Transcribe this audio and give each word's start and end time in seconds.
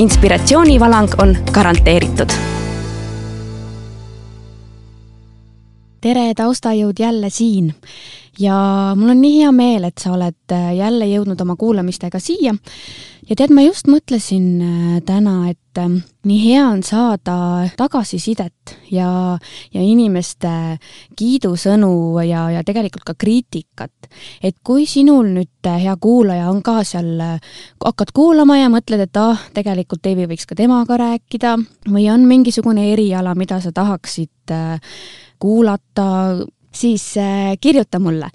Inspiratsioonivalang 0.00 1.08
on 1.20 1.36
garanteeritud. 1.52 2.32
tere, 6.00 6.32
taustajõud 6.34 6.96
jälle 6.98 7.28
siin 7.30 7.74
ja 8.38 8.56
mul 8.96 9.14
on 9.14 9.20
nii 9.22 9.40
hea 9.40 9.52
meel, 9.54 9.86
et 9.88 9.98
sa 9.98 10.14
oled 10.14 10.54
äh, 10.54 10.72
jälle 10.78 11.08
jõudnud 11.10 11.40
oma 11.42 11.56
kuulamistega 11.58 12.20
siia. 12.22 12.54
ja 13.28 13.36
tead, 13.36 13.52
ma 13.54 13.64
just 13.64 13.90
mõtlesin 13.90 14.46
äh, 14.62 15.00
täna, 15.06 15.50
et 15.50 15.78
ähm, 15.80 16.00
nii 16.26 16.38
hea 16.44 16.66
on 16.68 16.82
saada 16.86 17.68
tagasisidet 17.78 18.74
ja, 18.92 19.38
ja 19.74 19.82
inimeste 19.82 20.52
kiidusõnu 21.18 22.20
ja, 22.26 22.46
ja 22.54 22.62
tegelikult 22.66 23.04
ka 23.08 23.14
kriitikat. 23.18 24.10
et 24.42 24.56
kui 24.64 24.86
sinul 24.86 25.32
nüüd, 25.34 25.52
äh, 25.66 25.80
hea 25.86 25.96
kuulaja, 26.00 26.50
on 26.50 26.62
ka 26.62 26.80
seal, 26.84 27.40
hakkad 27.82 28.14
kuulama 28.14 28.60
ja 28.60 28.70
mõtled, 28.72 29.08
et 29.08 29.20
ah, 29.20 29.42
tegelikult 29.54 30.04
Deivi 30.04 30.28
võiks 30.30 30.46
ka 30.46 30.54
temaga 30.58 31.00
rääkida 31.00 31.56
või 31.90 32.06
on 32.12 32.28
mingisugune 32.30 32.92
eriala, 32.92 33.34
mida 33.34 33.60
sa 33.60 33.72
tahaksid 33.74 34.54
kuulata, 35.40 36.06
siis 36.72 37.16
äh, 37.16 37.56
kirjuta 37.60 37.98
mulle. 37.98 38.30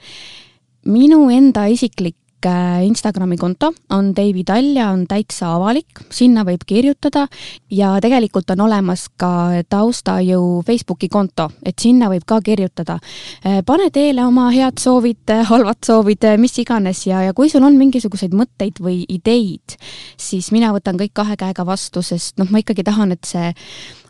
minu 0.86 1.30
enda 1.34 1.66
isiklik 1.66 2.46
äh, 2.46 2.86
Instagrami 2.86 3.38
konto 3.38 3.72
on 3.90 4.12
Deivi 4.16 4.44
Tall 4.44 4.76
ja 4.78 4.92
on 4.94 5.08
täitsa 5.10 5.56
avalik, 5.56 6.04
sinna 6.14 6.44
võib 6.46 6.62
kirjutada 6.68 7.26
ja 7.72 7.96
tegelikult 8.02 8.52
on 8.54 8.62
olemas 8.68 9.08
ka 9.18 9.64
taustajõu 9.70 10.62
Facebooki 10.68 11.10
konto, 11.10 11.50
et 11.66 11.80
sinna 11.82 12.10
võib 12.12 12.28
ka 12.28 12.42
kirjutada. 12.46 13.00
Äh, 13.46 13.64
pane 13.66 13.90
teele 13.90 14.26
oma 14.26 14.52
head 14.54 14.78
soovid, 14.80 15.34
halvad 15.50 15.82
soovid, 15.86 16.30
mis 16.38 16.60
iganes 16.62 17.06
ja, 17.08 17.24
ja 17.26 17.34
kui 17.34 17.50
sul 17.50 17.66
on 17.66 17.80
mingisuguseid 17.82 18.36
mõtteid 18.38 18.82
või 18.84 19.04
ideid, 19.10 19.80
siis 20.18 20.52
mina 20.54 20.74
võtan 20.76 21.02
kõik 21.02 21.16
kahe 21.18 21.40
käega 21.40 21.66
vastu, 21.66 22.06
sest 22.06 22.38
noh, 22.38 22.52
ma 22.52 22.62
ikkagi 22.62 22.86
tahan, 22.86 23.16
et 23.16 23.26
see 23.26 23.54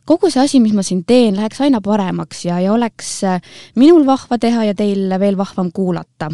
kogu 0.05 0.29
see 0.29 0.43
asi, 0.43 0.59
mis 0.61 0.73
ma 0.75 0.83
siin 0.85 1.03
teen, 1.07 1.35
läheks 1.37 1.61
aina 1.65 1.81
paremaks 1.83 2.45
ja, 2.45 2.59
ja 2.61 2.73
oleks 2.73 3.17
äh, 3.25 3.39
minul 3.79 4.05
vahva 4.07 4.37
teha 4.41 4.69
ja 4.69 4.75
teil 4.77 5.09
veel 5.19 5.37
vahvam 5.37 5.71
kuulata. 5.73 6.31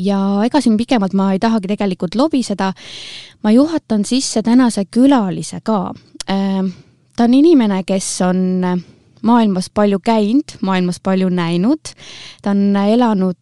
ja 0.00 0.18
ega 0.46 0.60
siin 0.64 0.78
pikemalt 0.80 1.12
ma 1.18 1.32
ei 1.34 1.40
tahagi 1.42 1.68
tegelikult 1.74 2.14
lobiseda, 2.16 2.72
ma 3.42 3.50
juhatan 3.52 4.06
sisse 4.08 4.42
tänase 4.42 4.86
külalise 4.90 5.60
ka. 5.64 5.92
Äh, 6.30 6.62
ta 7.16 7.26
on 7.26 7.34
inimene, 7.34 7.82
kes 7.84 8.08
on 8.24 8.64
äh, 8.64 8.78
maailmas 9.22 9.70
palju 9.74 10.00
käinud, 10.00 10.56
maailmas 10.62 11.02
palju 11.02 11.28
näinud, 11.28 11.94
ta 12.42 12.54
on 12.54 12.76
elanud 12.76 13.36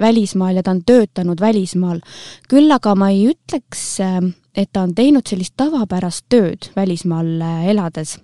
välismaal 0.00 0.56
ja 0.58 0.62
ta 0.66 0.72
on 0.72 0.80
töötanud 0.82 1.38
välismaal. 1.40 2.00
küll 2.50 2.72
aga 2.74 2.94
ma 2.98 3.12
ei 3.14 3.28
ütleks, 3.30 4.00
et 4.56 4.72
ta 4.72 4.82
on 4.82 4.94
teinud 4.94 5.22
sellist 5.28 5.54
tavapärast 5.56 6.26
tööd 6.28 6.72
välismaal 6.74 7.28
elades 7.70 8.16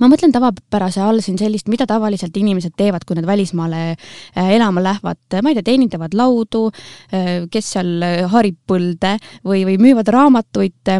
ma 0.00 0.08
mõtlen 0.10 0.32
tavapärase 0.32 1.02
all 1.04 1.20
siin 1.24 1.38
sellist, 1.40 1.68
mida 1.72 1.86
tavaliselt 1.88 2.36
inimesed 2.36 2.74
teevad, 2.76 3.04
kui 3.06 3.18
nad 3.18 3.26
välismaale 3.28 3.82
äh, 3.92 4.50
elama 4.56 4.82
lähevad, 4.82 5.20
ma 5.42 5.52
ei 5.52 5.58
tea, 5.58 5.68
teenindavad 5.72 6.16
laudu, 6.16 6.68
äh, 7.12 7.46
kes 7.52 7.72
seal 7.76 7.94
äh, 8.02 8.18
harib 8.32 8.58
põlde 8.68 9.16
või, 9.44 9.64
või 9.68 9.78
müüvad 9.82 10.12
raamatuid, 10.12 10.92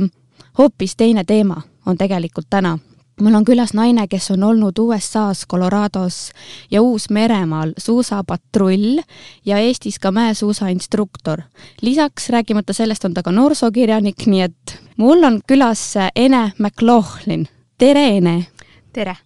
hoopis 0.58 0.97
teine 0.97 1.25
teema 1.25 1.62
on 1.86 1.98
tegelikult 1.98 2.50
täna 2.50 2.76
mul 3.22 3.34
on 3.34 3.44
külas 3.47 3.75
naine, 3.76 4.06
kes 4.10 4.31
on 4.34 4.42
olnud 4.42 4.78
USA-s, 4.78 5.47
Colorados 5.50 6.32
ja 6.70 6.82
Uus-Meremaal 6.82 7.75
suusapatrull 7.78 9.02
ja 9.47 9.58
Eestis 9.58 9.98
ka 9.98 10.10
mäesuusainstruktor. 10.10 11.42
lisaks, 11.82 12.28
rääkimata 12.28 12.72
sellest, 12.72 13.04
on 13.04 13.14
ta 13.14 13.22
ka 13.22 13.32
noorsookirjanik, 13.32 14.26
nii 14.26 14.41
et 14.41 14.78
mul 14.97 15.25
on 15.25 15.41
külas 15.47 15.94
Ene 16.16 16.52
McLaughlin. 16.58 17.48
tere, 17.78 18.16
Ene! 18.16 18.51
Tere! 18.92 19.16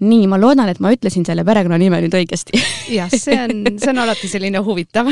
nii, 0.00 0.26
ma 0.26 0.38
loodan, 0.40 0.68
et 0.72 0.80
ma 0.82 0.90
ütlesin 0.94 1.24
selle 1.26 1.44
perekonnanime 1.46 2.00
nüüd 2.02 2.14
õigesti 2.20 2.58
jah, 2.96 3.10
see 3.12 3.36
on, 3.38 3.66
see 3.78 3.90
on 3.92 4.00
alati 4.02 4.30
selline 4.30 4.62
huvitav 4.66 5.08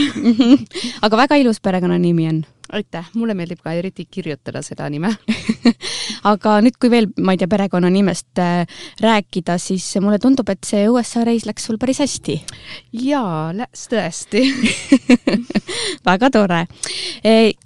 aga 1.06 1.20
väga 1.20 1.38
ilus 1.38 1.60
perekonnanimi 1.62 2.28
on. 2.30 2.40
aitäh, 2.74 3.06
mulle 3.14 3.36
meeldib 3.38 3.60
ka 3.62 3.76
eriti 3.78 4.08
kirjutada 4.10 4.62
seda 4.66 4.88
nime 4.90 5.12
aga 6.32 6.56
nüüd, 6.64 6.78
kui 6.80 6.90
veel, 6.92 7.10
ma 7.22 7.34
ei 7.34 7.40
tea, 7.40 7.50
perekonnanimest 7.50 8.42
äh, 8.42 8.80
rääkida, 9.04 9.58
siis 9.62 9.86
mulle 10.02 10.18
tundub, 10.22 10.48
et 10.50 10.64
see 10.66 10.88
USA 10.90 11.24
reis 11.28 11.46
läks 11.46 11.68
sul 11.68 11.78
päris 11.78 12.02
hästi. 12.02 12.40
jaa, 13.04 13.52
läks 13.56 13.86
tõesti 13.92 14.42
väga 16.08 16.32
tore. 16.34 16.64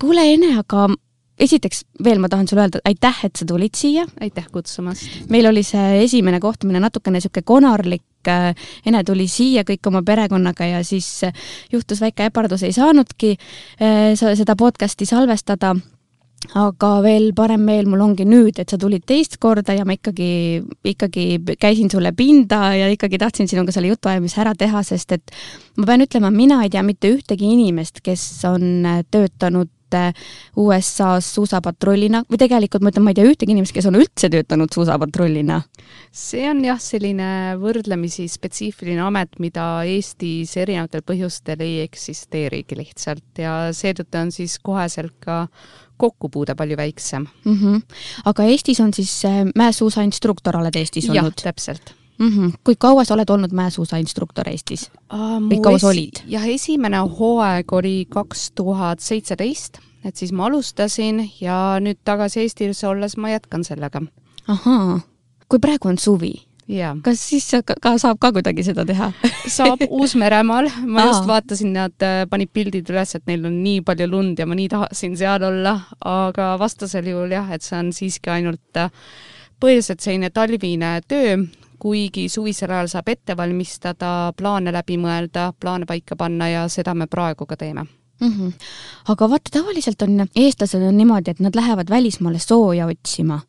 kuule, 0.00 0.26
Ene, 0.34 0.56
aga 0.60 0.90
esiteks 1.42 1.84
veel 2.04 2.20
ma 2.22 2.30
tahan 2.32 2.48
sulle 2.48 2.66
öelda 2.66 2.82
aitäh, 2.88 3.24
et 3.26 3.38
sa 3.38 3.46
tulid 3.48 3.74
siia. 3.78 4.06
aitäh 4.20 4.46
kutsumast. 4.52 5.28
meil 5.30 5.46
oli 5.50 5.62
see 5.66 6.02
esimene 6.04 6.40
kohtumine 6.40 6.80
natukene 6.82 7.18
niisugune 7.18 7.46
konarlik, 7.46 8.04
äh, 8.28 8.54
Ene 8.86 9.02
tuli 9.04 9.28
siia 9.28 9.64
kõik 9.68 9.86
oma 9.90 10.02
perekonnaga 10.06 10.66
ja 10.66 10.84
siis 10.84 11.08
äh, 11.24 11.32
juhtus 11.72 12.00
väike 12.00 12.30
äpardus, 12.30 12.62
ei 12.62 12.72
saanudki 12.72 13.34
äh, 13.34 14.14
seda 14.16 14.56
podcast'i 14.56 15.06
salvestada 15.06 15.74
aga 16.58 16.88
veel 17.04 17.28
parem 17.38 17.62
meel 17.62 17.86
mul 17.86 18.00
ongi 18.02 18.24
nüüd, 18.26 18.58
et 18.58 18.72
sa 18.72 18.78
tulid 18.80 19.04
teist 19.06 19.36
korda 19.42 19.76
ja 19.76 19.84
ma 19.86 19.94
ikkagi, 19.94 20.62
ikkagi 20.90 21.26
käisin 21.60 21.90
sulle 21.90 22.10
pinda 22.18 22.72
ja 22.74 22.88
ikkagi 22.90 23.20
tahtsin 23.22 23.50
sinuga 23.50 23.74
selle 23.74 23.92
jutuajamise 23.92 24.40
ära 24.42 24.54
teha, 24.58 24.82
sest 24.82 25.14
et 25.14 25.36
ma 25.78 25.86
pean 25.86 26.02
ütlema, 26.02 26.32
mina 26.34 26.58
ei 26.64 26.72
tea 26.72 26.82
mitte 26.86 27.12
ühtegi 27.14 27.52
inimest, 27.54 28.02
kes 28.02 28.24
on 28.50 28.82
töötanud 29.14 29.70
USA-s 30.56 31.34
suusapatrullina 31.36 32.22
või 32.30 32.40
tegelikult 32.40 32.84
ma 32.84 32.92
ütlen, 32.92 33.06
ma 33.06 33.14
ei 33.14 33.18
tea 33.18 33.28
ühtegi 33.28 33.54
inimest, 33.54 33.74
kes 33.76 33.88
on 33.90 33.98
üldse 34.00 34.30
töötanud 34.32 34.72
suusapatrullina? 34.74 35.62
see 36.12 36.44
on 36.50 36.64
jah, 36.64 36.80
selline 36.82 37.28
võrdlemisi 37.60 38.26
spetsiifiline 38.30 39.02
amet, 39.04 39.38
mida 39.42 39.84
Eestis 39.88 40.56
erinevatel 40.60 41.04
põhjustel 41.06 41.62
ei 41.64 41.80
eksisteerigi 41.86 42.78
lihtsalt 42.78 43.42
ja 43.42 43.56
seetõttu 43.76 44.20
on 44.20 44.34
siis 44.34 44.58
koheselt 44.62 45.16
ka 45.22 45.46
kokkupuude 46.02 46.54
palju 46.58 46.76
väiksem 46.76 47.26
mm. 47.44 47.58
-hmm. 47.58 47.82
aga 48.24 48.44
Eestis 48.50 48.80
on 48.80 48.94
siis 48.94 49.24
äh, 49.24 49.42
mäesuusainstruktor 49.54 50.56
oled 50.56 50.76
Eestis 50.76 51.10
olnud? 51.10 51.32
jah, 51.36 51.52
täpselt 51.52 51.94
mm. 52.22 52.28
-hmm. 52.28 52.52
kui 52.64 52.74
kaua 52.78 53.04
sa 53.04 53.14
oled 53.14 53.30
olnud 53.30 53.52
mäesuusainstruktor 53.52 54.48
Eestis 54.48 54.90
uh,? 55.12 55.38
või 55.50 55.60
kaua 55.62 55.78
sa 55.78 55.88
olid? 55.88 56.22
jah, 56.26 56.46
esimene 56.48 57.02
hooaeg 57.18 57.72
oli 57.72 58.06
kaks 58.08 58.52
tuhat 58.54 59.00
seitseteist, 59.00 59.78
et 60.04 60.16
siis 60.16 60.32
ma 60.32 60.46
alustasin 60.46 61.24
ja 61.40 61.58
nüüd 61.80 62.00
tagasi 62.04 62.40
Eestis 62.46 62.84
olles 62.84 63.16
ma 63.16 63.34
jätkan 63.34 63.64
sellega. 63.64 64.02
ahaa, 64.48 65.00
kui 65.48 65.58
praegu 65.58 65.88
on 65.88 65.98
suvi 65.98 66.34
Yeah. 66.70 66.96
kas 67.02 67.18
siis 67.28 67.50
ka, 67.66 67.74
ka 67.82 67.98
saab 67.98 68.20
ka 68.22 68.30
kuidagi 68.32 68.62
seda 68.62 68.84
teha 68.86 69.10
saab 69.56 69.80
Uus-Meremaal, 69.90 70.68
ma 70.86 71.02
Aa. 71.02 71.06
just 71.06 71.26
vaatasin, 71.26 71.72
nad 71.74 72.04
äh, 72.06 72.22
panid 72.30 72.52
pildid 72.54 72.86
üles, 72.88 73.16
et 73.18 73.26
neil 73.26 73.44
on 73.48 73.56
nii 73.64 73.80
palju 73.82 74.06
lund 74.06 74.38
ja 74.38 74.46
ma 74.46 74.54
nii 74.54 74.68
tahtsin 74.70 75.16
seal 75.18 75.42
olla, 75.42 75.74
aga 76.06 76.54
vastasel 76.62 77.10
juhul 77.10 77.34
jah, 77.34 77.50
et 77.50 77.66
see 77.66 77.76
on 77.80 77.90
siiski 77.92 78.30
ainult 78.30 78.78
äh, 78.78 78.94
põhiliselt 79.60 80.06
selline 80.06 80.30
talvine 80.30 80.94
töö, 81.10 81.42
kuigi 81.82 82.28
suvisel 82.30 82.70
ajal 82.70 82.90
saab 82.92 83.08
ette 83.10 83.36
valmistada, 83.36 84.32
plaane 84.38 84.72
läbi 84.74 85.00
mõelda, 85.02 85.50
plaane 85.58 85.88
paika 85.88 86.16
panna 86.18 86.48
ja 86.52 86.68
seda 86.70 86.94
me 86.94 87.08
praegu 87.10 87.46
ka 87.46 87.58
teeme 87.58 87.86
mm. 88.22 88.32
-hmm. 88.32 88.52
aga 89.14 89.30
vaata, 89.30 89.50
tavaliselt 89.58 90.02
on, 90.02 90.26
eestlased 90.36 90.82
on 90.88 90.96
niimoodi, 90.96 91.30
et 91.30 91.40
nad 91.40 91.56
lähevad 91.56 91.90
välismaale 91.90 92.38
sooja 92.38 92.86
otsima. 92.86 93.40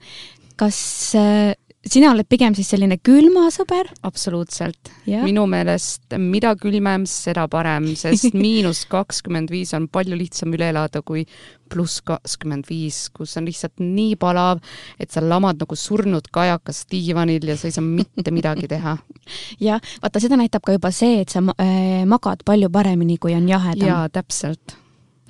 kas 0.56 0.78
äh, 1.16 1.56
sina 1.84 2.12
oled 2.14 2.28
pigem 2.30 2.56
siis 2.56 2.70
selline 2.74 2.98
külmasõber? 3.04 3.90
absoluutselt. 4.08 4.92
minu 5.06 5.46
meelest 5.50 6.16
mida 6.20 6.54
külmem, 6.60 7.08
seda 7.10 7.48
parem, 7.52 7.92
sest 8.00 8.34
miinus 8.46 8.86
kakskümmend 8.92 9.52
viis 9.54 9.74
on 9.78 9.90
palju 9.92 10.18
lihtsam 10.20 10.54
üle 10.56 10.72
elada 10.74 11.04
kui 11.06 11.26
pluss 11.74 12.04
kakskümmend 12.06 12.68
viis, 12.70 13.08
kus 13.16 13.38
on 13.40 13.48
lihtsalt 13.50 13.82
nii 13.82 14.16
palav, 14.22 14.62
et 15.02 15.12
sa 15.12 15.24
lamad 15.24 15.60
nagu 15.62 15.78
surnud 15.80 16.30
kajakas 16.34 16.84
diivanil 16.92 17.50
ja 17.50 17.58
sa 17.58 17.70
ei 17.70 17.76
saa 17.76 17.86
mitte 17.86 18.34
midagi 18.36 18.70
teha. 18.70 18.98
jah, 19.68 19.82
vaata, 20.04 20.22
seda 20.24 20.40
näitab 20.40 20.66
ka 20.66 20.78
juba 20.78 20.94
see, 20.94 21.24
et 21.24 21.34
sa 21.34 21.44
äh, 21.58 22.04
magad 22.10 22.46
palju 22.46 22.72
paremini, 22.74 23.18
kui 23.18 23.36
on 23.36 23.50
jahedam. 23.50 23.90
jaa, 23.90 24.08
täpselt 24.14 24.78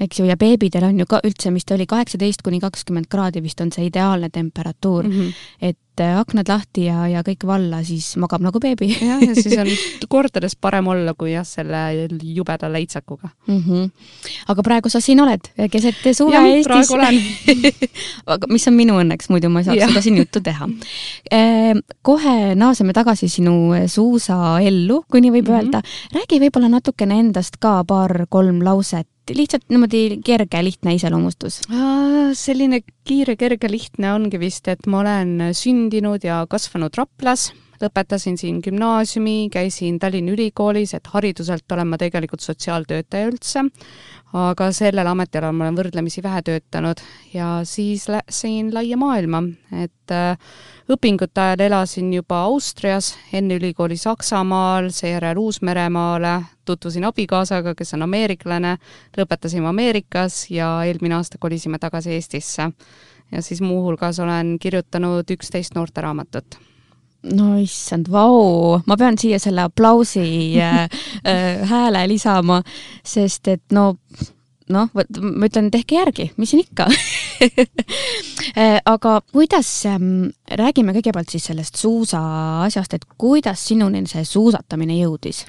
eks 0.01 0.19
ju, 0.19 0.25
ja 0.25 0.37
beebidel 0.39 0.87
on 0.87 0.99
ju 0.99 1.05
ka 1.09 1.21
üldse, 1.25 1.51
mis 1.53 1.65
ta 1.67 1.75
oli, 1.77 1.85
kaheksateist 1.89 2.41
kuni 2.45 2.59
kakskümmend 2.63 3.09
kraadi 3.11 3.43
vist 3.45 3.61
on 3.61 3.71
see 3.73 3.87
ideaalne 3.91 4.29
temperatuur 4.33 5.05
mm. 5.05 5.11
-hmm. 5.11 5.33
et 5.61 6.01
äh, 6.01 6.17
aknad 6.17 6.49
lahti 6.49 6.87
ja, 6.87 7.05
ja 7.07 7.21
kõik 7.21 7.45
valla, 7.45 7.83
siis 7.83 8.15
magab 8.17 8.41
nagu 8.41 8.59
beebi. 8.59 8.89
jah, 9.09 9.21
ja 9.21 9.35
siis 9.37 9.53
on 9.57 9.69
kordades 10.15 10.55
parem 10.55 10.87
olla, 10.87 11.13
kui 11.13 11.33
jah, 11.33 11.45
selle 11.45 12.09
jubeda 12.23 12.71
leitsakuga 12.71 13.29
mm. 13.47 13.61
-hmm. 13.67 13.91
aga 14.47 14.63
praegu 14.63 14.89
sa 14.89 15.01
siin 15.01 15.21
oled, 15.21 15.51
keset 15.71 16.01
suve 16.17 16.33
jah, 16.33 16.63
praegu 16.65 16.93
olen 16.93 17.21
aga 18.33 18.47
mis 18.49 18.67
on 18.67 18.73
minu 18.73 18.97
õnneks, 18.97 19.29
muidu 19.29 19.49
ma 19.49 19.61
ei 19.61 19.69
saaks 19.69 19.81
ja. 19.81 19.87
seda 19.87 20.01
siin 20.01 20.17
juttu 20.17 20.41
teha 20.41 20.69
e,. 21.31 21.39
kohe 22.01 22.55
naaseme 22.55 22.93
tagasi 22.93 23.29
sinu 23.29 23.53
suusaellu, 23.87 25.03
kui 25.11 25.21
nii 25.21 25.31
võib 25.31 25.49
mm 25.49 25.53
-hmm. 25.53 25.61
öelda. 25.61 25.81
räägi 26.13 26.41
võib-olla 26.41 26.69
natukene 26.69 27.19
endast 27.19 27.57
ka 27.61 27.83
paar-kolm 27.83 28.63
lauset 28.63 29.07
lihtsalt 29.31 29.67
niimoodi 29.71 30.19
kerge, 30.25 30.63
lihtne 30.65 30.95
iseloomustus? 30.97 31.61
selline 32.33 32.81
kiire, 33.07 33.35
kerge, 33.39 33.69
lihtne 33.71 34.13
ongi 34.15 34.39
vist, 34.41 34.67
et 34.67 34.87
ma 34.89 35.03
olen 35.03 35.51
sündinud 35.55 36.23
ja 36.25 36.43
kasvanud 36.49 36.95
Raplas, 36.97 37.51
lõpetasin 37.83 38.37
siin 38.39 38.59
gümnaasiumi, 38.63 39.49
käisin 39.51 39.99
Tallinna 39.99 40.33
Ülikoolis, 40.33 40.93
et 40.95 41.07
hariduselt 41.13 41.71
olen 41.71 41.89
ma 41.91 41.99
tegelikult 41.99 42.43
sotsiaaltöötaja 42.43 43.29
üldse, 43.31 43.65
aga 44.33 44.69
sellel 44.73 45.07
ametialal 45.11 45.53
ma 45.53 45.67
olen 45.67 45.77
võrdlemisi 45.77 46.23
vähe 46.23 46.41
töötanud 46.45 47.01
ja 47.33 47.59
siis 47.69 48.07
läksin 48.09 48.71
laia 48.73 48.97
maailma, 48.97 49.43
et 49.83 50.15
äh, 50.15 50.55
õpingute 50.91 51.43
ajal 51.43 51.65
elasin 51.67 52.09
juba 52.13 52.41
Austrias, 52.47 53.13
enne 53.33 53.59
ülikooli 53.59 53.97
Saksamaal, 53.99 54.89
seejärel 54.95 55.39
Uus-Meremaale, 55.43 56.35
tutvusin 56.65 57.05
abikaasaga, 57.09 57.75
kes 57.77 57.93
on 57.97 58.07
ameeriklane, 58.07 58.77
lõpetasime 59.17 59.69
Ameerikas 59.69 60.45
ja 60.51 60.75
eelmine 60.87 61.19
aasta 61.19 61.37
kolisime 61.39 61.79
tagasi 61.79 62.15
Eestisse. 62.17 62.71
ja 63.31 63.41
siis 63.41 63.61
muuhulgas 63.61 64.19
olen 64.19 64.57
kirjutanud 64.61 65.29
üksteist 65.37 65.75
noorteraamatut 65.75 66.59
no 67.31 67.53
issand, 67.61 68.09
vau, 68.11 68.79
ma 68.87 68.97
pean 68.99 69.17
siia 69.19 69.39
selle 69.41 69.63
aplausi 69.67 70.59
äh, 70.59 70.85
äh, 71.29 71.63
hääle 71.69 72.05
lisama, 72.11 72.61
sest 73.05 73.47
et 73.53 73.63
no 73.75 73.93
noh, 74.73 74.89
ma 74.93 75.47
ütlen, 75.47 75.69
tehke 75.73 75.97
järgi, 75.99 76.29
mis 76.39 76.53
siin 76.53 76.63
ikka 76.63 76.87
äh, 78.59 78.79
aga 78.85 79.17
kuidas 79.31 79.69
ähm,, 79.89 80.31
räägime 80.47 80.95
kõigepealt 80.95 81.33
siis 81.33 81.49
sellest 81.51 81.79
suusa 81.79 82.21
asjast, 82.63 82.95
et 82.95 83.07
kuidas 83.17 83.67
sinuni 83.67 84.05
see 84.09 84.23
suusatamine 84.27 84.97
jõudis? 85.01 85.43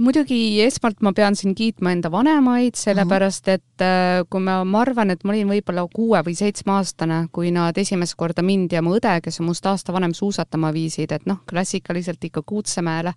Muidugi 0.00 0.60
esmalt 0.64 1.00
ma 1.04 1.12
pean 1.16 1.36
siin 1.38 1.54
kiitma 1.56 1.92
enda 1.94 2.10
vanemaid, 2.12 2.76
sellepärast 2.78 3.50
et 3.52 3.84
äh, 3.84 4.22
kui 4.30 4.42
ma, 4.44 4.60
ma 4.64 4.82
arvan, 4.84 5.12
et 5.12 5.24
ma 5.24 5.34
olin 5.34 5.50
võib-olla 5.50 5.84
kuue 5.92 6.20
või 6.26 6.36
seitsmeaastane, 6.38 7.22
kui 7.34 7.52
nad 7.54 7.78
esimest 7.80 8.16
korda 8.20 8.44
mind 8.46 8.74
ja 8.76 8.82
mu 8.84 8.96
õde, 8.98 9.16
kes 9.24 9.40
on 9.42 9.50
must 9.50 9.66
aasta 9.66 9.94
vanem, 9.94 10.14
suusatama 10.16 10.72
viisid, 10.76 11.12
et 11.16 11.26
noh, 11.30 11.42
klassikaliselt 11.48 12.24
ikka 12.30 12.42
Kuutsemäele. 12.46 13.12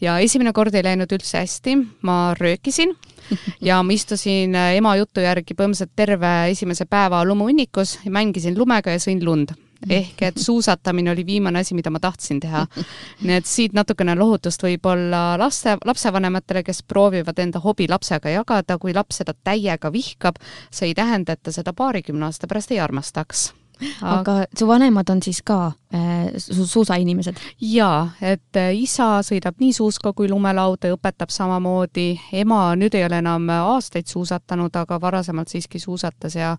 ja 0.00 0.18
esimene 0.22 0.52
kord 0.52 0.74
ei 0.74 0.84
läinud 0.86 1.12
üldse 1.12 1.42
hästi, 1.42 1.76
ma 2.06 2.34
röökisin 2.38 2.94
ja 3.68 3.82
ma 3.82 3.92
istusin 3.94 4.54
äh, 4.56 4.74
ema 4.78 4.96
jutu 5.00 5.24
järgi 5.24 5.54
põhimõtteliselt 5.54 5.96
terve 5.96 6.34
esimese 6.52 6.86
päeva 6.86 7.24
lumuhunnikus 7.24 7.98
ja 8.04 8.12
mängisin 8.14 8.58
lumega 8.58 8.94
ja 8.94 9.02
sõin 9.02 9.24
lund 9.24 9.56
ehk 9.90 10.22
et 10.22 10.38
suusatamine 10.38 11.10
oli 11.10 11.26
viimane 11.26 11.62
asi, 11.62 11.74
mida 11.74 11.90
ma 11.90 12.00
tahtsin 12.00 12.40
teha. 12.40 12.66
nii 13.22 13.36
et 13.36 13.46
siit 13.46 13.76
natukene 13.76 14.14
lohutust 14.18 14.62
võib-olla 14.62 15.38
laste, 15.38 15.76
lapsevanematele, 15.84 16.62
kes 16.66 16.82
proovivad 16.82 17.38
enda 17.38 17.62
hobi 17.64 17.88
lapsega 17.88 18.34
jagada, 18.34 18.78
kui 18.78 18.94
laps 18.94 19.22
seda 19.22 19.34
täiega 19.44 19.92
vihkab, 19.92 20.42
see 20.70 20.90
ei 20.90 20.98
tähenda, 20.98 21.32
et 21.32 21.42
ta 21.42 21.54
seda 21.54 21.72
paarikümne 21.72 22.26
aasta 22.26 22.50
pärast 22.50 22.74
ei 22.74 22.80
armastaks 22.80 23.52
aga 24.02 24.42
su 24.58 24.66
vanemad 24.68 25.10
on 25.10 25.22
siis 25.22 25.40
ka 25.46 25.72
äh, 25.94 26.28
su 26.38 26.66
suusainimesed? 26.66 27.36
jaa, 27.60 28.10
et 28.22 28.56
äh, 28.56 28.72
isa 28.76 29.20
sõidab 29.26 29.60
nii 29.60 29.72
suuska 29.76 30.12
kui 30.12 30.28
lumelauda 30.30 30.90
ja 30.90 30.98
õpetab 30.98 31.32
samamoodi, 31.34 32.08
ema 32.32 32.74
nüüd 32.78 32.98
ei 32.98 33.06
ole 33.06 33.22
enam 33.22 33.48
aastaid 33.58 34.10
suusatanud, 34.10 34.74
aga 34.76 35.00
varasemalt 35.00 35.48
siiski 35.48 35.80
suusatas 35.82 36.36
ja 36.38 36.56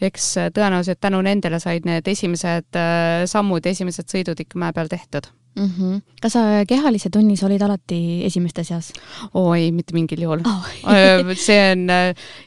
eks 0.00 0.34
tõenäoliselt 0.54 1.00
tänu 1.00 1.22
nendele 1.22 1.60
said 1.62 1.86
need 1.88 2.08
esimesed 2.08 2.80
äh, 2.80 3.24
sammud, 3.30 3.66
esimesed 3.66 4.10
sõidud 4.10 4.40
ikka 4.46 4.60
mäe 4.60 4.76
peal 4.76 4.92
tehtud 4.92 5.32
mm. 5.56 5.70
-hmm. 5.70 6.00
kas 6.22 6.32
sa 6.32 6.64
kehalise 6.68 7.10
tunnis 7.10 7.42
olid 7.42 7.62
alati 7.62 8.24
esimeste 8.24 8.64
seas? 8.64 8.92
oo 9.34 9.54
ei, 9.54 9.72
mitte 9.72 9.94
mingil 9.94 10.22
juhul 10.26 10.44
oh. 10.46 10.68
see 11.34 11.60
on 11.72 11.88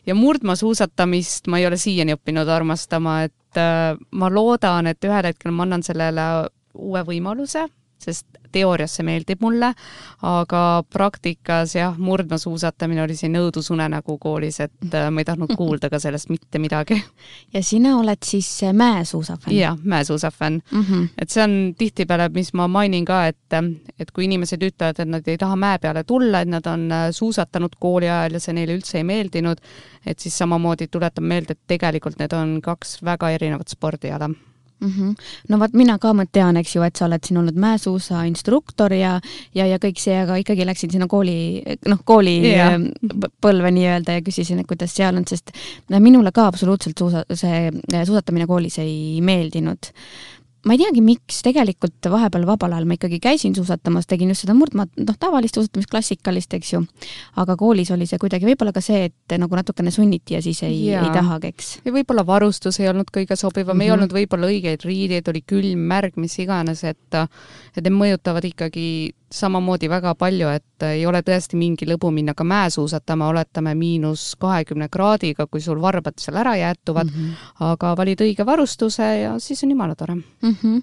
ja 0.05 0.15
murdmaasuusatamist 0.15 1.47
ma 1.47 1.59
ei 1.59 1.67
ole 1.67 1.77
siiani 1.77 2.15
õppinud 2.17 2.47
armastama, 2.49 3.23
et 3.23 3.33
ma 4.11 4.29
loodan, 4.29 4.87
et 4.87 5.03
ühel 5.03 5.31
hetkel 5.31 5.51
ma 5.51 5.63
annan 5.63 5.83
sellele 5.83 6.21
uue 6.77 7.01
võimaluse, 7.03 7.65
sest 7.99 8.27
teoorias 8.51 8.95
see 8.97 9.05
meeldib 9.07 9.41
mulle, 9.43 9.71
aga 10.25 10.61
praktikas 10.93 11.75
jah, 11.75 11.97
murdmaasuusatamine 11.97 13.03
oli 13.03 13.15
siin 13.17 13.35
õudusunenägu 13.39 14.17
koolis, 14.21 14.59
et 14.63 14.93
äh, 14.93 15.09
ma 15.11 15.21
ei 15.21 15.27
tahtnud 15.27 15.53
kuulda 15.57 15.89
ka 15.93 15.99
sellest 16.01 16.31
mitte 16.33 16.61
midagi. 16.61 16.97
ja 17.55 17.63
sina 17.63 17.97
oled 17.99 18.23
siis 18.25 18.49
äh, 18.63 18.73
mäesuusafänn? 18.73 19.55
jah, 19.57 19.77
mäesuusafänn 19.83 20.61
mm. 20.71 20.81
-hmm. 20.83 21.07
et 21.21 21.29
see 21.29 21.43
on 21.43 21.57
tihtipeale, 21.77 22.29
mis 22.33 22.53
ma 22.53 22.67
mainin 22.67 23.05
ka, 23.05 23.25
et, 23.27 23.59
et 23.99 24.11
kui 24.11 24.25
inimesed 24.25 24.63
ütlevad, 24.63 25.01
et 25.01 25.09
nad 25.09 25.27
ei 25.27 25.37
taha 25.37 25.55
mäe 25.55 25.79
peale 25.79 26.03
tulla, 26.03 26.41
et 26.41 26.49
nad 26.49 26.65
on 26.65 26.91
äh, 26.91 27.07
suusatanud 27.11 27.75
kooli 27.79 28.09
ajal 28.09 28.39
ja 28.39 28.39
see 28.39 28.53
neile 28.53 28.77
üldse 28.77 28.97
ei 28.97 29.03
meeldinud, 29.07 29.61
et 30.05 30.19
siis 30.19 30.37
samamoodi 30.37 30.87
tuletan 30.87 31.23
meelde, 31.23 31.57
et 31.57 31.67
tegelikult 31.67 32.19
need 32.19 32.33
on 32.33 32.59
kaks 32.61 33.01
väga 33.03 33.29
erinevat 33.35 33.67
spordiala 33.67 34.29
mm. 34.79 34.91
-hmm. 34.91 35.15
no 35.49 35.59
vot, 35.59 35.73
mina 35.73 35.97
ka 35.99 36.13
tean, 36.31 36.57
eks 36.57 36.75
ju, 36.75 36.83
et 36.83 36.95
sa 36.95 37.05
oled 37.05 37.23
siin 37.23 37.37
olnud 37.37 37.55
mäesuusa 37.55 38.23
instruktor 38.27 38.93
ja, 38.93 39.19
ja, 39.55 39.65
ja 39.65 39.77
kõik 39.77 39.99
see, 40.01 40.17
aga 40.21 40.35
ikkagi 40.35 40.65
läksin 40.65 40.91
sinna 40.91 41.07
kooli, 41.07 41.63
noh, 41.87 41.99
kooli 42.05 42.37
yeah. 42.51 42.73
Ähm, 42.73 42.89
põlve 43.41 43.71
nii-öelda 43.71 44.19
ja 44.19 44.21
küsisin, 44.21 44.59
et 44.59 44.67
kuidas 44.67 44.95
seal 44.95 45.15
on, 45.15 45.27
sest 45.27 45.51
minule 45.99 46.31
ka 46.31 46.47
absoluutselt 46.47 46.97
suusa, 46.97 47.23
see 47.33 47.71
suusatamine 48.05 48.47
koolis 48.47 48.79
ei 48.79 49.21
meeldinud 49.21 49.91
ma 50.65 50.73
ei 50.75 50.81
teagi, 50.81 51.01
miks, 51.05 51.41
tegelikult 51.45 52.09
vahepeal 52.11 52.45
vabal 52.47 52.73
ajal 52.75 52.87
ma 52.89 52.97
ikkagi 52.97 53.19
käisin 53.23 53.55
suusatamas, 53.55 54.07
tegin 54.09 54.31
just 54.33 54.45
seda 54.45 54.55
murdmaad, 54.57 54.89
noh, 54.99 55.17
tavalist 55.19 55.57
suusatamist, 55.59 55.89
klassikalist, 55.91 56.53
eks 56.57 56.73
ju. 56.73 56.81
aga 57.37 57.55
koolis 57.59 57.91
oli 57.93 58.07
see 58.09 58.19
kuidagi 58.21 58.49
võib-olla 58.49 58.73
ka 58.75 58.81
see, 58.83 59.07
et 59.11 59.37
nagu 59.39 59.59
natukene 59.59 59.93
sunniti 59.93 60.37
ja 60.37 60.41
siis 60.43 60.63
ei, 60.67 60.79
ei 60.95 61.11
tahagi, 61.13 61.53
eks. 61.53 61.71
ja 61.85 61.93
võib-olla 61.93 62.25
varustus 62.27 62.81
ei 62.81 62.89
olnud 62.91 63.11
kõige 63.13 63.37
sobivam 63.37 63.75
mm, 63.75 63.79
-hmm. 63.79 63.85
ei 63.85 63.93
olnud 63.95 64.17
võib-olla 64.17 64.49
õigeid 64.51 64.87
riideid, 64.87 65.29
oli 65.29 65.43
külm, 65.45 65.85
märg, 65.93 66.17
mis 66.17 66.39
iganes, 66.43 66.83
et 66.83 67.21
et 67.77 67.83
need 67.83 67.93
mõjutavad 67.93 68.45
ikkagi 68.47 69.13
samamoodi 69.33 69.89
väga 69.91 70.13
palju, 70.15 70.49
et 70.55 70.85
ei 70.87 71.05
ole 71.05 71.19
tõesti 71.25 71.57
mingi 71.59 71.87
lõbu 71.89 72.11
minna 72.15 72.33
ka 72.37 72.45
mäesuusatama, 72.47 73.27
oletame 73.33 73.73
miinus 73.75 74.29
kahekümne 74.39 74.87
kraadiga, 74.91 75.47
kui 75.51 75.61
sul 75.61 75.81
varbad 75.83 76.15
seal 76.21 76.39
ära 76.39 76.55
jäätuvad 76.55 77.11
mm, 77.11 77.25
-hmm. 77.25 77.51
aga 77.71 77.93
valid 77.97 78.23
õige 78.23 78.45
varustuse 78.45 79.03
ja 79.21 79.35
siis 79.39 79.63
on 79.63 79.71
jumala 79.71 79.95
tore 79.95 80.15
mm. 80.15 80.55
-hmm. 80.63 80.81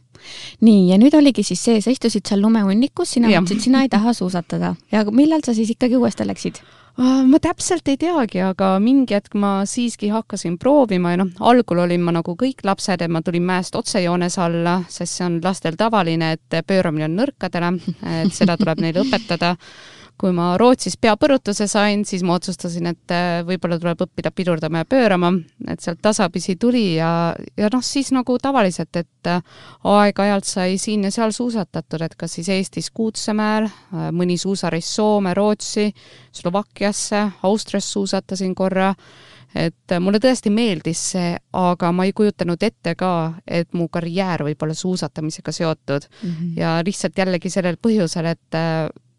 nii, 0.60 0.90
ja 0.90 0.98
nüüd 0.98 1.16
oligi 1.16 1.42
siis 1.42 1.64
see, 1.64 1.80
sa 1.80 1.90
istusid 1.90 2.26
seal 2.28 2.40
lumehunnikus, 2.42 3.10
sina 3.10 3.28
mõtlesid, 3.28 3.60
sina 3.60 3.82
ei 3.82 3.88
taha 3.88 4.12
suusatada 4.12 4.74
ja 4.92 5.04
millal 5.10 5.40
sa 5.44 5.54
siis 5.54 5.70
ikkagi 5.70 5.96
uuesti 5.96 6.26
läksid? 6.26 6.60
Ma 6.94 7.40
täpselt 7.42 7.88
ei 7.90 7.96
teagi, 7.98 8.38
aga 8.46 8.76
mingi 8.78 9.16
hetk 9.16 9.32
ma 9.34 9.64
siiski 9.66 10.12
hakkasin 10.14 10.54
proovima 10.62 11.10
ja 11.10 11.18
noh, 11.24 11.32
algul 11.42 11.80
olin 11.82 12.04
ma 12.06 12.12
nagu 12.14 12.36
kõik 12.38 12.62
lapsed, 12.62 13.02
et 13.02 13.10
ma 13.10 13.18
tulin 13.24 13.42
mäest 13.42 13.74
otsejoones 13.74 14.38
alla, 14.38 14.76
sest 14.86 15.18
see 15.18 15.26
on 15.26 15.40
lastel 15.42 15.74
tavaline, 15.80 16.36
et 16.36 16.60
pööramine 16.68 17.08
on 17.08 17.18
nõrkadele, 17.18 17.72
et 18.20 18.30
seda 18.36 18.54
tuleb 18.60 18.84
neile 18.84 19.02
õpetada 19.02 19.56
kui 20.20 20.30
ma 20.34 20.52
Rootsis 20.60 20.94
peapõrutuse 21.02 21.66
sain, 21.70 22.04
siis 22.06 22.22
ma 22.26 22.36
otsustasin, 22.38 22.86
et 22.92 23.14
äh, 23.14 23.40
võib-olla 23.46 23.80
tuleb 23.82 24.04
õppida 24.06 24.30
pidurdama 24.34 24.84
ja 24.84 24.88
pöörama, 24.88 25.32
et 25.70 25.82
sealt 25.82 26.00
tasapisi 26.04 26.56
tuli 26.60 26.84
ja, 27.00 27.10
ja 27.58 27.70
noh, 27.72 27.82
siis 27.84 28.12
nagu 28.14 28.36
tavaliselt, 28.42 28.94
et 29.00 29.30
äh, 29.30 29.42
aeg-ajalt 29.90 30.46
sai 30.48 30.78
siin 30.78 31.08
ja 31.08 31.12
seal 31.14 31.34
suusatatud, 31.34 32.06
et 32.06 32.16
kas 32.18 32.38
siis 32.38 32.50
Eestis 32.54 32.92
Kuutsemäel, 32.94 33.66
äh, 33.66 34.08
mõni 34.14 34.38
suusareis 34.38 34.94
Soome, 34.94 35.34
Rootsi, 35.34 35.90
Slovakkiasse, 36.34 37.26
Austrias 37.42 37.90
suusatasin 37.92 38.54
korra, 38.54 38.92
et 39.54 39.94
mulle 40.02 40.18
tõesti 40.22 40.50
meeldis 40.50 41.00
see, 41.12 41.34
aga 41.58 41.90
ma 41.94 42.06
ei 42.06 42.14
kujutanud 42.14 42.62
ette 42.66 42.94
ka, 42.98 43.10
et 43.46 43.70
mu 43.74 43.86
karjäär 43.90 44.42
võib 44.46 44.62
olla 44.66 44.74
suusatamisega 44.74 45.54
seotud 45.54 46.06
mm. 46.06 46.30
-hmm. 46.30 46.54
ja 46.58 46.78
lihtsalt 46.86 47.18
jällegi 47.18 47.50
sellel 47.50 47.78
põhjusel, 47.82 48.30
et 48.34 48.58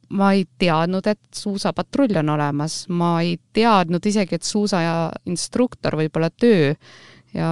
ma 0.09 0.33
ei 0.35 0.45
teadnud, 0.59 1.07
et 1.07 1.21
suusapatrull 1.35 2.19
on 2.21 2.29
olemas, 2.35 2.85
ma 2.89 3.17
ei 3.21 3.37
teadnud 3.53 4.05
isegi, 4.05 4.37
et 4.37 4.45
suusainstruktor 4.45 5.97
võib 5.99 6.19
olla 6.19 6.29
töö. 6.29 6.73
Ja 7.33 7.49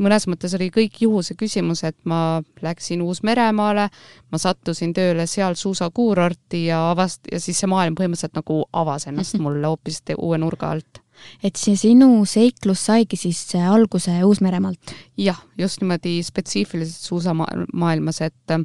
mõnes 0.00 0.26
mõttes 0.30 0.54
oli 0.56 0.68
kõik 0.72 1.00
juhuse 1.04 1.36
küsimus, 1.38 1.82
et 1.86 1.96
ma 2.08 2.40
läksin 2.62 3.02
Uus-Meremaale, 3.04 3.88
ma 4.32 4.40
sattusin 4.40 4.94
tööle 4.96 5.26
seal 5.30 5.56
suusakuurorti 5.58 6.66
ja 6.70 6.82
avast- 6.92 7.28
ja 7.32 7.40
siis 7.40 7.60
see 7.60 7.70
maailm 7.70 7.96
põhimõtteliselt 7.98 8.38
nagu 8.38 8.62
avas 8.72 9.06
ennast 9.10 9.38
mulle 9.44 9.66
hoopis 9.68 10.02
uue 10.16 10.38
nurga 10.38 10.72
alt. 10.76 11.02
Et 11.44 11.54
see 11.56 11.76
sinu 11.78 12.24
seiklus 12.26 12.86
saigi 12.88 13.18
siis 13.20 13.44
alguse 13.54 14.14
Uus-Meremaalt? 14.24 14.96
jah, 15.16 15.38
just 15.58 15.82
niimoodi 15.82 16.18
spetsiifiliselt 16.24 17.10
suusamaailmas, 17.12 18.20
et 18.24 18.58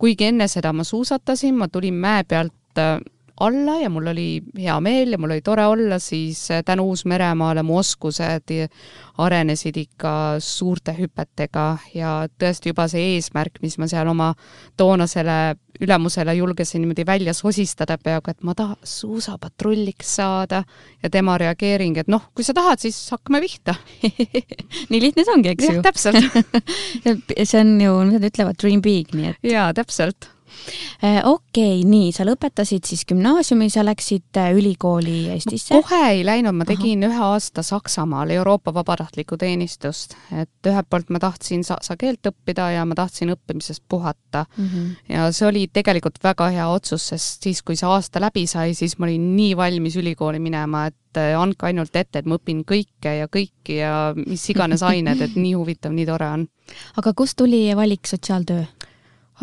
kuigi 0.00 0.30
enne 0.32 0.48
seda 0.48 0.72
ma 0.72 0.84
suusatasin, 0.84 1.54
ma 1.60 1.68
tulin 1.68 1.94
mäe 1.94 2.24
pealt 2.24 2.80
alla 3.40 3.78
ja 3.80 3.90
mul 3.92 4.10
oli 4.12 4.28
hea 4.58 4.76
meel 4.84 5.14
ja 5.14 5.18
mul 5.18 5.34
oli 5.36 5.44
tore 5.44 5.66
olla, 5.66 5.98
siis 5.98 6.50
äh, 6.50 6.64
tänu 6.66 6.88
Uus-Meremaale 6.90 7.62
mu 7.62 7.78
oskused 7.80 8.52
arenesid 9.20 9.76
ikka 9.76 10.12
suurte 10.44 10.94
hüpetega 10.96 11.66
ja 11.94 12.14
tõesti 12.40 12.72
juba 12.72 12.88
see 12.88 13.16
eesmärk, 13.16 13.60
mis 13.62 13.78
ma 13.80 13.88
seal 13.90 14.08
oma 14.08 14.32
toonasele 14.80 15.40
ülemusele 15.80 16.34
julgesin 16.34 16.82
niimoodi 16.82 17.06
välja 17.06 17.34
sosistada 17.34 17.96
peaaegu, 17.98 18.30
et 18.30 18.42
ma 18.44 18.54
tahan 18.54 18.76
suusapatrulliks 18.84 20.16
saada 20.16 20.62
ja 21.02 21.10
tema 21.10 21.38
reageering, 21.40 21.96
et 22.00 22.10
noh, 22.12 22.26
kui 22.34 22.44
sa 22.44 22.54
tahad, 22.56 22.82
siis 22.82 22.98
hakkame 23.14 23.40
pihta 23.44 23.74
nii 24.90 25.00
lihtne 25.00 25.24
see 25.24 25.36
ongi, 25.36 25.54
eks 25.54 25.70
ju? 25.70 25.78
jah, 25.78 25.86
täpselt 25.86 26.20
see 27.50 27.62
on 27.62 27.72
ju, 27.80 27.96
mida 28.10 28.20
nad 28.20 28.28
ütlevad, 28.28 28.60
dream 28.60 28.84
big, 28.84 29.14
nii 29.16 29.32
et. 29.32 29.40
jaa, 29.54 29.70
täpselt 29.76 30.28
okei 31.24 31.80
okay,, 31.80 31.84
nii, 31.88 32.10
sa 32.12 32.24
lõpetasid 32.28 32.84
siis 32.88 33.06
gümnaasiumi, 33.08 33.70
sa 33.72 33.84
läksid 33.86 34.36
äh, 34.40 34.50
ülikooli 34.56 35.30
Eestisse? 35.34 35.74
kohe 35.74 36.00
ei 36.12 36.24
läinud, 36.26 36.56
ma 36.56 36.66
tegin 36.68 37.04
Aha. 37.06 37.10
ühe 37.10 37.28
aasta 37.34 37.64
Saksamaal 37.64 38.30
Euroopa 38.34 38.74
vabatahtlikku 38.74 39.38
teenistust, 39.40 40.16
et 40.32 40.70
ühelt 40.70 40.88
poolt 40.90 41.10
ma 41.10 41.22
tahtsin 41.22 41.64
saksa 41.66 41.96
keelt 42.00 42.26
õppida 42.30 42.70
ja 42.74 42.84
ma 42.88 42.96
tahtsin 42.98 43.32
õppimisest 43.34 43.84
puhata 43.88 44.44
mm. 44.56 44.66
-hmm. 44.66 45.14
ja 45.14 45.30
see 45.32 45.48
oli 45.48 45.66
tegelikult 45.72 46.20
väga 46.24 46.50
hea 46.54 46.68
otsus, 46.68 47.08
sest 47.14 47.48
siis, 47.48 47.62
kui 47.62 47.76
see 47.76 47.88
aasta 47.88 48.20
läbi 48.20 48.46
sai, 48.46 48.74
siis 48.74 48.98
ma 48.98 49.08
olin 49.08 49.30
nii 49.36 49.56
valmis 49.56 49.96
ülikooli 49.96 50.38
minema, 50.38 50.86
et 50.90 51.16
äh, 51.16 51.32
andke 51.40 51.66
ainult 51.70 51.96
ette, 51.96 52.18
et 52.18 52.28
ma 52.28 52.36
õpin 52.36 52.64
kõike 52.68 53.16
ja 53.22 53.26
kõiki 53.26 53.80
ja 53.80 53.94
mis 54.20 54.44
iganes 54.52 54.82
ained, 54.92 55.20
et 55.20 55.36
nii 55.36 55.56
huvitav, 55.56 55.96
nii 55.96 56.06
tore 56.06 56.28
on. 56.28 56.46
aga 56.96 57.14
kust 57.16 57.36
tuli 57.40 57.64
valik 57.76 58.06
sotsiaaltöö? 58.06 58.64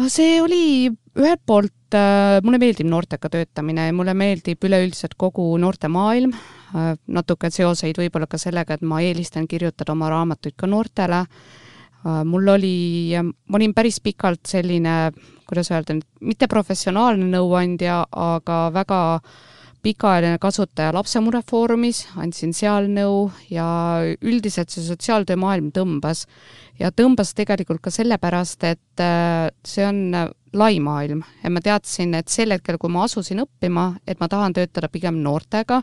see 0.08 0.42
oli 0.42 0.92
ühelt 1.18 1.42
poolt 1.50 1.96
äh, 1.98 2.38
mulle 2.46 2.60
meeldib 2.62 2.90
noortega 2.90 3.30
töötamine 3.34 3.88
ja 3.90 3.96
mulle 3.96 4.14
meeldib 4.18 4.64
üleüldiselt 4.68 5.18
kogu 5.20 5.50
noortemaailm 5.62 6.34
äh,, 6.34 6.92
natuke 7.08 7.52
seoseid 7.54 7.98
võib-olla 8.00 8.30
ka 8.30 8.40
sellega, 8.42 8.78
et 8.78 8.86
ma 8.86 9.02
eelistan 9.06 9.48
kirjutada 9.50 9.96
oma 9.96 10.12
raamatuid 10.14 10.58
ka 10.58 10.70
noortele 10.70 11.24
äh,. 11.24 12.24
mul 12.28 12.54
oli, 12.54 13.18
ma 13.18 13.60
olin 13.60 13.74
päris 13.74 14.00
pikalt 14.04 14.46
selline, 14.48 15.12
kuidas 15.50 15.72
öelda, 15.74 15.98
mitte 16.22 16.48
professionaalne 16.52 17.30
nõuandja, 17.34 18.04
aga 18.12 18.62
väga 18.76 19.02
pikaajaline 19.88 20.38
kasutaja 20.42 20.94
Lapsemure 20.94 21.42
Foorumis, 21.50 22.06
andsin 22.20 22.54
seal 22.56 22.90
nõu 22.92 23.28
ja 23.50 23.68
üldiselt 24.22 24.74
see 24.74 24.84
sotsiaaltöö 24.84 25.38
maailm 25.40 25.70
tõmbas 25.74 26.26
ja 26.80 26.92
tõmbas 26.92 27.34
tegelikult 27.38 27.82
ka 27.86 27.94
sellepärast, 27.94 28.66
et 28.68 29.04
äh, 29.04 29.48
see 29.66 29.86
on 29.88 30.04
lai 30.54 30.80
maailm 30.80 31.24
ja 31.44 31.52
ma 31.52 31.62
teadsin, 31.64 32.14
et 32.16 32.32
sel 32.32 32.56
hetkel, 32.56 32.78
kui 32.78 32.92
ma 32.94 33.04
asusin 33.04 33.44
õppima, 33.44 33.92
et 34.08 34.20
ma 34.20 34.30
tahan 34.32 34.54
töötada 34.54 34.90
pigem 34.90 35.20
noortega, 35.24 35.82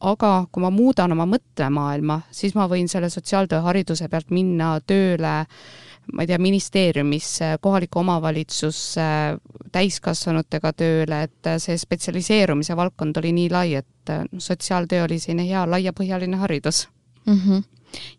aga 0.00 0.32
kui 0.52 0.64
ma 0.64 0.70
muudan 0.72 1.12
oma 1.12 1.26
mõttemaailma, 1.28 2.22
siis 2.32 2.56
ma 2.56 2.66
võin 2.68 2.88
selle 2.88 3.10
sotsiaaltöö 3.12 3.60
hariduse 3.66 4.08
pealt 4.08 4.30
minna 4.30 4.78
tööle 4.80 5.44
ma 6.12 6.24
ei 6.24 6.26
tea, 6.30 6.38
ministeeriumisse, 6.42 7.52
kohalikku 7.62 8.00
omavalitsusse, 8.00 9.06
täiskasvanutega 9.72 10.72
tööle, 10.74 11.22
et 11.28 11.50
see 11.62 11.76
spetsialiseerumise 11.78 12.76
valdkond 12.78 13.20
oli 13.20 13.32
nii 13.36 13.50
lai, 13.52 13.74
et 13.78 14.14
noh, 14.16 14.42
sotsiaaltöö 14.42 15.04
oli 15.06 15.20
selline 15.22 15.46
hea 15.48 15.62
laiapõhjaline 15.70 16.40
haridus 16.40 16.88
mm. 17.26 17.38
-hmm. 17.38 17.62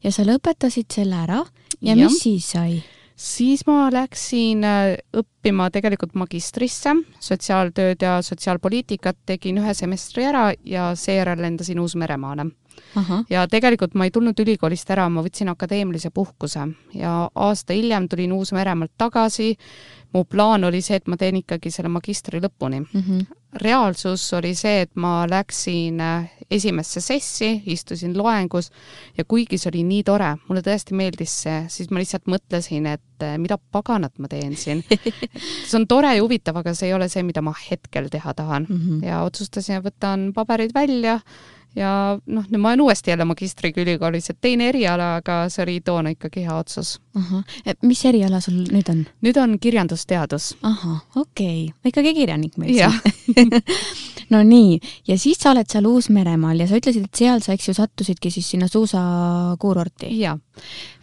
ja 0.04 0.12
sa 0.12 0.24
lõpetasid 0.28 0.94
selle 0.94 1.20
ära 1.26 1.42
ja, 1.82 1.96
ja 1.96 1.96
mis 2.06 2.22
siis 2.24 2.52
sai? 2.56 2.82
Siis 3.22 3.66
ma 3.68 3.86
läksin 3.94 4.66
äh, 4.66 4.96
õppima 5.18 5.70
tegelikult 5.74 6.16
magistrisse, 6.18 6.96
sotsiaaltööd 7.22 8.02
ja 8.02 8.18
sotsiaalpoliitikat, 8.26 9.20
tegin 9.30 9.62
ühe 9.62 9.76
semestri 9.78 10.26
ära 10.30 10.50
ja 10.66 10.92
seejärel 10.98 11.44
lendasin 11.46 11.80
Uus-Meremaale. 11.84 12.50
ja 13.30 13.46
tegelikult 13.48 13.94
ma 13.94 14.08
ei 14.08 14.12
tulnud 14.12 14.40
ülikoolist 14.40 14.90
ära, 14.92 15.10
ma 15.10 15.22
võtsin 15.22 15.52
akadeemilise 15.52 16.10
puhkuse 16.10 16.66
ja 16.96 17.30
aasta 17.36 17.74
hiljem 17.74 18.08
tulin 18.10 18.32
Uus-Meremaalt 18.34 18.94
tagasi. 18.98 19.56
Mu 20.14 20.24
plaan 20.26 20.64
oli 20.68 20.82
see, 20.82 21.00
et 21.00 21.08
ma 21.08 21.18
teen 21.18 21.40
ikkagi 21.42 21.72
selle 21.72 21.92
magistri 21.92 22.42
lõpuni 22.44 22.82
mm. 22.82 23.02
-hmm. 23.02 23.26
reaalsus 23.64 24.34
oli 24.34 24.54
see, 24.56 24.82
et 24.82 24.96
ma 24.96 25.26
läksin 25.30 26.02
äh, 26.02 26.32
esimesse 26.52 27.02
sessi, 27.02 27.62
istusin 27.66 28.18
loengus 28.18 28.72
ja 29.18 29.26
kuigi 29.26 29.58
see 29.58 29.72
oli 29.72 29.84
nii 29.88 30.04
tore, 30.04 30.34
mulle 30.50 30.64
tõesti 30.66 30.98
meeldis 30.98 31.36
see, 31.46 31.62
siis 31.72 31.92
ma 31.92 32.02
lihtsalt 32.02 32.28
mõtlesin, 32.32 32.90
et 32.92 33.26
eh, 33.26 33.38
mida 33.38 33.58
paganat 33.58 34.20
ma 34.20 34.28
teen 34.32 34.56
siin 34.60 34.84
see 35.70 35.80
on 35.80 35.88
tore 35.88 36.12
ja 36.16 36.24
huvitav, 36.24 36.60
aga 36.60 36.76
see 36.76 36.90
ei 36.92 36.98
ole 36.98 37.08
see, 37.10 37.24
mida 37.24 37.44
ma 37.46 37.56
hetkel 37.70 38.12
teha 38.12 38.34
tahan 38.34 38.68
mm. 38.70 38.78
-hmm. 38.78 39.08
ja 39.08 39.24
otsustasin, 39.24 39.80
et 39.80 39.88
võtan 39.88 40.32
paberid 40.36 40.76
välja 40.76 41.20
ja 41.76 41.92
noh, 42.26 42.48
nüüd 42.50 42.62
ma 42.62 42.72
olen 42.74 42.86
uuesti 42.86 43.14
jälle 43.14 43.26
magistriga 43.26 43.82
ülikoolis, 43.82 44.30
et 44.32 44.40
teine 44.42 44.70
eriala, 44.72 45.16
aga 45.22 45.44
see 45.52 45.64
oli 45.66 45.78
toona 45.86 46.14
ikkagi 46.16 46.46
hea 46.48 46.56
otsus. 46.58 46.98
mis 47.84 48.06
eriala 48.06 48.42
sul 48.42 48.64
nüüd 48.72 48.90
on? 48.92 49.06
nüüd 49.22 49.38
on 49.38 49.58
kirjandusteadus. 49.60 50.56
ahah, 50.62 51.02
okei 51.16 51.70
okay., 51.72 51.92
ikkagi 51.92 52.14
kirjanik 52.14 52.58
meil 52.58 52.76
siin 52.76 53.52
no 54.34 54.42
nii, 54.48 54.80
ja 55.08 55.18
siis 55.20 55.40
sa 55.42 55.52
oled 55.52 55.70
seal 55.72 55.88
Uus-Meremaal 55.88 56.64
ja 56.64 56.68
sa 56.70 56.80
ütlesid, 56.80 57.08
et 57.08 57.22
seal 57.24 57.44
sa, 57.44 57.56
eks 57.56 57.70
ju, 57.70 57.76
sattusidki 57.78 58.32
siis 58.34 58.50
sinna 58.54 58.68
suusakuurorti. 58.72 60.12
jaa. 60.20 60.38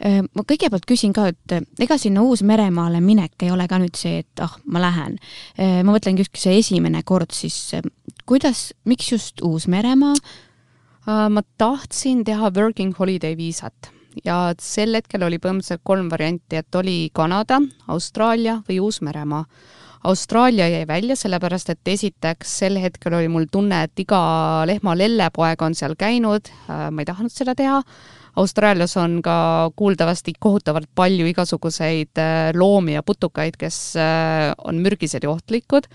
ma 0.05 0.45
kõigepealt 0.49 0.89
küsin 0.89 1.15
ka, 1.17 1.29
et 1.33 1.57
ega 1.81 1.99
sinna 2.01 2.25
Uus-Meremaale 2.25 3.01
minek 3.05 3.47
ei 3.47 3.53
ole 3.55 3.69
ka 3.69 3.81
nüüd 3.81 3.97
see, 3.99 4.23
et 4.25 4.45
ah, 4.45 4.57
ma 4.67 4.83
lähen. 4.85 5.19
ma 5.59 5.95
mõtlengi 5.95 6.25
just 6.25 6.37
see 6.41 6.59
esimene 6.61 7.03
kord 7.05 7.33
siis, 7.37 7.73
kuidas, 8.29 8.73
miks 8.85 9.13
just 9.13 9.45
Uus-Meremaa? 9.45 10.17
Äh, 11.09 11.29
ma 11.33 11.41
tahtsin 11.57 12.21
teha 12.25 12.51
working 12.53 12.93
holiday 12.99 13.33
viisat 13.37 13.89
ja 14.27 14.51
sel 14.61 14.99
hetkel 14.99 15.23
oli 15.25 15.39
põhimõtteliselt 15.41 15.81
kolm 15.87 16.09
varianti, 16.13 16.59
et 16.59 16.75
oli 16.77 17.09
Kanada, 17.15 17.61
Austraalia 17.89 18.59
või 18.67 18.81
Uus-Meremaa. 18.85 19.45
Austraalia 20.11 20.67
jäi 20.69 20.83
välja, 20.87 21.17
sellepärast 21.17 21.71
et 21.73 21.91
esiteks 21.91 22.53
sel 22.61 22.77
hetkel 22.83 23.17
oli 23.17 23.31
mul 23.33 23.47
tunne, 23.51 23.81
et 23.87 24.03
iga 24.03 24.21
lehma 24.69 24.95
lellepoeg 24.99 25.65
on 25.65 25.77
seal 25.79 25.97
käinud, 25.99 26.51
äh, 26.69 26.89
ma 26.93 27.05
ei 27.05 27.09
tahtnud 27.09 27.33
seda 27.33 27.55
teha, 27.57 27.81
Austraalias 28.39 28.93
on 29.01 29.17
ka 29.25 29.39
kuuldavasti 29.77 30.35
kohutavalt 30.39 30.91
palju 30.95 31.31
igasuguseid 31.31 32.21
äh, 32.21 32.51
loomi 32.55 32.99
ja 32.99 33.03
putukaid, 33.03 33.57
kes 33.59 33.81
on 33.97 34.85
mürgised 34.85 35.25
ja 35.25 35.33
ohtlikud. 35.33 35.89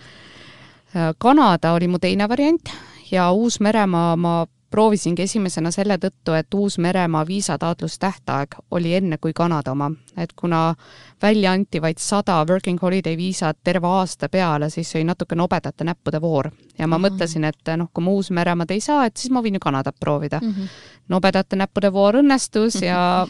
Kanada 1.18 1.72
oli 1.74 1.88
mu 1.90 1.98
teine 1.98 2.28
variant 2.30 2.70
ja 3.12 3.32
Uus-Meremaa 3.34 4.18
ma 4.20 4.34
proovisingi 4.74 5.22
esimesena 5.22 5.70
selle 5.72 6.00
tõttu, 6.02 6.34
et 6.34 6.54
Uus-Meremaa 6.58 7.22
viisataotlustähtaeg 7.30 8.56
oli 8.74 8.96
enne 8.98 9.20
kui 9.22 9.34
Kanada 9.34 9.72
oma. 9.72 9.92
et 10.18 10.34
kuna 10.34 10.76
välja 11.22 11.52
anti 11.52 11.82
vaid 11.82 11.98
sada 11.98 12.40
working 12.50 12.80
holiday 12.82 13.18
viisat 13.18 13.58
terve 13.64 13.88
aasta 13.88 14.30
peale, 14.30 14.70
siis 14.70 14.96
oli 14.96 15.04
natuke 15.04 15.36
nobedate 15.36 15.84
näppude 15.84 16.22
voor. 16.22 16.52
ja 16.78 16.88
ma 16.88 16.98
mm 16.98 17.04
-hmm. 17.04 17.10
mõtlesin, 17.10 17.46
et 17.46 17.78
noh, 17.78 17.90
kui 17.94 18.04
ma 18.04 18.12
Uus-Meremaad 18.12 18.72
ei 18.72 18.80
saa, 18.82 19.06
et 19.06 19.18
siis 19.18 19.32
ma 19.32 19.42
võin 19.42 19.54
ju 19.54 19.60
Kanadat 19.60 19.96
proovida 20.00 20.40
mm. 20.42 20.50
-hmm. 20.50 20.68
nobedate 21.10 21.56
näppude 21.56 21.94
voor 21.94 22.16
õnnestus 22.16 22.82
ja 22.82 23.28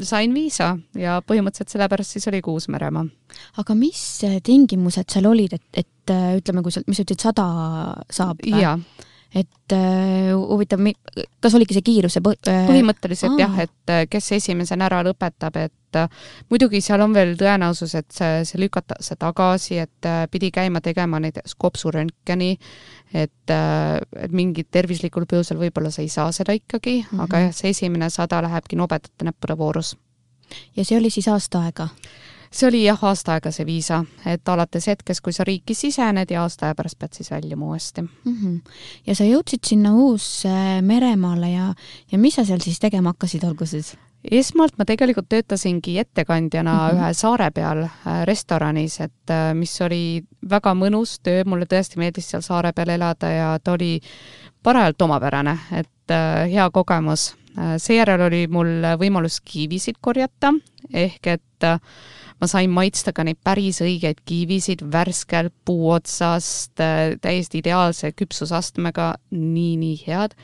sain 0.00 0.34
viisa 0.34 0.78
ja 0.94 1.22
põhimõtteliselt 1.26 1.68
sellepärast 1.68 2.10
siis 2.10 2.28
oligi 2.28 2.50
Uus-Meremaa. 2.50 3.06
aga 3.56 3.74
mis 3.74 4.20
tingimused 4.42 5.10
seal 5.10 5.26
olid, 5.26 5.52
et, 5.52 5.66
et 5.72 6.10
ütleme, 6.36 6.62
kui 6.62 6.72
sealt, 6.72 6.86
mis 6.86 6.96
sa 6.96 7.02
ütlesid, 7.02 7.22
sada 7.22 7.46
saab? 8.10 8.38
jaa 8.46 8.78
et 9.34 9.72
äh, 9.72 10.30
huvitav, 10.34 10.82
kas 11.42 11.54
oligi 11.58 11.74
see 11.76 11.84
kiiruse 11.86 12.22
põ-? 12.22 12.36
Äh, 12.50 12.64
põhimõtteliselt 12.68 13.38
jah, 13.40 13.56
et 13.64 13.92
äh, 13.92 14.04
kes 14.10 14.30
esimesena 14.38 14.86
ära 14.86 15.00
lõpetab, 15.06 15.58
et 15.58 15.98
muidugi 16.50 16.80
seal 16.82 17.02
on 17.04 17.14
veel 17.14 17.34
tõenäosus, 17.38 17.94
et 17.98 18.08
see, 18.14 18.42
see 18.46 18.58
lükatakse 18.62 19.14
tagasi, 19.18 19.78
et 19.84 20.08
pidi 20.30 20.50
käima 20.54 20.82
tegema 20.82 21.20
näiteks 21.22 21.54
kopsuröntgeni, 21.58 22.56
et 23.14 23.52
et 23.54 24.34
mingil 24.34 24.66
tervislikul 24.74 25.28
põhjusel 25.30 25.60
võib-olla 25.60 25.92
sa 25.94 26.02
ei 26.02 26.10
saa 26.10 26.32
seda 26.34 26.56
ikkagi 26.56 26.96
mm, 27.02 27.08
-hmm. 27.12 27.22
aga 27.22 27.44
jah, 27.44 27.54
see 27.54 27.70
esimene 27.70 28.10
sada 28.10 28.42
lähebki 28.42 28.76
nobedate 28.76 29.28
näppude 29.28 29.58
voorus. 29.58 29.96
ja 30.76 30.84
see 30.84 30.98
oli 30.98 31.10
siis 31.10 31.28
aasta 31.28 31.62
aega? 31.62 31.88
See 32.54 32.68
oli 32.68 32.84
jah, 32.84 33.00
aasta 33.02 33.34
aega 33.34 33.50
see 33.54 33.66
viisa, 33.66 34.04
et 34.30 34.48
alates 34.48 34.86
hetkest, 34.86 35.24
kui 35.24 35.34
sa 35.34 35.46
riiki 35.46 35.74
sisened 35.74 36.30
ja 36.30 36.44
aasta 36.44 36.68
aja 36.68 36.78
pärast 36.78 36.98
pead 36.98 37.18
siis 37.18 37.30
väljuma 37.30 37.66
uuesti 37.66 38.02
mm. 38.02 38.10
-hmm. 38.24 38.60
ja 39.06 39.14
sa 39.14 39.24
jõudsid 39.24 39.66
sinna 39.66 39.94
Uus-Meremaale 39.94 41.50
ja, 41.50 41.74
ja 42.12 42.18
mis 42.18 42.34
sa 42.34 42.44
seal 42.44 42.60
siis 42.60 42.78
tegema 42.80 43.14
hakkasid 43.14 43.44
alguses? 43.44 43.96
esmalt 44.30 44.78
ma 44.78 44.84
tegelikult 44.88 45.28
töötasingi 45.28 45.98
ettekandjana 45.98 46.74
mm 46.74 46.90
-hmm. 46.90 47.02
ühe 47.02 47.14
saare 47.14 47.50
peal 47.50 47.82
äh, 47.82 48.24
restoranis, 48.24 49.00
et 49.00 49.30
äh, 49.30 49.54
mis 49.54 49.80
oli 49.80 50.24
väga 50.50 50.74
mõnus 50.74 51.18
töö, 51.22 51.44
mulle 51.44 51.66
tõesti 51.66 51.98
meeldis 51.98 52.30
seal 52.30 52.42
saare 52.42 52.72
peal 52.72 52.88
elada 52.88 53.30
ja 53.30 53.58
ta 53.64 53.72
oli 53.72 54.00
parajalt 54.62 55.02
omapärane, 55.02 55.58
et 55.72 56.10
äh, 56.10 56.50
hea 56.50 56.70
kogemus. 56.70 57.36
Seejärel 57.78 58.26
oli 58.26 58.46
mul 58.50 58.82
võimalus 58.98 59.40
kiivisid 59.44 60.00
korjata, 60.02 60.52
ehk 60.92 61.28
et 61.34 61.66
ma 62.40 62.48
sain 62.50 62.70
maitsta 62.70 63.12
ka 63.14 63.24
neid 63.26 63.38
päris 63.44 63.80
õigeid 63.84 64.24
kiivisid 64.26 64.84
värskelt 64.92 65.54
puu 65.64 65.92
otsast, 65.94 66.74
täiesti 67.22 67.62
ideaalse 67.62 68.12
küpsusastmega, 68.12 69.14
nii-nii 69.30 69.96
head. 70.06 70.34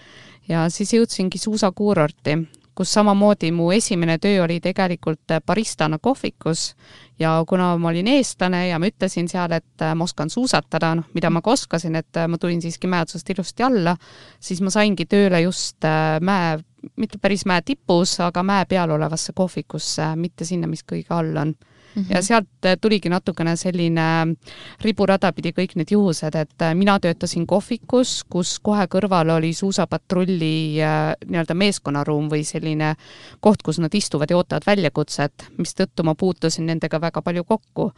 ja 0.48 0.68
siis 0.70 0.94
jõudsingi 0.94 1.38
suusakuurorti, 1.38 2.38
kus 2.74 2.92
samamoodi 2.96 3.50
mu 3.52 3.70
esimene 3.74 4.18
töö 4.18 4.44
oli 4.44 4.60
tegelikult 4.60 5.34
baristana 5.46 5.98
kohvikus 5.98 6.74
ja 7.20 7.44
kuna 7.48 7.74
ma 7.78 7.90
olin 7.92 8.08
eestlane 8.08 8.66
ja 8.68 8.78
ma 8.80 8.88
ütlesin 8.88 9.28
seal, 9.30 9.52
et 9.52 9.84
ma 9.94 10.06
oskan 10.06 10.30
suusatada, 10.32 10.94
noh, 10.98 11.10
mida 11.14 11.30
ma 11.30 11.42
ka 11.44 11.54
oskasin, 11.54 11.98
et 12.00 12.20
ma 12.28 12.38
tulin 12.40 12.62
siiski 12.62 12.88
mäe 12.90 13.04
otsast 13.04 13.30
ilusti 13.30 13.66
alla, 13.66 13.96
siis 14.40 14.62
ma 14.64 14.72
saingi 14.72 15.06
tööle 15.10 15.42
just 15.44 15.84
äh, 15.84 16.16
mäe, 16.24 16.58
mitte 16.96 17.20
päris 17.20 17.44
mäe 17.48 17.62
tipus, 17.66 18.16
aga 18.24 18.44
mäe 18.46 18.64
peal 18.70 18.90
olevasse 18.96 19.34
kohvikusse, 19.36 20.14
mitte 20.16 20.48
sinna, 20.48 20.70
mis 20.70 20.84
kõige 20.86 21.12
all 21.16 21.36
on 21.36 21.54
Mm 21.94 22.02
-hmm. 22.02 22.14
ja 22.14 22.22
sealt 22.22 22.64
äh, 22.64 22.76
tuligi 22.80 23.08
natukene 23.08 23.56
selline 23.56 24.36
riburada 24.80 25.32
pidi 25.32 25.50
kõik 25.52 25.74
need 25.74 25.90
juhused, 25.90 26.34
et 26.34 26.62
äh, 26.62 26.74
mina 26.74 26.98
töötasin 27.00 27.46
kohvikus, 27.46 28.24
kus 28.28 28.58
kohe 28.62 28.86
kõrval 28.86 29.30
oli 29.36 29.52
suusapatrulli 29.54 30.82
äh, 30.82 31.14
nii-öelda 31.26 31.54
meeskonnaruum 31.54 32.30
või 32.30 32.44
selline 32.44 32.94
koht, 33.40 33.62
kus 33.62 33.78
nad 33.78 33.94
istuvad 33.94 34.30
ja 34.30 34.36
ootavad 34.36 34.66
väljakutset, 34.66 35.50
mistõttu 35.58 36.02
ma 36.02 36.14
puutusin 36.14 36.66
nendega 36.66 37.00
väga 37.00 37.22
palju 37.22 37.44
kokku 37.44 37.92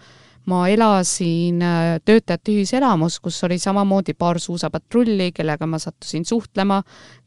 ma 0.51 0.65
elasin 0.69 1.63
äh, 1.63 2.01
töötajate 2.05 2.53
ühiselamus, 2.57 3.21
kus 3.23 3.39
oli 3.47 3.59
samamoodi 3.63 4.15
paar 4.19 4.41
suusapatrulli, 4.43 5.31
kellega 5.35 5.67
ma 5.71 5.79
sattusin 5.79 6.25
suhtlema, 6.27 6.81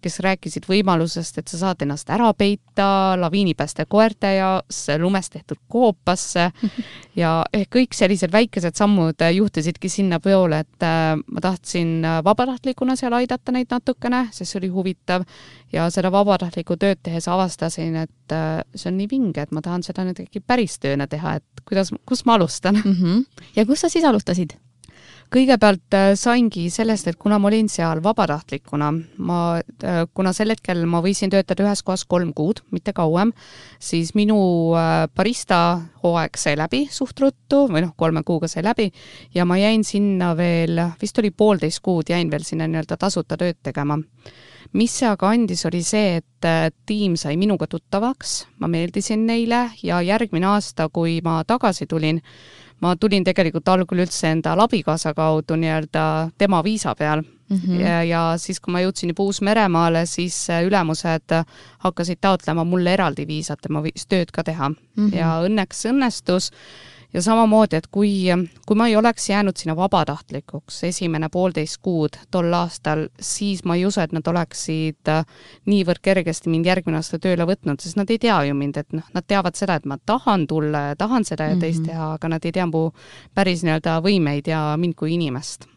kes 0.03 0.19
rääkisid 0.25 0.67
võimalusest, 0.69 1.39
et 1.39 1.47
sa 1.47 1.61
saad 1.61 1.85
ennast 1.85 2.09
ära 2.11 2.27
peita 2.37 2.87
laviinipääste 3.19 3.87
koerte 3.89 4.35
jaoks, 4.35 4.81
lumest 5.01 5.35
tehtud 5.37 5.61
koopasse. 5.67 6.51
Ja 7.15 7.45
ehk 7.55 7.69
kõik 7.71 7.93
sellised 7.95 8.27
väikesed 8.33 8.75
sammud 8.75 9.21
juhtisidki 9.31 9.87
sinna 9.87 10.17
peole, 10.19 10.57
et 10.65 10.83
äh, 10.83 11.13
ma 11.15 11.43
tahtsin 11.43 12.03
vabatahtlikuna 12.03 12.97
seal 12.99 13.15
aidata 13.15 13.53
neid 13.55 13.71
natukene, 13.71 14.25
sest 14.35 14.51
see 14.51 14.59
oli 14.59 14.71
huvitav 14.73 15.23
ja 15.75 15.85
seda 15.93 16.11
vabatahtlikku 16.13 16.77
tööd 16.81 17.01
tehes 17.03 17.27
avastasin, 17.31 17.95
et 18.05 18.35
äh, 18.35 18.61
see 18.75 18.91
on 18.91 18.99
nii 18.99 19.09
vinge, 19.11 19.43
et 19.43 19.55
ma 19.55 19.63
tahan 19.65 19.83
seda 19.85 20.05
nüüd 20.07 20.23
ikkagi 20.23 20.43
päris 20.45 20.79
tööna 20.81 21.07
teha, 21.11 21.37
et 21.41 21.65
kuidas, 21.67 21.91
kus 22.07 22.25
ma 22.25 22.39
alustan 22.39 22.79
mm. 22.79 22.95
-hmm. 23.01 23.49
ja 23.55 23.65
kus 23.65 23.85
sa 23.85 23.91
siis 23.91 24.05
alustasid? 24.07 24.55
Kõigepealt 25.33 25.95
äh, 25.97 26.11
saingi 26.19 26.67
sellest, 26.73 27.09
et 27.09 27.19
kuna 27.21 27.39
ma 27.41 27.49
olin 27.49 27.69
seal 27.71 28.01
vabatahtlikuna, 28.03 28.91
ma, 29.25 29.39
äh, 29.83 30.01
kuna 30.13 30.33
sel 30.35 30.53
hetkel 30.53 30.85
ma 30.89 31.01
võisin 31.05 31.33
töötada 31.33 31.65
ühes 31.65 31.83
kohas 31.85 32.05
kolm 32.09 32.33
kuud, 32.37 32.61
mitte 32.75 32.93
kauem, 32.95 33.33
siis 33.79 34.13
minu 34.17 34.37
barista 35.15 35.59
hooaeg 36.03 36.37
sai 36.39 36.55
läbi 36.59 36.85
suht 36.91 37.19
ruttu 37.21 37.65
või 37.71 37.85
noh, 37.85 37.93
kolme 37.97 38.23
kuuga 38.25 38.49
sai 38.51 38.65
läbi 38.65 38.89
ja 39.35 39.45
ma 39.45 39.57
jäin 39.59 39.83
sinna 39.87 40.33
veel, 40.37 40.81
vist 41.01 41.17
oli 41.21 41.31
poolteist 41.31 41.81
kuud, 41.85 42.09
jäin 42.09 42.31
veel 42.31 42.45
sinna 42.45 42.67
nii-öelda 42.69 42.97
tasuta 43.01 43.37
tööd 43.39 43.61
tegema. 43.63 43.99
Mis 44.75 44.91
see 44.97 45.07
aga 45.07 45.29
andis, 45.31 45.61
oli 45.69 45.79
see, 45.85 46.17
et 46.19 46.47
äh, 46.47 46.67
tiim 46.89 47.15
sai 47.19 47.37
minuga 47.39 47.67
tuttavaks, 47.69 48.33
ma 48.59 48.67
meeldisin 48.71 49.25
neile 49.27 49.69
ja 49.85 50.01
järgmine 50.03 50.49
aasta, 50.49 50.89
kui 50.89 51.19
ma 51.23 51.37
tagasi 51.47 51.87
tulin, 51.87 52.19
ma 52.81 52.95
tulin 52.95 53.23
tegelikult 53.23 53.67
algul 53.67 54.03
üldse 54.03 54.31
enda 54.31 54.55
abikaasa 54.65 55.13
kaudu 55.13 55.55
nii-öelda 55.59 56.31
tema 56.37 56.63
viisa 56.63 56.95
peal 56.95 57.21
mm. 57.21 57.57
-hmm. 57.57 57.81
Ja, 57.81 58.03
ja 58.03 58.33
siis, 58.37 58.59
kui 58.59 58.71
ma 58.71 58.81
jõudsin 58.81 59.09
juba 59.09 59.23
Uus-Meremaale, 59.23 60.05
siis 60.05 60.49
äh, 60.49 60.63
ülemused 60.65 61.35
hakkasid 61.79 62.17
taotlema 62.21 62.63
mulle 62.63 62.93
eraldi 62.93 63.27
viisat, 63.27 63.59
et 63.65 63.71
ma 63.71 63.81
võiks 63.81 64.07
tööd 64.07 64.31
ka 64.31 64.43
teha 64.43 64.69
mm. 64.69 64.75
-hmm. 64.97 65.15
ja 65.15 65.39
õnneks 65.47 65.85
õnnestus 65.91 66.51
ja 67.15 67.21
samamoodi, 67.21 67.79
et 67.79 67.87
kui, 67.91 68.11
kui 68.67 68.77
ma 68.77 68.87
ei 68.91 68.95
oleks 68.99 69.29
jäänud 69.29 69.57
sinna 69.57 69.75
vabatahtlikuks 69.75 70.81
esimene 70.83 71.29
poolteist 71.31 71.79
kuud 71.81 72.17
tol 72.31 72.53
aastal, 72.53 73.07
siis 73.19 73.63
ma 73.63 73.77
ei 73.79 73.85
usu, 73.87 74.01
et 74.03 74.11
nad 74.15 74.27
oleksid 74.27 75.11
äh, 75.11 75.23
niivõrd 75.71 76.03
kergesti 76.03 76.51
mind 76.51 76.67
järgmine 76.67 76.99
aasta 76.99 77.19
tööle 77.23 77.47
võtnud, 77.47 77.79
sest 77.79 77.99
nad 77.99 78.11
ei 78.11 78.19
tea 78.19 78.41
ju 78.49 78.57
mind, 78.57 78.81
et 78.83 78.97
noh, 78.97 79.07
nad 79.15 79.27
teavad 79.27 79.55
seda, 79.55 79.79
et 79.79 79.87
ma 79.87 79.97
tahan 80.05 80.43
tulla 80.51 80.89
ja 80.89 80.99
tahan 80.99 81.27
seda 81.27 81.51
ja 81.53 81.55
teist 81.55 81.79
mm 81.79 81.85
-hmm. 81.85 81.93
teha, 81.93 82.11
aga 82.19 82.33
nad 82.35 82.45
ei 82.45 82.51
tea 82.51 82.65
mu 82.65 82.89
päris 83.33 83.63
nii-öelda 83.63 84.01
võimeid 84.03 84.51
ja 84.51 84.75
mind 84.77 84.95
kui 84.95 85.13
inimest. 85.13 85.67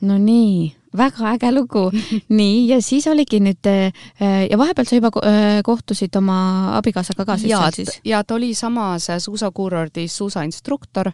no 0.00 0.18
nii 0.18 0.83
väga 0.96 1.32
äge 1.34 1.52
lugu. 1.52 1.84
nii, 2.38 2.68
ja 2.68 2.80
siis 2.82 3.06
oligi 3.10 3.40
nüüd 3.42 3.70
äh, 3.70 4.04
ja 4.50 4.58
vahepeal 4.58 4.88
sa 4.88 4.98
juba 5.00 5.12
äh, 5.22 5.62
kohtusid 5.66 6.16
oma 6.20 6.38
abikaasaga 6.78 7.26
ka 7.32 7.38
ja, 7.46 7.66
siis? 7.74 7.98
ja 8.04 8.24
ta 8.24 8.38
oli 8.38 8.54
samas 8.54 9.10
suusakuurordis 9.18 10.16
suusainstruktor 10.16 11.12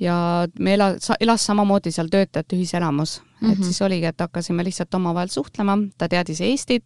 ja 0.00 0.46
me 0.58 0.74
ela-, 0.74 0.96
elas 1.20 1.44
samamoodi 1.46 1.92
seal 1.94 2.08
töötajate 2.10 2.56
ühiselamus 2.56 3.20
mm. 3.20 3.24
-hmm. 3.24 3.52
et 3.52 3.58
mhm. 3.58 3.64
siis 3.64 3.82
oligi, 3.82 4.06
et 4.06 4.20
hakkasime 4.20 4.64
lihtsalt 4.64 4.94
omavahel 4.94 5.28
suhtlema, 5.28 5.78
ta 5.98 6.08
teadis 6.08 6.40
Eestit 6.40 6.84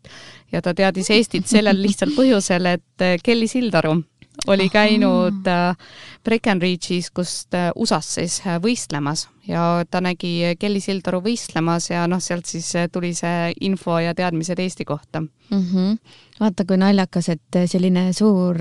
ja 0.53 0.63
ta 0.63 0.75
teadis 0.75 1.11
Eestit 1.11 1.47
sellel 1.47 1.83
lihtsal 1.83 2.13
põhjusel, 2.19 2.67
et 2.67 3.03
äh, 3.03 3.17
Kelly 3.23 3.49
Sildaru 3.49 4.03
oli 4.47 4.69
käinud 4.69 5.47
äh, 5.47 5.77
Breckenridge'is, 6.25 7.11
kust 7.15 7.55
äh, 7.55 7.71
USA-s 7.75 8.15
siis 8.15 8.43
äh, 8.47 8.61
võistlemas 8.63 9.29
ja 9.49 9.85
ta 9.91 10.01
nägi 10.05 10.57
Kelly 10.59 10.81
Sildaru 10.81 11.21
võistlemas 11.25 11.91
ja 11.91 12.07
noh, 12.11 12.21
sealt 12.23 12.47
siis 12.51 12.73
tuli 12.93 13.13
see 13.15 13.53
info 13.67 13.99
ja 14.03 14.15
teadmised 14.15 14.59
Eesti 14.59 14.85
kohta 14.85 15.21
mm. 15.21 15.61
-hmm. 15.61 15.99
vaata, 16.41 16.65
kui 16.65 16.77
naljakas, 16.77 17.29
et 17.29 17.59
selline 17.67 18.13
suur, 18.13 18.59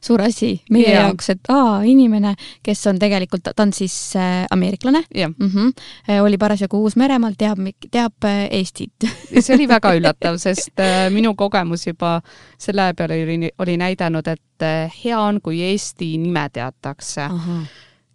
suur 0.00 0.22
asi 0.22 0.62
meie 0.70 0.90
ja. 0.90 1.00
jaoks, 1.00 1.30
et 1.30 1.40
aa, 1.48 1.82
inimene, 1.82 2.34
kes 2.62 2.86
on 2.86 2.98
tegelikult, 2.98 3.48
ta 3.56 3.62
on 3.62 3.72
siis 3.72 4.14
ameeriklane 4.50 5.04
mm, 5.14 5.34
-hmm, 5.48 6.20
oli 6.22 6.38
parasjagu 6.38 6.82
Uus-Meremaal, 6.82 7.34
teab, 7.38 7.58
teab 7.90 8.28
Eestit 8.50 9.08
see 9.40 9.54
oli 9.54 9.68
väga 9.76 9.94
üllatav, 9.94 10.38
sest 10.38 10.84
minu 11.10 11.34
kogemus 11.34 11.86
juba 11.86 12.20
selle 12.58 12.92
peale 12.94 13.22
oli, 13.22 13.50
oli 13.58 13.76
näidanud, 13.76 14.26
et 14.26 14.92
hea 15.04 15.20
on, 15.20 15.40
kui 15.40 15.62
Eesti 15.62 16.16
nime 16.18 16.48
teatakse. 16.52 17.28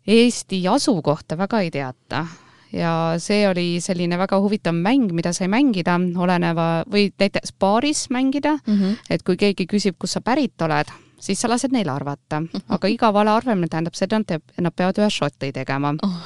Eesti 0.07 0.67
asukohta 0.67 1.37
väga 1.37 1.61
ei 1.61 1.71
teata 1.71 2.25
ja 2.73 3.13
see 3.19 3.45
oli 3.49 3.65
selline 3.83 4.17
väga 4.17 4.39
huvitav 4.39 4.75
mäng, 4.75 5.11
mida 5.13 5.33
sai 5.33 5.49
mängida 5.51 5.97
oleneva 6.17 6.83
või 6.91 7.09
näiteks 7.19 7.53
baaris 7.59 8.07
mängida 8.09 8.57
mm, 8.65 8.77
-hmm. 8.77 8.97
et 9.09 9.23
kui 9.23 9.37
keegi 9.37 9.67
küsib, 9.67 9.97
kust 9.99 10.13
sa 10.13 10.21
pärit 10.21 10.61
oled, 10.61 10.91
siis 11.19 11.41
sa 11.41 11.49
lased 11.49 11.71
neil 11.71 11.89
arvata 11.89 12.39
-hmm. 12.39 12.63
aga 12.69 12.87
iga 12.87 13.13
vale 13.13 13.29
arvamine 13.29 13.67
tähendab 13.67 13.93
seda, 13.93 14.21
et 14.27 14.41
nad 14.57 14.73
peavad 14.75 14.97
ühe 14.97 15.09
šoti 15.09 15.51
tegema 15.51 15.95
oh. 16.03 16.21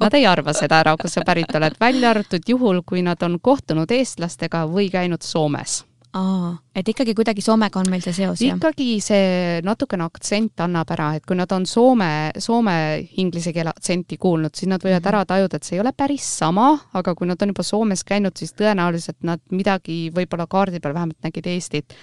Nad 0.00 0.14
ei 0.14 0.26
arva 0.26 0.52
seda 0.52 0.78
ära, 0.78 0.96
kust 0.96 1.14
sa 1.14 1.24
pärit 1.26 1.54
oled, 1.54 1.74
välja 1.80 2.10
arvatud 2.10 2.42
juhul, 2.46 2.82
kui 2.86 3.02
nad 3.02 3.22
on 3.22 3.40
kohtunud 3.42 3.90
eestlastega 3.90 4.66
või 4.66 4.90
käinud 4.90 5.22
Soomes 5.22 5.87
aa, 6.16 6.52
et 6.74 6.88
ikkagi 6.88 7.12
kuidagi 7.16 7.42
Soomega 7.44 7.80
on 7.80 7.90
meil 7.92 8.02
see 8.04 8.14
seos, 8.16 8.40
jah? 8.40 8.56
ikkagi 8.56 8.98
see 9.04 9.58
natukene 9.66 10.06
aktsent 10.08 10.62
annab 10.64 10.90
ära, 10.94 11.10
et 11.18 11.26
kui 11.28 11.36
nad 11.36 11.52
on 11.52 11.66
soome, 11.68 12.30
soome 12.40 12.74
inglise 13.20 13.52
keele 13.56 13.72
aktsenti 13.74 14.16
kuulnud, 14.20 14.54
siis 14.56 14.70
nad 14.72 14.84
võivad 14.84 15.02
-hmm. 15.02 15.10
ära 15.12 15.24
tajuda, 15.28 15.56
et 15.56 15.68
see 15.68 15.76
ei 15.76 15.82
ole 15.84 15.92
päris 15.92 16.30
sama, 16.38 16.70
aga 16.92 17.14
kui 17.14 17.28
nad 17.28 17.42
on 17.42 17.52
juba 17.54 17.62
Soomes 17.62 18.04
käinud, 18.04 18.36
siis 18.36 18.54
tõenäoliselt 18.54 19.20
nad 19.22 19.40
midagi 19.50 20.10
võib-olla 20.14 20.46
kaardi 20.46 20.80
peal 20.80 20.94
vähemalt 20.94 21.18
nägid 21.22 21.46
Eestit. 21.46 21.94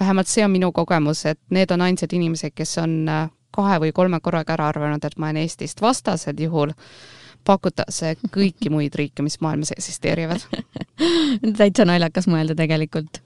vähemalt 0.00 0.26
see 0.26 0.44
on 0.44 0.50
minu 0.50 0.72
kogemus, 0.72 1.24
et 1.26 1.40
need 1.50 1.70
on 1.70 1.80
ainsad 1.80 2.12
inimesed, 2.12 2.50
kes 2.54 2.78
on 2.78 3.08
äh, 3.08 3.30
kahe 3.50 3.78
või 3.78 3.92
kolme 3.92 4.20
korraga 4.20 4.52
ära 4.52 4.68
arvanud, 4.68 5.04
et 5.04 5.16
ma 5.16 5.26
olen 5.26 5.36
Eestist, 5.36 5.80
vastasel 5.80 6.34
juhul 6.38 6.72
pakutakse 7.44 8.14
kõiki 8.34 8.70
muid 8.72 8.94
riike, 8.98 9.22
mis 9.24 9.38
maailmas 9.44 9.72
eksisteerivad 9.74 10.44
täitsa 11.60 11.86
naljakas 11.88 12.28
mõelda 12.30 12.56
tegelikult 12.58 13.20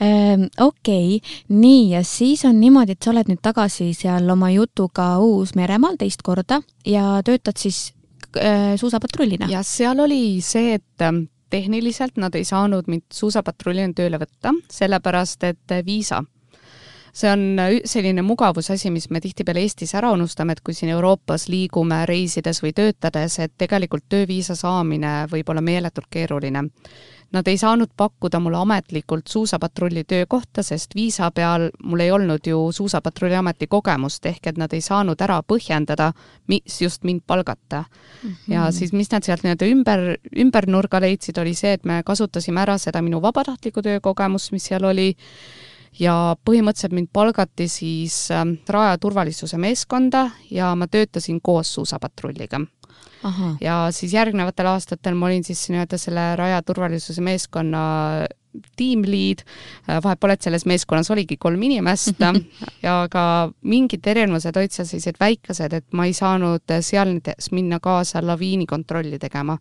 ehm,. 0.00 0.48
okei 0.58 1.18
okay., 1.18 1.34
nii 1.52 1.90
ja 1.94 2.02
siis 2.06 2.44
on 2.48 2.60
niimoodi, 2.60 2.96
et 2.96 3.02
sa 3.02 3.12
oled 3.14 3.30
nüüd 3.30 3.42
tagasi 3.44 3.92
seal 3.96 4.28
oma 4.32 4.52
jutuga 4.54 5.14
Uus-Meremaal 5.22 5.98
teist 6.00 6.24
korda 6.26 6.62
ja 6.86 7.20
töötad 7.26 7.60
siis 7.60 7.90
äh, 8.36 8.74
suusapatrullina? 8.80 9.50
ja 9.52 9.62
seal 9.66 10.00
oli 10.04 10.40
see, 10.44 10.78
et 10.80 11.06
ähm, 11.06 11.26
tehniliselt 11.52 12.16
nad 12.16 12.34
ei 12.34 12.44
saanud 12.48 12.88
mind 12.88 13.10
suusapatrullina 13.12 13.92
tööle 13.96 14.20
võtta, 14.22 14.54
sellepärast 14.72 15.44
et 15.50 15.80
viisa 15.86 16.22
see 17.12 17.30
on 17.30 17.60
selline 17.84 18.22
mugavusasi, 18.24 18.90
mis 18.90 19.10
me 19.10 19.20
tihtipeale 19.20 19.60
Eestis 19.60 19.94
ära 19.94 20.10
unustame, 20.16 20.56
et 20.56 20.62
kui 20.64 20.74
siin 20.74 20.92
Euroopas 20.94 21.48
liigume 21.52 22.02
reisides 22.08 22.62
või 22.64 22.72
töötades, 22.76 23.38
et 23.38 23.52
tegelikult 23.58 24.08
tööviisa 24.08 24.56
saamine 24.56 25.26
võib 25.32 25.52
olla 25.52 25.64
meeletult 25.64 26.08
keeruline. 26.10 26.68
Nad 27.32 27.48
ei 27.48 27.56
saanud 27.56 27.88
pakkuda 27.96 28.40
mulle 28.44 28.58
ametlikult 28.60 29.26
suusapatrulli 29.32 30.04
töökohta, 30.04 30.62
sest 30.62 30.92
viisa 30.94 31.30
peal 31.32 31.70
mul 31.82 32.00
ei 32.04 32.10
olnud 32.12 32.44
ju 32.46 32.58
suusapatrulli 32.72 33.38
ameti 33.38 33.66
kogemust, 33.72 34.26
ehk 34.28 34.50
et 34.50 34.60
nad 34.60 34.72
ei 34.76 34.84
saanud 34.84 35.20
ära 35.24 35.38
põhjendada, 35.40 36.10
mis 36.52 36.80
just 36.82 37.04
mind 37.08 37.24
palgata 37.26 37.84
mm. 37.84 38.28
-hmm. 38.28 38.52
ja 38.52 38.70
siis, 38.70 38.92
mis 38.92 39.10
nad 39.12 39.24
sealt 39.24 39.44
nii-öelda 39.44 39.66
ümber, 39.66 40.16
ümbernurga 40.36 41.00
leidsid, 41.00 41.38
oli 41.38 41.54
see, 41.54 41.72
et 41.72 41.84
me 41.84 42.02
kasutasime 42.04 42.60
ära 42.60 42.78
seda 42.78 43.02
minu 43.02 43.22
vabatahtlikku 43.22 43.82
töökogemust, 43.82 44.52
mis 44.52 44.64
seal 44.64 44.84
oli, 44.84 45.16
ja 46.00 46.36
põhimõtteliselt 46.44 46.94
mind 46.96 47.10
palgati 47.12 47.68
siis 47.68 48.26
äh, 48.32 48.44
raja 48.68 48.98
turvalisuse 48.98 49.58
meeskonda 49.60 50.28
ja 50.50 50.74
ma 50.76 50.88
töötasin 50.88 51.40
koos 51.42 51.74
suusapatrulliga. 51.74 52.62
Ja 53.62 53.86
siis 53.94 54.12
järgnevatel 54.16 54.66
aastatel 54.66 55.14
ma 55.14 55.28
olin 55.28 55.44
siis 55.46 55.68
nii-öelda 55.70 55.98
selle 55.98 56.24
raja 56.36 56.58
turvalisuse 56.66 57.22
meeskonna 57.22 57.82
tiimliid, 58.76 59.44
äh, 59.88 60.00
vahepeal, 60.02 60.34
et 60.34 60.42
selles 60.42 60.66
meeskonnas 60.66 61.10
oligi 61.14 61.36
kolm 61.40 61.62
inimest. 61.62 62.18
Ja 62.82 63.06
ka 63.10 63.52
mingid 63.62 64.06
erinevused 64.06 64.56
olid 64.58 64.74
seal 64.74 64.88
sellised 64.88 65.20
väikesed, 65.22 65.72
et 65.72 65.86
ma 65.94 66.08
ei 66.08 66.16
saanud 66.16 66.74
seal 66.82 67.12
näiteks 67.14 67.52
minna 67.54 67.78
kaasa 67.80 68.24
laviinikontrolli 68.26 69.20
tegema 69.22 69.54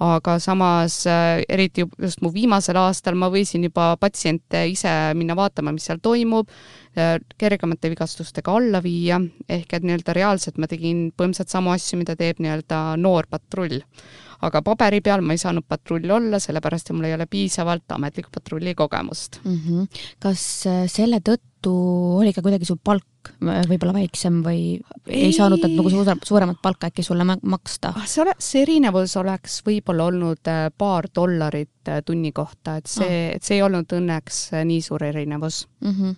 aga 0.00 0.38
samas 0.40 1.02
äh, 1.10 1.42
eriti 1.48 1.84
just 2.00 2.22
mu 2.24 2.32
viimasel 2.32 2.78
aastal 2.80 3.18
ma 3.20 3.28
võisin 3.32 3.66
juba 3.68 3.92
patsiente 4.00 4.64
ise 4.72 4.92
minna 5.18 5.36
vaatama, 5.36 5.74
mis 5.76 5.88
seal 5.90 6.00
toimub, 6.02 6.48
äh, 6.96 7.18
kergemate 7.40 7.92
vigastustega 7.92 8.56
alla 8.56 8.80
viia, 8.84 9.20
ehk 9.48 9.76
et 9.76 9.84
nii-öelda 9.84 10.16
reaalselt 10.16 10.58
ma 10.58 10.70
tegin 10.70 11.10
põhimõtteliselt 11.12 11.52
samu 11.52 11.74
asju, 11.74 12.00
mida 12.00 12.16
teeb 12.16 12.40
nii-öelda 12.40 12.82
noor 13.00 13.28
patrull 13.30 13.82
aga 14.46 14.62
paberi 14.64 15.02
peal 15.04 15.22
ma 15.24 15.36
ei 15.36 15.42
saanud 15.42 15.66
patrull 15.68 16.08
olla, 16.16 16.40
sellepärast 16.40 16.90
et 16.90 16.96
mul 16.96 17.08
ei 17.10 17.16
ole 17.16 17.26
piisavalt 17.30 17.92
ametlikku 17.96 18.32
patrulli 18.34 18.74
kogemust 18.78 19.40
mm. 19.44 19.58
-hmm. 19.60 20.02
kas 20.24 20.44
äh, 20.70 20.84
selle 20.88 21.20
tõttu 21.20 21.74
oli 22.22 22.32
ka 22.32 22.42
kuidagi 22.44 22.68
su 22.68 22.76
palk 22.76 23.04
võib-olla 23.40 23.94
väiksem 23.96 24.40
või 24.44 24.60
ei, 25.06 25.26
ei 25.26 25.32
saanud 25.36 25.62
nad 25.62 25.74
nagu 25.76 25.92
suure, 25.92 26.14
suuremat 26.26 26.60
palka 26.62 26.90
äkki 26.90 27.04
sulle 27.06 27.24
maksta? 27.26 27.92
Ah, 27.96 28.06
see 28.08 28.24
ole, 28.24 28.36
see 28.38 28.62
erinevus 28.64 29.16
oleks 29.20 29.60
võib-olla 29.66 30.08
olnud 30.10 30.52
äh, 30.52 30.68
paar 30.76 31.10
dollarit 31.14 31.90
äh, 31.90 32.00
tunni 32.06 32.32
kohta, 32.36 32.78
et 32.80 32.90
see 32.90 33.10
ah., 33.10 33.36
et 33.36 33.46
see 33.46 33.58
ei 33.58 33.66
olnud 33.66 33.92
õnneks 34.00 34.40
nii 34.64 34.80
suur 34.84 35.04
erinevus 35.04 35.66
mm. 35.84 35.94
-hmm 35.94 36.16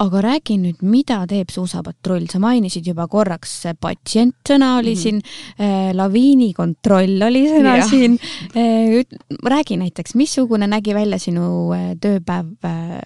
aga 0.00 0.22
räägi 0.24 0.56
nüüd, 0.60 0.80
mida 0.86 1.18
teeb 1.28 1.50
suusapatrull, 1.52 2.24
sa 2.32 2.40
mainisid 2.42 2.86
juba 2.88 3.06
korraks, 3.10 3.52
patsient 3.80 4.38
sõna 4.48 4.78
oli 4.78 4.94
mm 4.94 4.96
-hmm. 4.96 5.02
siin 5.02 5.20
äh,, 5.60 5.90
laviinikontroll 5.96 7.26
oli 7.28 7.44
sõna 7.48 7.76
ja. 7.76 7.86
siin 7.88 8.18
äh,. 8.56 9.04
räägi 9.44 9.76
näiteks, 9.76 10.14
missugune 10.14 10.66
nägi 10.66 10.94
välja 10.94 11.18
sinu 11.18 11.72
äh, 11.76 11.96
tööpäev 12.00 12.56
äh,? 12.64 13.00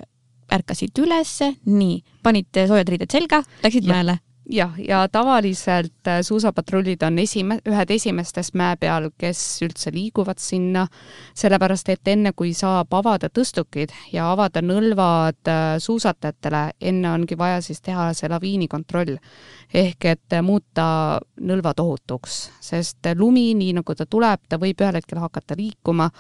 Ärkasid 0.55 1.03
ülesse, 1.05 1.55
nii, 1.67 1.99
panid 2.23 2.63
soojad 2.65 2.95
riided 2.95 3.19
selga, 3.19 3.43
läksid 3.65 3.91
mäele 3.91 4.21
jah, 4.51 4.73
ja 4.89 5.09
tavaliselt 5.09 6.07
äh, 6.09 6.21
suusapatrullid 6.23 7.03
on 7.03 7.19
esime-, 7.19 7.59
ühed 7.69 7.91
esimestest 7.91 8.55
mäe 8.59 8.77
peal, 8.81 9.09
kes 9.19 9.41
üldse 9.65 9.93
liiguvad 9.95 10.41
sinna, 10.43 10.87
sellepärast 11.37 11.89
et 11.93 12.09
enne, 12.13 12.35
kui 12.37 12.53
saab 12.57 12.93
avada 12.95 13.31
tõstukid 13.33 13.95
ja 14.13 14.31
avada 14.33 14.63
nõlvad 14.63 15.51
äh, 15.51 15.65
suusatajatele, 15.83 16.65
enne 16.81 17.13
ongi 17.13 17.39
vaja 17.39 17.63
siis 17.65 17.81
teha 17.85 18.11
see 18.15 18.29
laviinikontroll. 18.33 19.17
ehk 19.75 20.05
et 20.05 20.35
muuta 20.43 21.21
nõlvad 21.41 21.81
ohutuks, 21.81 22.51
sest 22.61 23.07
lumi, 23.17 23.55
nii 23.55 23.73
nagu 23.81 23.95
ta 23.95 24.07
tuleb, 24.07 24.41
ta 24.49 24.59
võib 24.59 24.81
ühel 24.81 25.01
hetkel 25.01 25.19
hakata 25.19 25.57
liikuma 25.59 26.11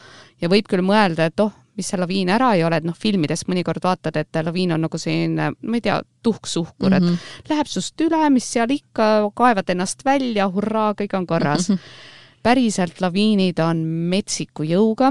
ja 0.40 0.48
võib 0.48 0.66
küll 0.68 0.82
mõelda, 0.82 1.26
et 1.26 1.40
oh, 1.40 1.52
mis 1.76 1.90
see 1.90 1.98
laviin 2.00 2.30
ära 2.30 2.52
ei 2.54 2.64
ole, 2.64 2.78
et 2.80 2.86
noh, 2.86 2.96
filmides 2.98 3.46
mõnikord 3.50 3.82
vaatad, 3.84 4.16
et 4.20 4.40
laviin 4.46 4.76
on 4.76 4.84
nagu 4.86 4.98
selline, 4.98 5.50
ma 5.58 5.78
ei 5.78 5.84
tea, 5.84 6.00
tuhksuhkur 6.22 6.90
mm, 6.90 6.96
-hmm. 6.96 6.96
et 6.96 7.10
mhm. 7.10 7.52
läheb 7.52 7.70
sust 7.70 8.00
üle, 8.00 8.30
mis 8.30 8.46
seal 8.52 8.70
ikka, 8.70 9.30
kaevad 9.34 9.70
ennast 9.70 10.04
välja, 10.04 10.48
hurraa, 10.48 10.92
kõik 10.94 11.16
on 11.18 11.26
korras 11.26 11.68
mm. 11.68 11.74
-hmm 11.74 12.12
päriselt 12.44 13.00
laviinid 13.00 13.60
on 13.64 13.78
metsiku 14.12 14.66
jõuga, 14.68 15.08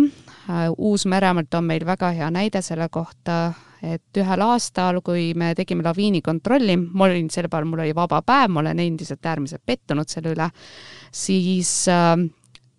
äh, 0.50 0.68
Uus-Meremaalt 0.78 1.56
on 1.58 1.66
meil 1.66 1.86
väga 1.86 2.12
hea 2.14 2.30
näide 2.34 2.62
selle 2.62 2.90
kohta, 2.94 3.54
et 3.84 4.20
ühel 4.22 4.44
aastal, 4.46 5.02
kui 5.04 5.34
me 5.38 5.52
tegime 5.58 5.84
laviinikontrolli, 5.84 6.78
ma 6.94 7.08
olin 7.10 7.32
sel 7.34 7.50
päeval, 7.50 7.68
mul 7.72 7.84
oli 7.84 7.96
vaba 7.98 8.22
päev, 8.26 8.54
ma 8.54 8.62
olen 8.62 8.80
endiselt 8.80 9.26
äärmiselt 9.26 9.64
pettunud 9.66 10.10
selle 10.14 10.36
üle, 10.36 10.50
siis 11.12 11.74
äh, 11.92 12.14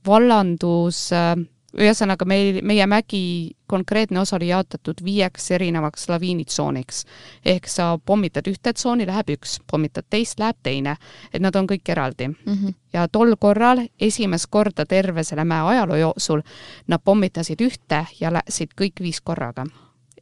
vallandus 0.07 1.09
äh, 1.13 1.35
ühesõnaga 1.79 2.27
meil, 2.29 2.61
meie 2.63 2.87
mägi 2.87 3.57
konkreetne 3.71 4.21
osa 4.21 4.37
oli 4.37 4.49
jaotatud 4.49 5.01
viieks 5.05 5.51
erinevaks 5.51 6.09
laviinitsooniks. 6.09 7.05
ehk 7.45 7.69
sa 7.69 7.99
pommitad 8.05 8.47
ühte 8.51 8.73
tsooni, 8.73 9.07
läheb 9.07 9.35
üks, 9.37 9.59
pommitad 9.71 10.07
teist, 10.11 10.39
läheb 10.39 10.57
teine. 10.63 10.97
et 11.33 11.43
nad 11.43 11.57
on 11.57 11.67
kõik 11.67 11.89
eraldi 11.89 12.29
mm. 12.29 12.35
-hmm. 12.53 12.75
ja 12.93 13.09
tol 13.09 13.37
korral, 13.39 13.87
esimest 14.01 14.47
korda 14.51 14.87
terve 14.87 15.25
selle 15.25 15.45
mäe 15.45 15.61
ajaloo 15.61 15.97
jooksul, 15.97 16.43
nad 16.87 17.01
pommitasid 17.05 17.61
ühte 17.61 18.07
ja 18.21 18.33
läksid 18.33 18.71
kõik 18.81 19.01
viis 19.01 19.21
korraga 19.21 19.67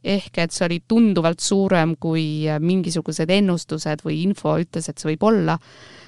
ehk 0.03 0.37
et 0.43 0.51
see 0.51 0.65
oli 0.67 0.79
tunduvalt 0.87 1.39
suurem, 1.39 1.95
kui 1.99 2.45
mingisugused 2.59 3.29
ennustused 3.31 4.03
või 4.05 4.21
info 4.23 4.57
ütles, 4.59 4.89
et 4.89 4.99
see 4.99 5.13
võib 5.13 5.23
olla. 5.29 5.57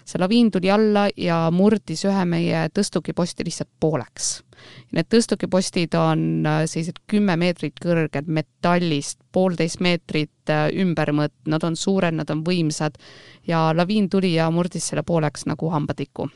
see 0.06 0.20
laviin 0.22 0.52
tuli 0.52 0.70
alla 0.70 1.08
ja 1.18 1.50
murdis 1.50 2.06
ühe 2.06 2.26
meie 2.30 2.68
tõstukiposti 2.70 3.46
lihtsalt 3.48 3.72
pooleks. 3.80 4.44
Need 4.96 5.10
tõstukipostid 5.12 5.96
on 6.00 6.46
äh, 6.48 6.64
sellised 6.70 7.02
kümme 7.10 7.36
meetrit 7.40 7.78
kõrged 7.82 8.30
metallist, 8.32 9.20
poolteist 9.36 9.82
meetrit 9.84 10.54
äh, 10.54 10.68
ümbermõõt, 10.84 11.34
nad 11.52 11.64
on 11.68 11.78
suured, 11.80 12.16
nad 12.16 12.32
on 12.34 12.44
võimsad 12.46 12.98
ja 13.48 13.68
laviin 13.76 14.10
tuli 14.10 14.36
ja 14.36 14.50
murdis 14.54 14.92
selle 14.92 15.04
pooleks 15.04 15.48
nagu 15.50 15.70
hambatiku 15.74 16.30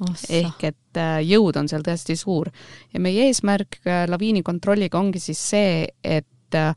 Ossa. 0.00 0.32
ehk 0.40 0.64
et 0.70 1.00
äh, 1.00 1.20
jõud 1.24 1.56
on 1.60 1.68
seal 1.70 1.84
tõesti 1.86 2.16
suur. 2.18 2.50
ja 2.92 3.00
meie 3.00 3.28
eesmärk 3.30 3.80
laviini 4.10 4.42
kontrolliga 4.42 4.98
ongi 5.00 5.22
siis 5.22 5.40
see, 5.52 5.84
et 6.02 6.26
et 6.46 6.58
äh, 6.58 6.74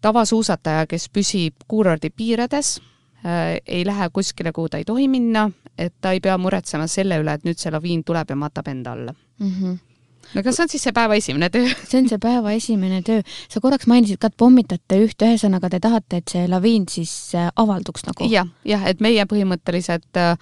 tavasuusataja, 0.00 0.86
kes 0.86 1.08
püsib 1.12 1.66
kuurordi 1.68 2.10
piirades, 2.10 2.78
äh, 3.24 3.58
ei 3.66 3.84
lähe 3.86 4.10
kuskile, 4.12 4.52
kuhu 4.52 4.68
ta 4.68 4.78
ei 4.78 4.84
tohi 4.84 5.08
minna, 5.08 5.48
et 5.78 5.94
ta 6.00 6.12
ei 6.12 6.20
pea 6.20 6.38
muretsema 6.38 6.86
selle 6.86 7.18
üle, 7.22 7.34
et 7.34 7.44
nüüd 7.44 7.58
see 7.58 7.72
laviin 7.72 8.04
tuleb 8.04 8.30
ja 8.30 8.36
matab 8.36 8.68
enda 8.68 8.92
alla 8.92 9.14
mm. 9.14 9.52
-hmm 9.52 9.87
kas 10.34 10.56
see 10.56 10.64
on 10.64 10.72
siis 10.72 10.84
see 10.86 10.94
päeva 10.96 11.16
esimene 11.18 11.48
töö? 11.52 11.68
see 11.88 12.00
on 12.02 12.08
see 12.10 12.20
päeva 12.22 12.52
esimene 12.56 13.00
töö. 13.06 13.22
sa 13.48 13.62
korraks 13.64 13.88
mainisid 13.90 14.20
ka, 14.20 14.30
et 14.30 14.38
pommitate 14.40 15.00
ühte, 15.04 15.28
ühesõnaga 15.32 15.70
te 15.72 15.80
tahate, 15.84 16.22
et 16.22 16.34
see 16.34 16.46
laviin 16.50 16.86
siis 16.90 17.12
äh, 17.38 17.50
avalduks 17.56 18.06
nagu 18.08 18.28
ja,? 18.28 18.44
jah, 18.44 18.52
jah, 18.72 18.86
et 18.90 19.02
meie 19.04 19.24
põhimõtteliselt 19.30 20.20
äh, 20.20 20.34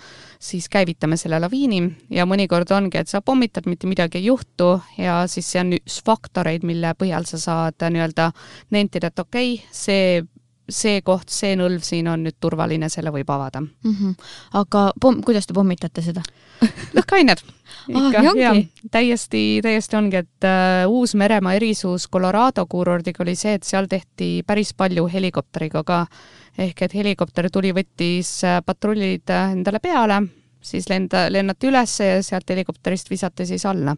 siis 0.42 0.68
käivitame 0.72 1.18
selle 1.20 1.40
laviini 1.42 1.82
ja 2.14 2.26
mõnikord 2.28 2.70
ongi, 2.76 3.00
et 3.00 3.12
sa 3.12 3.22
pommitad, 3.24 3.68
mitte 3.70 3.90
midagi 3.90 4.20
ei 4.20 4.30
juhtu 4.30 4.76
ja 5.00 5.22
siis 5.30 5.50
see 5.52 5.62
on 5.62 5.76
üks 5.78 6.00
faktoreid, 6.06 6.66
mille 6.66 6.94
põhjal 6.98 7.28
sa 7.28 7.40
saad 7.42 7.86
äh, 7.86 7.92
nii-öelda 7.94 8.30
nentida, 8.74 9.12
et 9.12 9.26
okei 9.26 9.54
okay,, 9.58 9.74
see 9.74 10.24
see 10.68 11.00
koht, 11.06 11.30
see 11.30 11.54
nõlv 11.58 11.84
siin 11.86 12.08
on 12.10 12.24
nüüd 12.26 12.36
turvaline, 12.40 12.88
selle 12.90 13.12
võib 13.14 13.30
avada 13.30 13.60
mm. 13.60 13.92
-hmm. 13.92 14.14
aga 14.60 14.90
pomm, 15.00 15.22
kuidas 15.26 15.46
te 15.46 15.54
pommitate 15.54 16.02
seda 16.02 16.22
lõhkained 16.96 17.42
ikka 18.00 18.22
ah,, 18.22 18.38
jaa, 18.38 18.54
täiesti, 18.90 19.42
täiesti 19.62 19.96
ongi, 19.96 20.22
et 20.24 20.46
uh, 20.46 20.90
Uus-Meremaa 20.90 21.54
erisus 21.58 22.08
Colorado 22.10 22.66
kuurordiga 22.66 23.22
oli 23.22 23.36
see, 23.38 23.54
et 23.58 23.66
seal 23.66 23.86
tehti 23.90 24.42
päris 24.46 24.72
palju 24.74 25.06
helikopteriga 25.12 25.84
ka. 25.84 26.06
ehk 26.58 26.82
et 26.82 26.94
helikopter 26.94 27.50
tuli, 27.52 27.72
võttis 27.76 28.40
uh, 28.44 28.58
patrullid 28.66 29.30
uh, 29.30 29.52
endale 29.52 29.78
peale, 29.80 30.22
siis 30.60 30.88
lenda, 30.90 31.26
lennati 31.30 31.68
üles 31.68 32.00
ja 32.00 32.22
sealt 32.22 32.50
helikopterist 32.50 33.10
visati 33.10 33.46
siis 33.46 33.66
alla. 33.66 33.96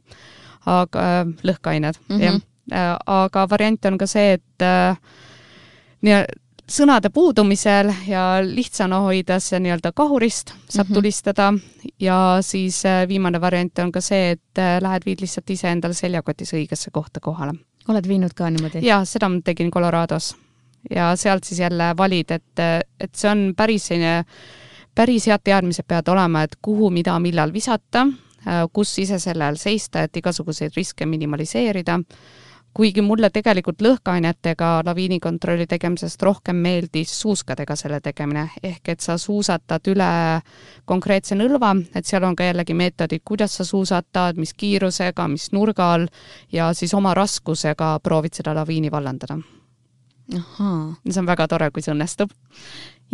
aga 0.67 1.09
uh, 1.23 1.33
lõhkained 1.43 1.97
mm, 2.09 2.17
-hmm. 2.17 2.25
jah 2.25 2.35
uh,. 2.35 2.99
aga 3.07 3.47
variant 3.49 3.85
on 3.85 3.99
ka 3.99 4.07
see, 4.07 4.33
et 4.33 4.67
uh, 4.67 4.97
nii 6.03 6.21
sõnade 6.69 7.11
puudumisel 7.15 7.91
ja 8.07 8.39
lihtsana 8.45 9.01
hoides 9.07 9.51
nii-öelda 9.57 9.93
kahurist 9.97 10.53
saab 10.69 10.89
mm 10.89 10.91
-hmm. 10.91 10.95
tulistada 10.95 11.53
ja 12.01 12.39
siis 12.41 12.85
äh, 12.87 13.09
viimane 13.09 13.41
variant 13.41 13.79
on 13.79 13.93
ka 13.93 14.01
see, 14.01 14.31
et 14.31 14.59
äh, 14.59 14.79
lähed, 14.83 15.03
viid 15.07 15.21
lihtsalt 15.21 15.51
ise 15.51 15.69
endale 15.69 15.95
seljakotis 15.95 16.53
õigesse 16.53 16.91
kohta 16.93 17.21
kohale. 17.21 17.53
oled 17.89 18.09
viinud 18.09 18.35
ka 18.35 18.51
niimoodi? 18.51 18.87
jaa, 18.87 19.05
seda 19.05 19.29
ma 19.29 19.41
tegin 19.45 19.71
Colorados. 19.71 20.37
ja 20.91 21.17
sealt 21.17 21.45
siis 21.45 21.61
jälle 21.61 21.97
valid, 21.97 22.31
et, 22.31 22.59
et 23.01 23.15
see 23.15 23.31
on 23.31 23.55
päris 23.57 23.87
selline, 23.87 24.25
päris 24.95 25.27
head 25.27 25.41
teadmised 25.45 25.85
peavad 25.89 26.09
olema, 26.09 26.43
et 26.43 26.57
kuhu, 26.63 26.91
mida, 26.91 27.19
millal 27.19 27.53
visata, 27.53 28.07
äh, 28.47 28.69
kus 28.73 28.99
ise 28.99 29.19
selle 29.19 29.45
all 29.45 29.57
seista, 29.57 30.03
et 30.03 30.17
igasuguseid 30.17 30.73
riske 30.77 31.07
minimaliseerida 31.07 31.99
kuigi 32.75 33.03
mulle 33.03 33.31
tegelikult 33.35 33.83
lõhkeainetega 33.83 34.69
laviinikontrolli 34.87 35.67
tegemisest 35.67 36.23
rohkem 36.23 36.61
meeldis 36.63 37.13
suuskadega 37.21 37.77
selle 37.77 38.01
tegemine, 38.05 38.49
ehk 38.63 38.93
et 38.95 39.05
sa 39.05 39.19
suusatad 39.19 39.91
üle 39.93 40.11
konkreetse 40.89 41.39
nõlva, 41.39 41.75
et 41.95 42.07
seal 42.07 42.25
on 42.29 42.37
ka 42.39 42.47
jällegi 42.47 42.77
meetodid, 42.79 43.25
kuidas 43.25 43.59
sa 43.59 43.67
suusatad, 43.67 44.39
mis 44.39 44.55
kiirusega, 44.55 45.29
mis 45.29 45.51
nurga 45.53 45.93
all 45.95 46.07
ja 46.53 46.73
siis 46.75 46.95
oma 46.95 47.15
raskusega 47.19 47.99
proovid 48.03 48.39
seda 48.39 48.55
laviini 48.55 48.91
vallandada. 48.91 49.39
see 50.29 51.21
on 51.21 51.27
väga 51.27 51.49
tore, 51.49 51.71
kui 51.71 51.83
see 51.83 51.95
õnnestub 51.95 52.31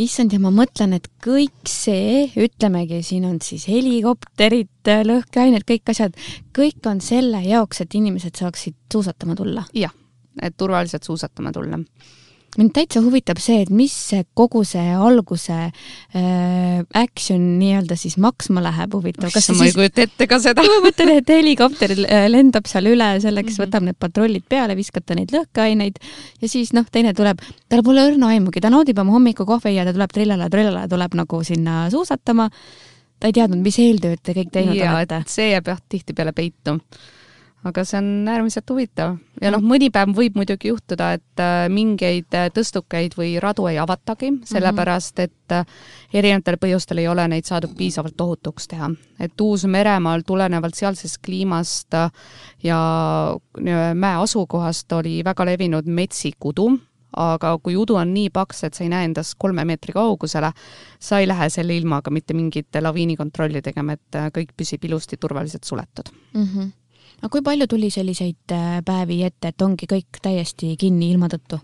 issand, 0.01 0.33
ja 0.35 0.41
ma 0.43 0.51
mõtlen, 0.55 0.97
et 0.97 1.09
kõik 1.23 1.69
see, 1.71 2.25
ütlemegi, 2.41 3.03
siin 3.07 3.27
on 3.29 3.39
siis 3.45 3.69
helikopterid, 3.71 4.91
lõhkeained, 5.07 5.67
kõik 5.69 5.95
asjad, 5.95 6.19
kõik 6.57 6.91
on 6.91 7.01
selle 7.05 7.45
jaoks, 7.47 7.85
et 7.85 7.95
inimesed 7.95 8.43
saaksid 8.43 8.77
suusatama 8.93 9.39
tulla? 9.39 9.67
jah, 9.75 9.95
et 10.43 10.57
turvaliselt 10.59 11.07
suusatama 11.07 11.53
tulla 11.55 11.79
mind 12.61 12.73
täitsa 12.77 13.03
huvitab 13.05 13.41
see, 13.43 13.63
et 13.65 13.71
mis 13.75 13.95
kogu 14.37 14.63
see 14.69 14.95
alguse 14.95 15.55
äh, 15.55 16.83
action 17.01 17.43
nii-öelda 17.61 17.97
siis 17.99 18.17
maksma 18.23 18.63
läheb, 18.65 18.95
huvitav. 18.97 19.33
kas 19.35 19.51
ma 19.55 19.69
ei 19.69 19.75
kujuta 19.77 20.05
ette 20.07 20.29
ka 20.31 20.39
seda. 20.43 20.65
ma 20.71 20.81
mõtlen, 20.85 21.15
et 21.19 21.33
helikopter 21.35 21.95
äh, 22.05 22.27
lendab 22.31 22.69
seal 22.71 22.91
üle, 22.93 23.11
selleks 23.25 23.53
mm 23.53 23.57
-hmm. 23.57 23.65
võtab 23.67 23.89
need 23.89 23.99
patrullid 24.01 24.47
peale, 24.49 24.77
viskate 24.79 25.19
neid 25.19 25.35
lõhkeaineid 25.35 26.01
ja 26.43 26.51
siis 26.51 26.73
noh, 26.77 26.87
teine 26.91 27.15
tuleb, 27.15 27.43
tal 27.69 27.85
pole 27.87 28.07
õrna 28.11 28.33
aimugi, 28.35 28.63
ta 28.63 28.71
naudib 28.73 28.99
oma 29.03 29.17
hommikukohvi 29.17 29.75
ja 29.77 29.85
ta 29.85 29.97
tuleb 29.97 30.15
trillale, 30.15 30.51
trillale, 30.51 30.89
tuleb 30.89 31.15
nagu 31.15 31.43
sinna 31.45 31.89
suusatama. 31.91 32.51
ta 33.21 33.29
ei 33.31 33.33
teadnud, 33.33 33.63
mis 33.63 33.79
eeltööd 33.79 34.21
te 34.23 34.35
kõik 34.37 34.51
teinud 34.53 34.77
ja, 34.77 34.95
olete. 34.95 35.23
see 35.27 35.51
jääb 35.51 35.69
jah 35.69 35.81
tihtipeale 35.89 36.33
peitu 36.33 36.81
aga 37.65 37.85
see 37.85 37.99
on 37.99 38.29
äärmiselt 38.29 38.69
huvitav 38.71 39.17
ja 39.41 39.51
noh, 39.55 39.63
mõni 39.65 39.89
päev 39.93 40.13
võib 40.17 40.37
muidugi 40.39 40.69
juhtuda, 40.71 41.13
et 41.17 41.43
äh, 41.43 41.65
mingeid 41.73 42.37
äh, 42.37 42.49
tõstukeid 42.55 43.17
või 43.19 43.35
radu 43.43 43.67
ei 43.71 43.79
avatagi, 43.81 44.31
sellepärast 44.49 45.23
et 45.25 45.55
äh, 45.57 45.65
erinevatel 46.13 46.59
põhjustel 46.61 47.01
ei 47.03 47.09
ole 47.09 47.27
neid 47.33 47.49
saadud 47.49 47.73
piisavalt 47.79 48.21
ohutuks 48.21 48.69
teha. 48.71 48.91
et 49.19 49.41
Uus-Meremaal 49.41 50.27
tulenevalt 50.27 50.77
sealsest 50.77 51.23
kliimast 51.25 51.97
ja 52.63 52.81
mäe 53.95 54.17
asukohast 54.21 54.93
oli 54.93 55.23
väga 55.25 55.47
levinud 55.49 55.87
metsik 55.87 56.45
udu, 56.45 56.69
aga 57.17 57.57
kui 57.63 57.77
udu 57.79 57.97
on 57.97 58.13
nii 58.15 58.31
paks, 58.35 58.65
et 58.65 58.75
sa 58.75 58.85
ei 58.85 58.93
näe 58.93 59.09
endast 59.09 59.39
kolme 59.39 59.65
meetri 59.65 59.95
kaugusele, 59.95 60.53
sa 61.01 61.21
ei 61.23 61.29
lähe 61.31 61.49
selle 61.49 61.77
ilmaga 61.77 62.11
mitte 62.11 62.35
mingit 62.35 62.81
laviinikontrolli 62.81 63.63
tegema, 63.63 63.95
et 63.95 64.23
kõik 64.35 64.57
püsib 64.57 64.85
ilusti 64.85 65.17
turvaliselt 65.17 65.65
suletud 65.65 66.11
mm. 66.35 66.49
-hmm 66.49 66.73
aga 67.25 67.33
kui 67.33 67.45
palju 67.45 67.67
tuli 67.71 67.89
selliseid 67.89 68.53
äh, 68.53 68.81
päevi 68.85 69.23
ette, 69.25 69.55
et 69.55 69.63
ongi 69.65 69.89
kõik 69.89 70.21
täiesti 70.23 70.75
kinni 70.81 71.09
ilma 71.15 71.31
tõttu? 71.33 71.57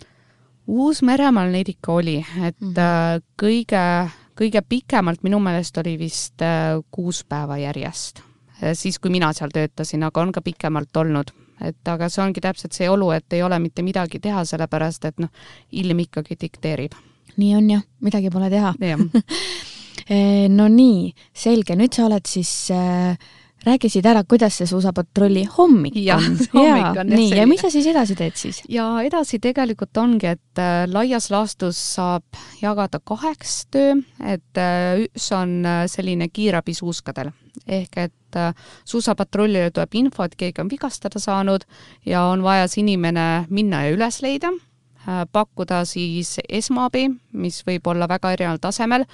Uus-Meremaal 0.71 1.51
neid 1.53 1.69
ikka 1.69 1.93
oli, 1.93 2.17
et 2.47 2.57
mm 2.61 2.73
-hmm. 2.73 3.23
kõige, 3.43 3.85
kõige 4.39 4.63
pikemalt 4.69 5.23
minu 5.23 5.41
meelest 5.41 5.77
oli 5.79 5.99
vist 5.99 6.41
äh, 6.43 6.81
kuus 6.91 7.25
päeva 7.25 7.59
järjest, 7.59 8.23
siis 8.73 8.99
kui 8.99 9.11
mina 9.11 9.33
seal 9.33 9.51
töötasin, 9.53 10.03
aga 10.03 10.21
on 10.21 10.33
ka 10.33 10.41
pikemalt 10.41 10.97
olnud. 10.97 11.31
et 11.61 11.89
aga 11.89 12.09
see 12.09 12.25
ongi 12.25 12.41
täpselt 12.41 12.73
see 12.73 12.89
olu, 12.89 13.11
et 13.11 13.33
ei 13.33 13.43
ole 13.43 13.59
mitte 13.59 13.83
midagi 13.83 14.19
teha, 14.19 14.45
sellepärast 14.45 15.05
et 15.05 15.19
noh, 15.19 15.29
ilm 15.73 15.99
ikkagi 15.99 16.37
dikteerib. 16.41 16.93
nii 17.37 17.57
on 17.57 17.71
jah, 17.71 17.83
midagi 18.01 18.31
pole 18.31 18.51
teha. 18.51 18.75
no 20.59 20.69
nii, 20.69 21.15
selge, 21.35 21.77
nüüd 21.77 21.93
sa 21.95 22.07
oled 22.07 22.27
siis 22.27 22.71
äh, 22.71 23.19
räägisid 23.65 24.07
ära, 24.07 24.23
kuidas 24.25 24.57
see 24.57 24.69
suusapatrulli 24.69 25.45
hommik 25.57 25.97
ja, 26.01 26.17
on. 26.17 26.39
hommik 26.55 27.01
on 27.03 27.11
nii, 27.13 27.29
ja 27.37 27.47
mis 27.49 27.61
sa 27.61 27.71
siis 27.73 27.87
edasi 27.91 28.17
teed 28.17 28.39
siis? 28.41 28.63
ja 28.73 28.87
edasi 29.05 29.41
tegelikult 29.43 29.97
ongi, 30.01 30.33
et 30.33 30.61
äh, 30.63 30.85
laias 30.89 31.31
laastus 31.33 31.81
saab 31.97 32.41
jagada 32.63 33.03
kaheks 33.05 33.59
töö, 33.75 33.99
et 34.25 34.61
äh, 34.61 35.05
üks 35.05 35.29
on 35.37 35.61
äh, 35.67 35.85
selline 35.93 36.31
kiirabi 36.33 36.75
suuskadel 36.77 37.35
ehk 37.67 37.99
et 37.99 38.41
suusapatrullile 38.87 39.73
tuleb 39.75 39.95
info, 39.99 40.25
et 40.25 40.37
keegi 40.39 40.63
on 40.63 40.69
vigastada 40.71 41.19
saanud 41.21 41.67
ja 42.07 42.25
on 42.31 42.45
vaja 42.47 42.69
see 42.71 42.85
inimene 42.85 43.47
minna 43.51 43.85
ja 43.85 43.97
üles 43.97 44.21
leida 44.23 44.53
pakkuda 45.33 45.81
siis 45.89 46.37
esmaabi, 46.47 47.09
mis 47.33 47.65
võib 47.67 47.89
olla 47.91 48.07
väga 48.09 48.37
erineval 48.37 48.61
tasemel 48.63 49.07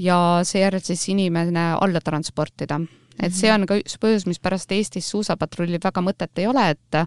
ja 0.00 0.16
seejärel 0.42 0.82
siis 0.82 1.06
inimene 1.14 1.70
alla 1.78 2.02
transportida 2.02 2.80
et 3.22 3.34
see 3.36 3.50
on 3.52 3.66
ka 3.68 3.76
üks 3.80 3.98
põhjus, 4.00 4.26
mispärast 4.28 4.72
Eestis 4.72 5.10
suusapatrullil 5.12 5.80
väga 5.82 6.02
mõtet 6.04 6.38
ei 6.40 6.46
ole, 6.50 6.70
et 6.74 7.00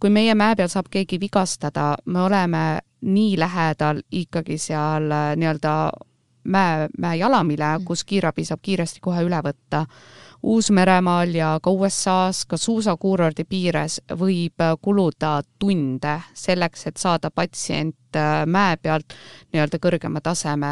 kui 0.00 0.10
meie 0.10 0.34
mäe 0.34 0.56
peal 0.56 0.70
saab 0.72 0.88
keegi 0.90 1.20
vigastada, 1.20 1.94
me 2.06 2.22
oleme 2.22 2.62
nii 3.00 3.38
lähedal 3.38 4.02
ikkagi 4.12 4.58
seal 4.58 5.10
äh, 5.10 5.36
nii-öelda 5.36 5.74
mäe, 6.44 6.88
mäe 6.98 7.16
jalamile, 7.16 7.78
mm. 7.78 7.84
kus 7.84 8.04
kiirabi 8.04 8.44
saab 8.44 8.60
kiiresti 8.62 9.00
kohe 9.00 9.24
üle 9.24 9.40
võtta. 9.44 9.86
Uus-Meremaal 10.40 11.34
ja 11.36 11.48
ka 11.62 11.70
USA-s, 11.70 12.46
ka 12.48 12.56
suusakuurordi 12.56 13.44
piires 13.44 14.00
võib 14.16 14.60
äh, 14.64 14.76
kuluda 14.82 15.40
tunde 15.58 16.16
selleks, 16.34 16.86
et 16.88 17.00
saada 17.00 17.30
patsient 17.30 18.16
äh, 18.16 18.44
mäe 18.46 18.76
pealt 18.80 19.16
nii-öelda 19.52 19.80
kõrgema 19.80 20.24
taseme 20.24 20.70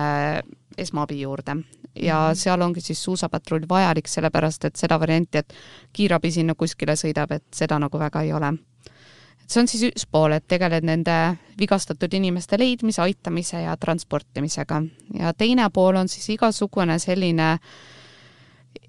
esmaabi 0.78 1.20
juurde 1.20 1.58
ja 2.02 2.28
mhm. 2.28 2.38
seal 2.38 2.62
ongi 2.62 2.82
siis 2.84 3.02
suusapatrull 3.04 3.66
vajalik, 3.68 4.08
sellepärast 4.08 4.68
et 4.68 4.76
seda 4.76 4.98
varianti, 5.00 5.38
et 5.38 5.54
kiirabi 5.92 6.30
sinna 6.32 6.54
kuskile 6.58 6.96
sõidab, 6.96 7.32
et 7.36 7.44
seda 7.54 7.78
nagu 7.78 7.98
väga 7.98 8.22
ei 8.22 8.32
ole. 8.32 8.52
et 9.42 9.50
see 9.50 9.60
on 9.62 9.68
siis 9.68 9.84
üks 9.88 10.06
pool, 10.10 10.32
et 10.32 10.48
tegeled 10.48 10.84
nende 10.84 11.18
vigastatud 11.58 12.14
inimeste 12.14 12.58
leidmise, 12.58 13.02
aitamise 13.02 13.62
ja 13.62 13.76
transportimisega 13.76 14.82
ja 15.18 15.32
teine 15.32 15.70
pool 15.70 15.96
on 15.96 16.08
siis 16.08 16.28
igasugune 16.36 16.98
selline 16.98 17.58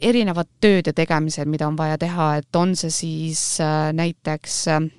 erinevad 0.02 0.48
tööd 0.62 0.88
ja 0.88 0.94
tegemised, 0.94 1.48
mida 1.48 1.68
on 1.68 1.78
vaja 1.78 1.98
teha, 1.98 2.36
et 2.38 2.56
on 2.56 2.76
see 2.76 2.92
siis 2.92 3.44
äh, 3.64 3.92
näiteks 3.96 4.68
äh, 4.68 4.82
Äh, 4.82 4.99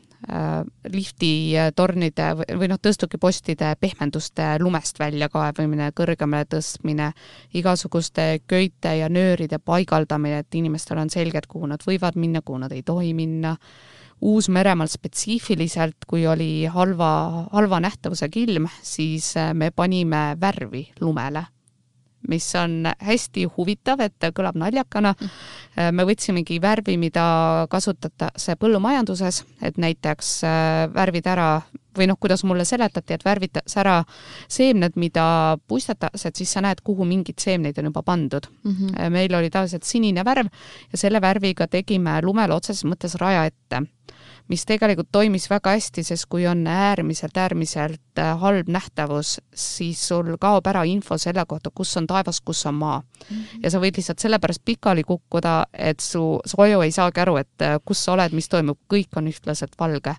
liftitornide 0.93 2.27
äh, 2.29 2.57
või 2.59 2.69
noh, 2.69 2.79
tõstukipostide 2.83 3.73
pehmenduste 3.81 4.53
lumest 4.61 4.99
välja 5.01 5.31
kaevamine, 5.33 5.91
kõrgemale 5.97 6.49
tõstmine, 6.51 7.13
igasuguste 7.57 8.41
köite 8.47 8.97
ja 8.99 9.09
nööride 9.09 9.59
paigaldamine, 9.59 10.43
et 10.45 10.61
inimestel 10.61 11.01
on 11.01 11.11
selge, 11.11 11.41
et 11.41 11.49
kuhu 11.49 11.71
nad 11.71 11.81
võivad 11.87 12.19
minna, 12.21 12.43
kuhu 12.45 12.61
nad 12.61 12.73
ei 12.73 12.83
tohi 12.83 13.15
minna. 13.15 13.57
Uus-Meremaal 14.21 14.91
spetsiifiliselt, 14.93 16.05
kui 16.07 16.27
oli 16.29 16.67
halva, 16.69 17.47
halva 17.55 17.81
nähtavusega 17.81 18.43
ilm, 18.43 18.69
siis 18.83 19.33
äh, 19.41 19.55
me 19.55 19.71
panime 19.73 20.35
värvi 20.41 20.91
lumele 21.01 21.47
mis 22.29 22.47
on 22.55 22.85
hästi 23.01 23.47
huvitav, 23.57 24.01
et 24.05 24.31
kõlab 24.37 24.59
naljakana. 24.61 25.15
Mm. 25.21 25.95
me 25.95 26.05
võtsimegi 26.05 26.59
värvi, 26.61 26.97
mida 27.01 27.67
kasutatakse 27.71 28.57
põllumajanduses, 28.61 29.45
et 29.63 29.79
näiteks 29.79 30.33
äh, 30.45 30.89
värvid 30.93 31.27
ära 31.31 31.51
või 31.97 32.07
noh, 32.11 32.19
kuidas 32.21 32.45
mulle 32.47 32.65
seletati, 32.69 33.15
et 33.15 33.25
värvitakse 33.25 33.81
ära 33.83 33.97
seemned, 34.49 34.97
mida 35.01 35.57
puistatakse, 35.69 36.29
et 36.29 36.37
siis 36.37 36.53
sa 36.53 36.63
näed, 36.65 36.83
kuhu 36.87 37.07
mingeid 37.09 37.41
seemneid 37.43 37.79
on 37.79 37.91
juba 37.91 38.03
pandud 38.07 38.47
mm. 38.63 38.73
-hmm. 38.73 39.11
meil 39.11 39.35
oli 39.35 39.51
tavaliselt 39.51 39.85
sinine 39.85 40.25
värv 40.25 40.47
ja 40.93 40.99
selle 40.99 41.21
värviga 41.21 41.67
tegime 41.67 42.21
lumele 42.23 42.55
otseses 42.55 42.85
mõttes 42.85 43.17
raja 43.19 43.45
ette 43.45 43.83
mis 44.51 44.65
tegelikult 44.67 45.11
toimis 45.15 45.47
väga 45.51 45.75
hästi, 45.77 46.03
sest 46.05 46.27
kui 46.31 46.47
on 46.51 46.65
äärmiselt, 46.67 47.37
äärmiselt 47.39 48.19
äh, 48.19 48.33
halb 48.41 48.69
nähtavus, 48.69 49.37
siis 49.55 50.03
sul 50.09 50.35
kaob 50.41 50.67
ära 50.67 50.83
info 50.89 51.19
selle 51.19 51.45
kohta, 51.49 51.71
kus 51.75 51.95
on 52.01 52.09
taevas, 52.11 52.41
kus 52.41 52.65
on 52.67 52.75
maa 52.75 52.99
mm. 53.01 53.37
-hmm. 53.37 53.63
ja 53.63 53.71
sa 53.71 53.79
võid 53.79 53.97
lihtsalt 53.97 54.19
sellepärast 54.19 54.65
pikali 54.65 55.05
kukkuda, 55.07 55.55
et 55.73 56.01
su, 56.01 56.41
su 56.45 56.63
aju 56.63 56.83
ei 56.83 56.93
saagi 56.93 57.21
aru, 57.21 57.37
et 57.37 57.63
äh, 57.63 57.79
kus 57.85 58.05
sa 58.05 58.13
oled, 58.13 58.33
mis 58.33 58.49
toimub, 58.49 58.79
kõik 58.93 59.17
on 59.17 59.31
ühtlaselt 59.31 59.79
valge. 59.79 60.15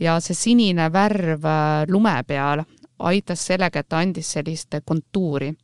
ja 0.00 0.20
see 0.20 0.34
sinine 0.34 0.92
värv 0.92 1.44
äh, 1.44 1.86
lume 1.88 2.22
peal 2.26 2.64
aitas 2.98 3.46
sellega, 3.46 3.80
et 3.80 3.88
ta 3.88 3.98
andis 3.98 4.32
sellist 4.32 4.74
kontuuri 4.84 5.54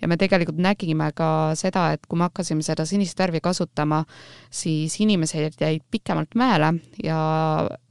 ja 0.00 0.08
me 0.08 0.18
tegelikult 0.20 0.58
nägime 0.62 1.10
ka 1.16 1.28
seda, 1.58 1.90
et 1.96 2.04
kui 2.08 2.18
me 2.18 2.28
hakkasime 2.28 2.64
seda 2.66 2.86
sinist 2.88 3.18
värvi 3.18 3.40
kasutama, 3.44 4.02
siis 4.50 4.98
inimesed 5.00 5.60
jäid 5.60 5.86
pikemalt 5.90 6.36
mäele 6.36 6.74
ja 7.02 7.18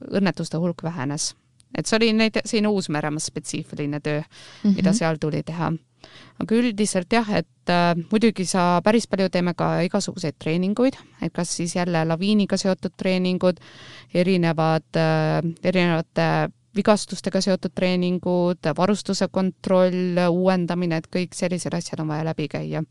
õnnetuste 0.06 0.60
hulk 0.62 0.84
vähenes. 0.86 1.34
et 1.76 1.86
see 1.86 1.96
oli 1.98 2.12
näite-, 2.16 2.44
selline 2.46 2.70
Uus-Meremaa 2.72 3.20
spetsiifiline 3.20 4.00
töö 4.00 4.20
mm, 4.20 4.26
-hmm. 4.64 4.76
mida 4.76 4.92
seal 4.92 5.18
tuli 5.20 5.42
teha. 5.42 5.72
aga 6.40 6.54
üldiselt 6.54 7.12
jah, 7.12 7.30
et 7.34 7.70
äh, 7.70 7.94
muidugi 8.10 8.44
sa 8.46 8.80
päris 8.84 9.06
palju 9.06 9.28
teeme 9.28 9.54
ka 9.54 9.80
igasuguseid 9.80 10.34
treeninguid, 10.38 10.94
et 11.22 11.32
kas 11.32 11.56
siis 11.56 11.76
jälle 11.76 12.04
laviiniga 12.04 12.56
seotud 12.56 12.92
treeningud, 12.96 13.56
erinevad 14.14 14.96
äh,, 14.96 15.42
erinevate 15.64 16.50
vigastustega 16.76 17.40
seotud 17.40 17.74
treeningud, 17.74 18.72
varustuse 18.76 19.28
kontroll, 19.32 20.20
uuendamine, 20.30 21.00
et 21.00 21.08
kõik 21.12 21.34
sellised 21.36 21.74
asjad 21.74 22.02
on 22.04 22.12
vaja 22.12 22.24
läbi 22.28 22.48
käia. 22.52 22.82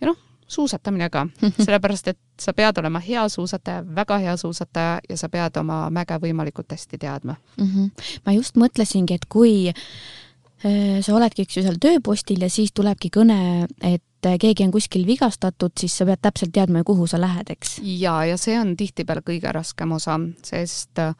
ja 0.00 0.10
noh, 0.10 0.18
suusatamine 0.48 1.10
ka, 1.12 1.26
sellepärast 1.64 2.12
et 2.12 2.20
sa 2.40 2.54
pead 2.56 2.78
olema 2.80 3.00
hea 3.04 3.26
suusataja, 3.28 3.82
väga 3.94 4.18
hea 4.24 4.36
suusataja 4.36 5.00
ja 5.08 5.16
sa 5.20 5.28
pead 5.32 5.60
oma 5.60 5.86
mäge 5.94 6.18
võimalikult 6.22 6.72
hästi 6.72 6.98
teadma 6.98 7.36
mm. 7.58 7.66
-hmm. 7.66 8.06
ma 8.26 8.32
just 8.32 8.56
mõtlesingi, 8.56 9.14
et 9.14 9.26
kui 9.28 9.68
äh, 9.68 11.00
sa 11.00 11.14
oledki, 11.14 11.42
eks 11.42 11.56
ju, 11.56 11.62
seal 11.62 11.80
tööpostil 11.80 12.42
ja 12.42 12.50
siis 12.50 12.72
tulebki 12.72 13.10
kõne, 13.14 13.68
et 13.82 14.02
keegi 14.40 14.64
on 14.64 14.72
kuskil 14.74 15.06
vigastatud, 15.06 15.72
siis 15.78 15.96
sa 15.96 16.06
pead 16.06 16.18
täpselt 16.22 16.52
teadma, 16.52 16.82
kuhu 16.84 17.06
sa 17.06 17.20
lähed, 17.20 17.50
eks? 17.50 17.78
jaa, 17.82 18.24
ja 18.24 18.36
see 18.36 18.58
on 18.60 18.76
tihtipeale 18.76 19.22
kõige 19.26 19.52
raskem 19.52 19.92
osa, 19.92 20.18
sest 20.42 20.98
äh, 20.98 21.14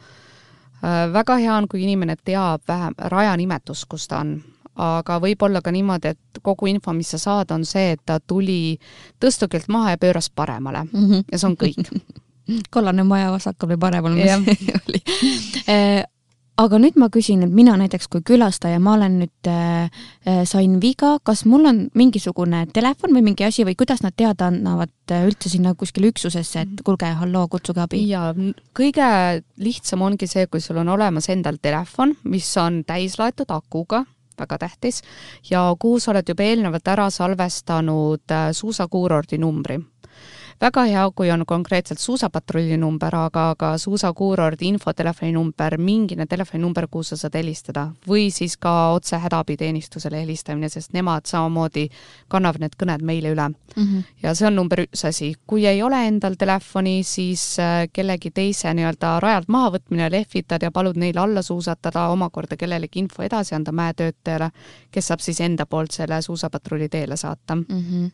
väga 1.12 1.36
hea 1.36 1.56
on, 1.56 1.68
kui 1.68 1.82
inimene 1.82 2.16
teab 2.24 2.62
vähem 2.68 2.94
rajanimetust, 2.98 3.86
kus 3.88 4.08
ta 4.08 4.22
on. 4.22 4.38
Aga 4.78 5.16
võib 5.18 5.42
olla 5.42 5.58
ka 5.62 5.72
niimoodi, 5.74 6.12
et 6.14 6.38
kogu 6.42 6.68
info, 6.70 6.92
mis 6.94 7.08
sa 7.10 7.18
saad, 7.18 7.50
on 7.50 7.64
see, 7.66 7.96
et 7.96 8.00
ta 8.06 8.20
tuli 8.20 8.78
tõstukilt 9.18 9.66
maha 9.68 9.96
ja 9.96 9.98
pööras 9.98 10.30
paremale. 10.30 10.84
Mm 10.84 11.08
-hmm. 11.08 11.24
ja 11.32 11.38
see 11.38 11.48
on 11.48 11.56
kõik. 11.56 11.90
Kollane 12.74 13.02
maja 13.02 13.32
vasakul 13.32 13.68
või 13.68 13.78
paremal, 13.78 14.14
mis 14.14 14.30
oli. 14.88 15.02
Äh, 15.68 16.04
aga 16.58 16.78
nüüd 16.82 16.96
ma 16.98 17.08
küsin, 17.12 17.44
et 17.46 17.52
mina 17.54 17.76
näiteks 17.78 18.08
kui 18.10 18.24
külastaja, 18.26 18.80
ma 18.82 18.96
olen 18.96 19.18
nüüd 19.22 19.50
äh,, 19.50 20.42
sain 20.48 20.78
viga, 20.82 21.14
kas 21.24 21.44
mul 21.48 21.68
on 21.70 21.80
mingisugune 21.98 22.64
telefon 22.74 23.14
või 23.14 23.28
mingi 23.30 23.46
asi 23.46 23.66
või 23.66 23.76
kuidas 23.78 24.02
nad 24.02 24.16
teada 24.18 24.48
annavad 24.50 25.14
äh, 25.14 25.26
üldse 25.28 25.52
sinna 25.52 25.74
kuskile 25.78 26.10
üksusesse, 26.12 26.66
et 26.66 26.84
kuulge, 26.86 27.10
halloo, 27.20 27.46
kutsuge 27.52 27.84
abi? 27.84 28.02
jaa, 28.10 28.32
kõige 28.76 29.08
lihtsam 29.62 30.02
ongi 30.06 30.30
see, 30.30 30.48
kui 30.50 30.62
sul 30.64 30.80
on 30.82 30.90
olemas 30.96 31.30
endal 31.30 31.60
telefon, 31.62 32.16
mis 32.26 32.50
on 32.58 32.82
täis 32.88 33.18
laetud 33.20 33.50
akuga 33.54 34.04
väga 34.38 34.58
tähtis, 34.62 35.02
ja 35.50 35.64
kuhu 35.78 35.98
sa 35.98 36.12
oled 36.12 36.28
juba 36.30 36.46
eelnevalt 36.46 36.90
ära 36.90 37.08
salvestanud 37.10 38.34
äh, 38.34 38.50
suusakuurordi 38.54 39.38
numbri 39.42 39.78
väga 40.60 40.84
hea, 40.90 41.04
kui 41.14 41.30
on 41.30 41.44
konkreetselt 41.46 42.00
suusapatrulli 42.02 42.76
number, 42.76 43.14
aga 43.14 43.54
ka 43.58 43.70
suusakuurordi 43.78 44.66
infotelefoni 44.72 45.32
number, 45.32 45.78
mingine 45.78 46.26
telefoninumber, 46.26 46.88
kuhu 46.90 47.02
sa 47.02 47.16
saad 47.16 47.34
helistada. 47.38 47.88
või 48.08 48.30
siis 48.30 48.56
ka 48.56 48.92
otse 48.92 49.16
hädaabiteenistusele 49.16 50.20
helistamine, 50.20 50.68
sest 50.68 50.92
nemad 50.92 51.26
samamoodi 51.26 51.88
kannavad 52.28 52.60
need 52.60 52.76
kõned 52.80 53.02
meile 53.02 53.32
üle 53.32 53.48
mm. 53.48 53.84
-hmm. 53.84 54.02
ja 54.22 54.34
see 54.34 54.46
on 54.46 54.56
number 54.56 54.80
üks 54.80 55.04
asi. 55.04 55.34
kui 55.46 55.66
ei 55.66 55.82
ole 55.82 56.06
endal 56.06 56.34
telefoni, 56.34 57.02
siis 57.02 57.58
äh, 57.58 57.88
kellegi 57.92 58.30
teise 58.30 58.74
nii-öelda 58.74 59.20
rajalt 59.20 59.48
mahavõtmine, 59.48 60.10
lehvitad 60.10 60.62
ja 60.62 60.70
palud 60.70 60.96
neil 60.96 61.18
alla 61.18 61.42
suusatada, 61.42 62.08
omakorda 62.08 62.56
kellelegi 62.56 62.98
info 62.98 63.22
edasi 63.22 63.54
anda 63.54 63.72
mäetöötajale, 63.72 64.50
kes 64.90 65.06
saab 65.06 65.20
siis 65.20 65.40
enda 65.40 65.66
poolt 65.66 65.90
selle 65.90 66.22
suusapatrulli 66.22 66.88
teele 66.88 67.16
saata 67.16 67.54
mm. 67.54 67.64
-hmm 67.68 68.10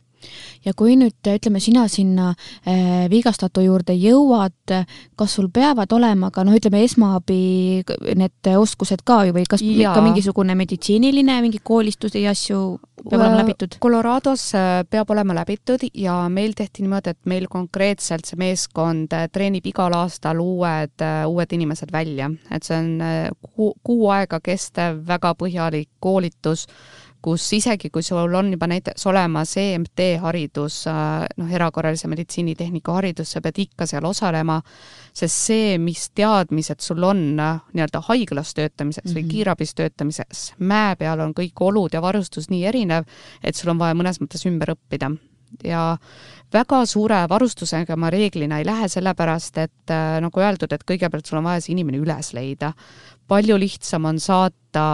ja 0.65 0.73
kui 0.77 0.95
nüüd 0.99 1.29
ütleme, 1.35 1.61
sina 1.63 1.85
sinna 1.91 2.31
äh, 2.67 3.05
vigastatu 3.11 3.63
juurde 3.65 3.95
jõuad, 3.97 4.75
kas 5.15 5.37
sul 5.37 5.49
peavad 5.53 5.91
olema 5.95 6.31
ka 6.33 6.45
noh, 6.45 6.55
ütleme 6.57 6.83
esmaabi 6.85 7.83
need 8.15 8.51
oskused 8.55 9.05
ka 9.05 9.23
ju 9.27 9.35
või 9.35 9.45
kas 9.49 9.63
ja. 9.65 9.93
ka 9.95 10.03
mingisugune 10.05 10.55
meditsiiniline 10.57 11.39
mingi 11.45 11.61
koolistus 11.63 12.15
ja 12.17 12.33
asju 12.35 12.61
peab 13.03 13.19
olema 13.19 13.39
läbitud? 13.41 13.77
Colorados 13.81 14.47
äh, 14.55 14.83
peab 14.89 15.09
olema 15.13 15.35
läbitud 15.37 15.85
ja 15.93 16.17
meil 16.29 16.55
tehti 16.57 16.85
niimoodi, 16.85 17.13
et 17.13 17.29
meil 17.29 17.47
konkreetselt 17.51 18.27
see 18.27 18.39
meeskond 18.39 19.13
äh, 19.15 19.27
treenib 19.31 19.67
igal 19.69 19.93
aastal 19.97 20.41
uued, 20.43 20.95
äh, 21.03 21.23
uued 21.29 21.55
inimesed 21.57 21.93
välja, 21.93 22.29
et 22.51 22.67
see 22.67 22.77
on 22.77 23.35
kuu, 23.53 23.73
kuu 23.83 24.09
aega 24.13 24.39
kestev 24.43 25.03
väga 25.07 25.35
põhjalik 25.39 25.89
koolitus 26.03 26.67
kus 27.25 27.45
isegi, 27.57 27.89
kui 27.89 28.03
sul 28.05 28.33
on 28.37 28.51
juba 28.53 28.67
näiteks 28.69 29.07
olemas 29.09 29.55
EMT 29.57 30.03
haridus, 30.21 30.83
äh, 30.91 31.25
noh, 31.41 31.51
erakorralise 31.57 32.09
meditsiinitehnika 32.11 32.93
haridus, 32.99 33.33
sa 33.33 33.41
pead 33.41 33.63
ikka 33.65 33.87
seal 33.89 34.05
osalema, 34.05 34.59
sest 35.15 35.49
see, 35.49 35.75
mis 35.81 36.09
teadmised 36.17 36.85
sul 36.85 37.03
on 37.07 37.23
äh, 37.41 37.61
nii-öelda 37.73 38.03
haiglas 38.09 38.53
töötamiseks 38.53 39.09
mm 39.09 39.11
-hmm. 39.11 39.17
või 39.17 39.23
mhm. 39.23 39.31
kiirabis 39.31 39.75
töötamiseks, 39.75 40.43
mäe 40.59 40.95
peal 40.95 41.19
on 41.19 41.33
kõik 41.33 41.61
olud 41.61 41.93
ja 41.93 42.01
varustus 42.01 42.49
nii 42.49 42.65
erinev, 42.65 43.09
et 43.43 43.55
sul 43.55 43.73
on 43.73 43.79
vaja 43.79 43.97
mõnes 43.97 44.21
mõttes 44.21 44.45
ümber 44.45 44.75
õppida 44.77 45.15
ja 45.63 45.97
väga 46.53 46.85
suure 46.85 47.17
varustusega 47.29 47.95
ma 47.95 48.09
reeglina 48.13 48.59
ei 48.59 48.65
lähe, 48.65 48.87
sellepärast 48.91 49.57
et 49.57 49.91
äh, 49.93 50.19
nagu 50.23 50.41
öeldud, 50.41 50.71
et 50.71 50.83
kõigepealt 50.87 51.25
sul 51.25 51.39
on 51.39 51.49
vaja 51.49 51.63
see 51.63 51.73
inimene 51.75 51.99
üles 52.01 52.33
leida 52.37 52.73
palju 53.27 53.57
lihtsam 53.57 54.05
on 54.05 54.19
saata 54.19 54.85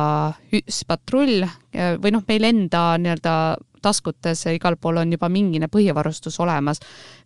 üks 0.54 0.84
patrull 0.88 1.44
või 1.74 2.12
noh, 2.14 2.24
meil 2.28 2.48
enda 2.48 2.84
nii-öelda 3.02 3.36
taskutes 3.82 4.46
ja 4.46 4.54
igal 4.54 4.78
pool 4.82 5.02
on 5.02 5.12
juba 5.12 5.30
mingine 5.30 5.68
põhivarustus 5.72 6.40
olemas. 6.40 6.80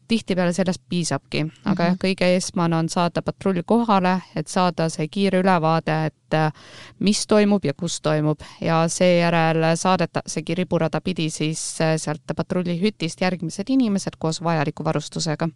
tihtipeale 0.07 0.53
sellest 0.53 0.81
piisabki, 0.89 1.39
aga 1.39 1.49
mm 1.49 1.73
-hmm. 1.73 1.85
jah, 1.85 1.95
kõige 2.03 2.35
esmane 2.35 2.75
on 2.75 2.89
saada 2.89 3.21
patrull 3.21 3.63
kohale, 3.65 4.21
et 4.35 4.47
saada 4.47 4.89
see 4.89 5.07
kiire 5.07 5.39
ülevaade, 5.39 6.05
et 6.05 6.33
äh, 6.33 6.51
mis 6.99 7.27
toimub 7.27 7.65
ja 7.65 7.73
kus 7.73 8.01
toimub 8.01 8.39
ja 8.61 8.87
seejärel 8.87 9.75
saadetaksegi 9.75 10.55
riburada 10.55 11.01
pidi 11.01 11.29
siis 11.29 11.81
äh, 11.81 11.97
sealt 11.97 12.21
patrullihütist 12.35 13.21
järgmised 13.21 13.65
inimesed 13.69 14.13
koos 14.19 14.43
vajaliku 14.43 14.83
varustusega 14.83 15.49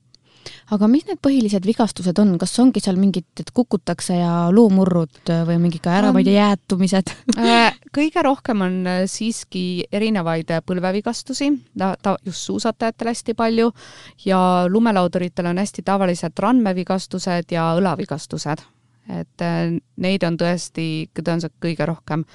aga 0.73 0.89
mis 0.91 1.06
need 1.08 1.19
põhilised 1.23 1.65
vigastused 1.67 2.19
on, 2.21 2.36
kas 2.41 2.56
ongi 2.62 2.82
seal 2.84 2.99
mingid, 2.99 3.28
et 3.41 3.52
kukutakse 3.56 4.19
ja 4.19 4.34
luumurrud 4.54 5.32
või 5.47 5.60
mingid 5.62 5.84
ka 5.86 5.97
ära, 5.99 6.13
ma 6.13 6.21
ei 6.23 6.30
tea, 6.30 6.47
jäätumised? 6.49 7.13
äh, 7.39 7.78
kõige 7.95 8.23
rohkem 8.25 8.65
on 8.65 8.80
äh, 8.89 9.04
siiski 9.10 9.86
erinevaid 9.91 10.52
äh, 10.56 10.63
põlvevigastusi, 10.65 11.52
ta, 11.78 11.93
ta 12.02 12.17
just 12.25 12.49
suusatajatel 12.49 13.13
hästi 13.13 13.38
palju 13.39 13.71
ja 14.25 14.41
lumelauduritel 14.69 15.52
on 15.52 15.62
hästi 15.62 15.86
tavalised 15.88 16.43
randmevigastused 16.45 17.56
ja 17.56 17.71
õlavigastused. 17.80 18.65
Et 19.10 19.43
neid 19.98 20.24
on 20.24 20.38
tõesti 20.38 21.10
tõenäoliselt 21.13 21.56
kõige 21.62 21.86
rohkem 21.89 22.26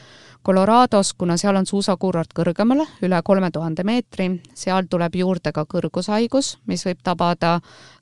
Colorados, 0.44 1.14
kuna 1.16 1.38
seal 1.40 1.56
on 1.56 1.64
suusakuurort 1.64 2.34
kõrgemal, 2.36 2.82
üle 3.06 3.20
kolme 3.24 3.48
tuhande 3.52 3.80
meetri, 3.88 4.26
seal 4.52 4.84
tuleb 4.92 5.16
juurde 5.16 5.54
ka 5.56 5.64
kõrgushaigus, 5.64 6.58
mis 6.68 6.84
võib 6.84 7.00
tabada 7.06 7.54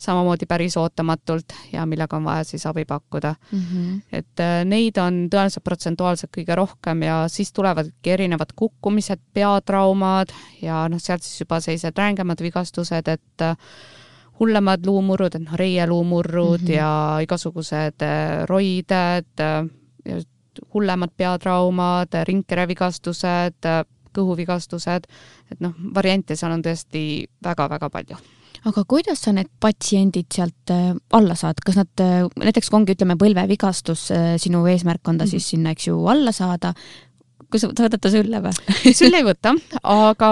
samamoodi 0.02 0.48
päris 0.50 0.74
ootamatult 0.80 1.54
ja 1.70 1.86
millega 1.86 2.18
on 2.18 2.26
vaja 2.26 2.42
siis 2.48 2.66
abi 2.66 2.82
pakkuda 2.84 3.34
mm. 3.38 3.60
-hmm. 3.60 4.02
et 4.12 4.42
äh, 4.42 4.64
neid 4.64 4.98
on 4.98 5.28
tõenäoliselt 5.30 5.64
protsentuaalselt 5.64 6.34
kõige 6.34 6.58
rohkem 6.58 7.02
ja 7.06 7.22
siis 7.28 7.52
tulevadki 7.52 8.10
erinevad 8.10 8.56
kukkumised, 8.56 9.22
peatraumad 9.34 10.34
ja 10.62 10.88
noh, 10.88 10.98
sealt 10.98 11.22
siis 11.22 11.40
juba 11.40 11.60
sellised 11.60 11.94
rängemad 11.98 12.42
vigastused, 12.42 13.08
et 13.08 13.40
äh, 13.42 13.56
hullemad 14.42 14.84
luumurrud, 14.86 15.38
et 15.38 15.44
noh, 15.44 15.56
reieluumurrud 15.58 16.60
mm 16.60 16.66
-hmm. 16.66 16.76
ja 16.76 17.18
igasugused 17.22 18.02
äh, 18.02 18.44
roided 18.50 19.30
ja 19.38 20.20
hullemad 20.74 21.10
peatraumad, 21.16 22.12
ringkerevigastused, 22.28 23.68
kõhuvigastused, 24.12 25.08
et 25.50 25.60
noh, 25.60 25.72
variante 25.94 26.36
seal 26.36 26.52
on 26.52 26.62
tõesti 26.62 27.24
väga-väga 27.44 27.88
palju 27.90 28.20
aga 28.68 28.84
kuidas 28.86 29.24
sa 29.24 29.32
need 29.34 29.50
patsiendid 29.62 30.28
sealt 30.32 30.70
äh, 30.70 30.92
alla 31.16 31.34
saad, 31.38 31.62
kas 31.64 31.78
nad 31.80 32.02
äh, 32.02 32.26
näiteks 32.38 32.70
ongi, 32.76 32.94
ütleme, 32.96 33.16
põlvevigastus, 33.18 34.04
äh, 34.14 34.28
sinu 34.42 34.62
eesmärk 34.70 35.08
on 35.08 35.18
ta 35.18 35.24
-hmm. 35.24 35.30
siis 35.30 35.48
sinna, 35.54 35.72
eks 35.74 35.88
ju, 35.88 35.98
alla 36.06 36.32
saada, 36.32 36.74
kas 37.52 37.64
sa 37.66 37.72
võtad 37.72 38.00
ta 38.02 38.12
sülle 38.12 38.42
või 38.44 38.94
sülle 39.00 39.22
ei 39.22 39.26
võta, 39.26 39.54
aga 39.82 40.30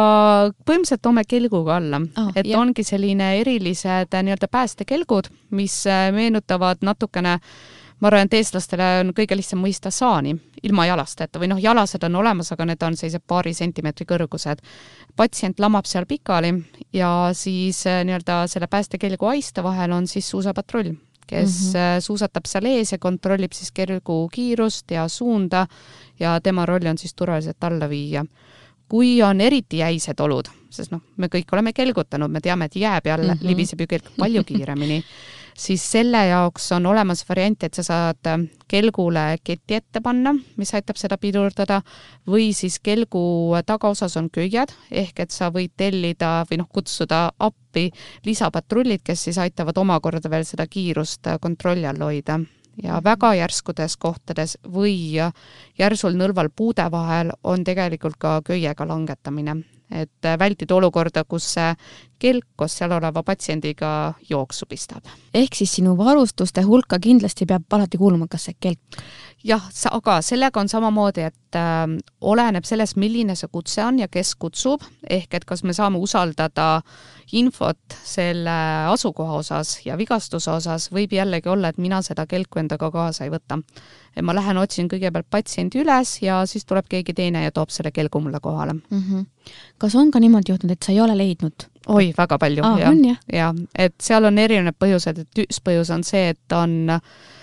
põhimõtteliselt 0.64 1.04
toome 1.04 1.26
kelguga 1.28 1.76
alla 1.80 2.00
oh,, 2.00 2.32
et 2.34 2.48
jah. 2.48 2.60
ongi 2.62 2.86
selline 2.86 3.34
erilised 3.40 4.16
nii-öelda 4.16 4.48
päästekelgud, 4.50 5.30
mis 5.56 5.82
meenutavad 6.16 6.82
natukene 6.86 7.36
äh, 7.36 7.52
ma 8.00 8.08
arvan, 8.08 8.28
et 8.28 8.36
eestlastele 8.38 8.86
on 9.02 9.12
kõige 9.16 9.36
lihtsam 9.36 9.60
mõista 9.62 9.92
saani 9.92 10.34
ilma 10.64 10.86
jalasteta 10.88 11.40
või 11.40 11.50
noh, 11.52 11.60
jalased 11.60 12.04
on 12.08 12.16
olemas, 12.20 12.50
aga 12.52 12.66
need 12.68 12.82
on 12.84 12.96
sellised 12.96 13.24
paari 13.28 13.52
sentimeetri 13.56 14.06
kõrgused. 14.08 14.64
patsient 15.16 15.60
lamab 15.60 15.86
seal 15.86 16.06
pikali 16.08 16.52
ja 16.92 17.30
siis 17.36 17.84
äh, 17.86 18.02
nii-öelda 18.04 18.46
selle 18.48 18.66
päästekelgu 18.66 19.26
aista 19.26 19.62
vahel 19.62 19.92
on 19.92 20.06
siis 20.06 20.28
suusapatrull, 20.30 20.94
kes 21.30 21.58
mm 21.72 21.78
-hmm. 21.78 22.00
suusatab 22.00 22.46
seal 22.46 22.66
ees 22.66 22.92
ja 22.92 22.98
kontrollib 22.98 23.52
siis 23.52 23.72
kelgu 23.72 24.28
kiirust 24.32 24.90
ja 24.90 25.08
suunda 25.08 25.66
ja 26.20 26.40
tema 26.40 26.66
roll 26.66 26.86
on 26.90 26.98
siis 26.98 27.14
turvaliselt 27.14 27.64
alla 27.64 27.88
viia 27.88 28.24
kui 28.90 29.22
on 29.22 29.40
eriti 29.40 29.78
jäised 29.78 30.20
olud, 30.20 30.48
sest 30.70 30.90
noh, 30.90 31.02
me 31.16 31.28
kõik 31.30 31.52
oleme 31.54 31.72
kelgutanud, 31.72 32.30
me 32.30 32.40
teame, 32.42 32.66
et 32.66 32.76
jää 32.76 33.00
peal 33.00 33.22
mm 33.22 33.30
-hmm. 33.30 33.46
libiseb 33.46 33.80
ju 33.80 33.86
kelk 33.86 34.10
palju 34.18 34.44
kiiremini 34.44 35.02
siis 35.60 35.84
selle 35.92 36.22
jaoks 36.30 36.70
on 36.72 36.86
olemas 36.86 37.22
variant, 37.28 37.64
et 37.64 37.76
sa 37.76 37.84
saad 37.84 38.28
äh, 38.30 38.44
kelgule 38.70 39.24
keti 39.44 39.76
ette 39.76 40.00
panna, 40.04 40.32
mis 40.56 40.72
aitab 40.76 40.98
seda 41.00 41.18
pidurdada, 41.20 41.80
või 42.30 42.50
siis 42.56 42.78
kelgu 42.82 43.22
tagaosas 43.66 44.16
on 44.20 44.30
köied, 44.32 44.72
ehk 44.90 45.24
et 45.26 45.34
sa 45.34 45.50
võid 45.54 45.74
tellida 45.76 46.46
või 46.50 46.62
noh, 46.62 46.70
kutsuda 46.70 47.26
appi 47.38 47.90
lisapatrullid, 48.26 49.04
kes 49.04 49.28
siis 49.28 49.40
aitavad 49.42 49.78
omakorda 49.78 50.32
veel 50.32 50.46
seda 50.48 50.66
kiirust 50.70 51.28
äh, 51.28 51.40
kontrolli 51.42 51.88
all 51.90 52.08
hoida. 52.08 52.40
Ja 52.80 53.00
väga 53.04 53.34
järskudes 53.36 53.98
kohtades 54.00 54.54
või 54.64 55.18
järsul 55.78 56.14
nõlval 56.16 56.48
puude 56.56 56.86
vahel 56.90 57.34
on 57.44 57.66
tegelikult 57.66 58.16
ka 58.16 58.38
köiega 58.46 58.86
langetamine, 58.88 59.58
et 59.90 60.24
äh, 60.24 60.38
vältida 60.38 60.74
olukorda, 60.74 61.24
kus 61.24 61.46
see 61.54 61.74
kelk 62.20 62.46
koos 62.56 62.76
seal 62.78 62.92
oleva 62.92 63.22
patsiendiga 63.24 64.14
jooksu 64.28 64.66
pistab. 64.68 65.04
ehk 65.34 65.54
siis 65.54 65.72
sinu 65.78 65.96
varustuste 65.98 66.62
hulka 66.62 66.98
kindlasti 66.98 67.46
peab 67.46 67.64
alati 67.72 67.98
kuuluma 67.98 68.28
ka 68.30 68.38
see 68.38 68.54
kelk? 68.60 69.02
Jah, 69.46 69.62
aga 69.90 70.18
sellega 70.24 70.60
on 70.60 70.68
samamoodi, 70.68 71.24
et 71.30 71.58
äh, 71.58 71.86
oleneb 72.20 72.66
sellest, 72.68 72.98
milline 73.00 73.36
see 73.38 73.48
kutse 73.52 73.82
on 73.84 74.00
ja 74.02 74.08
kes 74.12 74.34
kutsub, 74.40 74.84
ehk 75.08 75.34
et 75.38 75.46
kas 75.48 75.64
me 75.64 75.74
saame 75.76 76.00
usaldada 76.02 76.82
infot 77.36 77.96
selle 78.04 78.52
asukoha 78.90 79.38
osas 79.40 79.76
ja 79.86 79.96
vigastuse 79.98 80.50
osas, 80.50 80.88
võib 80.92 81.14
jällegi 81.14 81.48
olla, 81.48 81.70
et 81.70 81.78
mina 81.78 82.02
seda 82.02 82.26
kelku 82.30 82.60
endaga 82.62 82.90
kaasa 82.90 83.24
ei 83.24 83.32
võta. 83.32 83.60
et 84.16 84.24
ma 84.26 84.34
lähen 84.34 84.58
otsin 84.58 84.88
kõigepealt 84.90 85.30
patsiendi 85.30 85.80
üles 85.80 86.16
ja 86.22 86.42
siis 86.46 86.64
tuleb 86.66 86.88
keegi 86.90 87.14
teine 87.14 87.44
ja 87.44 87.52
toob 87.54 87.70
selle 87.70 87.92
kelgu 87.94 88.20
mulle 88.20 88.40
kohale 88.42 88.72
mm. 88.72 89.02
-hmm. 89.02 89.26
kas 89.78 89.94
on 89.94 90.10
ka 90.10 90.20
niimoodi 90.20 90.52
juhtunud, 90.52 90.72
et 90.72 90.82
sa 90.82 90.92
ei 90.92 91.00
ole 91.00 91.16
leidnud? 91.16 91.68
oi, 91.86 92.12
väga 92.18 92.38
palju 92.38 92.64
ah,, 92.64 92.78
jah. 92.78 93.18
ja 93.32 93.54
et 93.74 93.94
seal 94.00 94.24
on 94.24 94.38
erinevad 94.38 94.76
põhjused, 94.78 95.18
et 95.18 95.38
üks 95.38 95.62
põhjus 95.64 95.94
on 95.94 96.04
see, 96.04 96.28
et 96.28 96.52
on 96.52 96.90
Äh, 96.90 97.39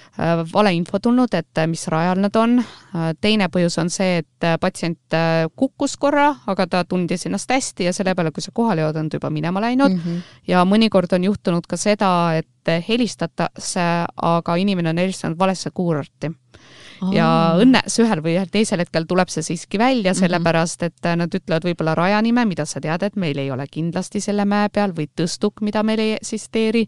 valeinfo 0.54 1.00
tulnud, 1.00 1.34
et 1.34 1.58
äh, 1.62 1.68
mis 1.68 1.88
rajal 1.88 2.22
nad 2.22 2.36
on. 2.36 2.58
Äh, 2.60 3.12
teine 3.22 3.50
põhjus 3.54 3.78
on 3.82 3.92
see, 3.94 4.24
et 4.24 4.48
patsient 4.62 5.18
kukkus 5.56 5.98
korra, 5.98 6.30
aga 6.48 6.68
ta 6.68 6.84
tundis 6.86 7.26
ennast 7.26 7.52
hästi 7.52 7.88
ja 7.90 7.94
selle 7.94 8.16
peale, 8.16 8.32
kui 8.32 8.44
sa 8.44 8.54
kohale 8.54 8.84
jõuad, 8.84 9.00
on 9.02 9.10
ta 9.10 9.18
juba 9.18 9.32
minema 9.34 9.62
läinud 9.64 9.94
mm. 9.94 10.02
-hmm. 10.04 10.36
ja 10.48 10.66
mõnikord 10.66 11.14
on 11.14 11.24
juhtunud 11.24 11.68
ka 11.68 11.78
seda, 11.78 12.12
et 12.38 12.48
helistatakse, 12.88 13.86
aga 14.16 14.56
inimene 14.60 14.90
on 14.94 15.02
helistanud 15.04 15.40
valesse 15.40 15.72
kuurorti 15.74 16.32
ja 17.14 17.28
õnnes 17.62 17.98
ühel 18.02 18.22
või 18.26 18.36
teisel 18.52 18.82
hetkel 18.82 19.06
tuleb 19.10 19.30
see 19.32 19.46
siiski 19.46 19.80
välja, 19.80 20.14
mhm. 20.14 20.20
sellepärast 20.20 20.84
et 20.88 21.10
nad 21.20 21.34
ütlevad 21.34 21.68
võib-olla 21.68 21.96
rajanime, 21.98 22.46
mida 22.50 22.66
sa 22.66 22.82
tead, 22.84 23.04
et 23.04 23.18
meil 23.20 23.38
ei 23.42 23.52
ole 23.54 23.68
kindlasti 23.72 24.22
selle 24.24 24.46
mäe 24.50 24.72
peal, 24.74 24.96
või 24.98 25.10
tõstuk, 25.18 25.62
mida 25.66 25.84
meil 25.88 26.02
ei 26.04 26.16
eksisteeri, 26.18 26.86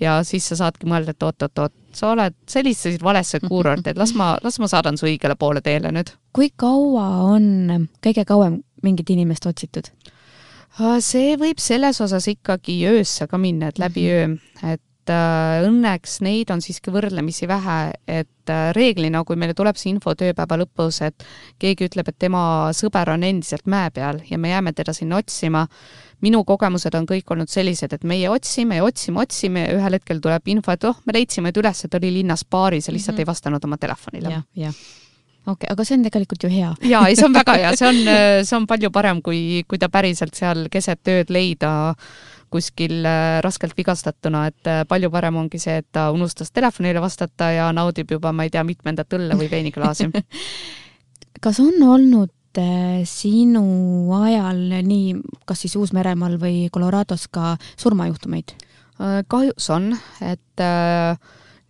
ja 0.00 0.18
siis 0.26 0.48
sa 0.50 0.60
saadki 0.62 0.88
mõelda, 0.90 1.16
et 1.16 1.28
oot-oot-oot, 1.28 1.74
sa 1.96 2.12
oled 2.12 2.36
selliseid 2.50 3.02
valesse 3.04 3.40
kuurorti, 3.44 3.92
et 3.92 4.00
las 4.00 4.12
ma, 4.16 4.34
las 4.44 4.60
ma 4.60 4.68
saadan 4.70 5.00
su 5.00 5.08
õigele 5.08 5.38
poole 5.38 5.62
teele 5.64 5.92
nüüd. 5.94 6.12
kui 6.36 6.50
kaua 6.56 7.06
on 7.24 7.88
kõige 8.04 8.26
kauem 8.28 8.60
mingit 8.84 9.10
inimest 9.10 9.46
otsitud? 9.48 9.88
see 11.00 11.38
võib 11.40 11.56
selles 11.56 12.02
osas 12.04 12.26
ikkagi 12.28 12.82
öösse 12.90 13.24
ka 13.30 13.38
minna, 13.40 13.70
et 13.72 13.78
läbi 13.80 14.02
öö, 14.12 14.34
et 14.68 14.82
et 15.06 15.12
äh, 15.14 15.64
õnneks 15.66 16.18
neid 16.26 16.50
on 16.50 16.62
siiski 16.62 16.90
võrdlemisi 16.90 17.46
vähe, 17.46 17.92
et 18.10 18.50
äh, 18.50 18.72
reeglina, 18.74 19.22
kui 19.24 19.38
meile 19.38 19.54
tuleb 19.54 19.78
see 19.78 19.92
info 19.92 20.14
tööpäeva 20.18 20.58
lõpus, 20.58 21.00
et 21.06 21.22
keegi 21.62 21.86
ütleb, 21.86 22.10
et 22.10 22.18
tema 22.18 22.72
sõber 22.74 23.12
on 23.14 23.22
endiselt 23.26 23.66
mäe 23.70 23.92
peal 23.94 24.20
ja 24.26 24.38
me 24.38 24.50
jääme 24.50 24.74
teda 24.74 24.94
sinna 24.96 25.20
otsima, 25.22 25.66
minu 26.24 26.42
kogemused 26.48 26.94
on 26.98 27.06
kõik 27.06 27.30
olnud 27.30 27.52
sellised, 27.52 27.92
et 27.92 28.04
meie 28.04 28.28
otsime 28.32 28.80
ja 28.80 28.84
otsime, 28.84 29.22
otsime 29.22 29.66
ja 29.68 29.78
ühel 29.78 29.98
hetkel 30.00 30.20
tuleb 30.24 30.48
info, 30.50 30.74
et 30.74 30.86
oh, 30.90 30.98
me 31.06 31.14
leidsime 31.14 31.52
ta 31.52 31.62
üles, 31.62 31.86
ta 31.86 32.00
oli 32.00 32.14
linnas 32.18 32.46
baaris 32.50 32.88
ja 32.88 32.94
lihtsalt 32.96 33.14
mm 33.14 33.18
-hmm. 33.18 33.26
ei 33.28 33.32
vastanud 33.34 33.64
oma 33.64 33.76
telefonile 33.78 34.30
ja,. 34.30 34.42
jah 34.66 34.74
okei 35.46 35.66
okay,, 35.66 35.72
aga 35.72 35.84
see 35.84 35.96
on 35.96 36.02
tegelikult 36.02 36.42
ju 36.42 36.50
hea. 36.50 36.74
jaa, 36.82 37.06
ei 37.08 37.16
see 37.16 37.26
on 37.26 37.34
väga 37.34 37.54
hea, 37.54 37.76
see 37.76 37.88
on, 37.88 38.00
see 38.48 38.56
on 38.56 38.66
palju 38.66 38.90
parem, 38.90 39.22
kui, 39.22 39.62
kui 39.68 39.78
ta 39.78 39.88
päriselt 39.88 40.34
seal 40.34 40.66
keset 40.72 41.06
ööd 41.06 41.30
leida 41.30 41.94
kuskil 42.52 43.04
äh, 43.06 43.38
raskelt 43.44 43.76
vigastatuna, 43.78 44.46
et 44.50 44.70
äh, 44.70 44.82
palju 44.88 45.10
parem 45.12 45.38
ongi 45.42 45.60
see, 45.62 45.80
et 45.82 45.88
ta 45.92 46.08
unustas 46.14 46.52
telefonile 46.54 47.02
vastata 47.02 47.50
ja 47.54 47.70
naudib 47.76 48.10
juba, 48.16 48.32
ma 48.32 48.46
ei 48.46 48.52
tea, 48.54 48.64
mitmendat 48.66 49.18
õlle 49.18 49.38
või 49.38 49.50
veiniklaasi 49.52 50.10
kas 51.44 51.60
on 51.60 51.82
olnud 51.82 52.60
äh, 52.60 53.02
sinu 53.08 53.64
ajal 54.22 54.62
nii, 54.86 55.16
kas 55.48 55.64
siis 55.64 55.76
Uus-Meremaal 55.80 56.38
või 56.42 56.68
Colorados 56.72 57.28
ka 57.32 57.56
surmajuhtumeid? 57.76 58.56
kahjuks 59.28 59.66
on, 59.74 59.90
et 60.24 60.62
äh, 60.64 61.18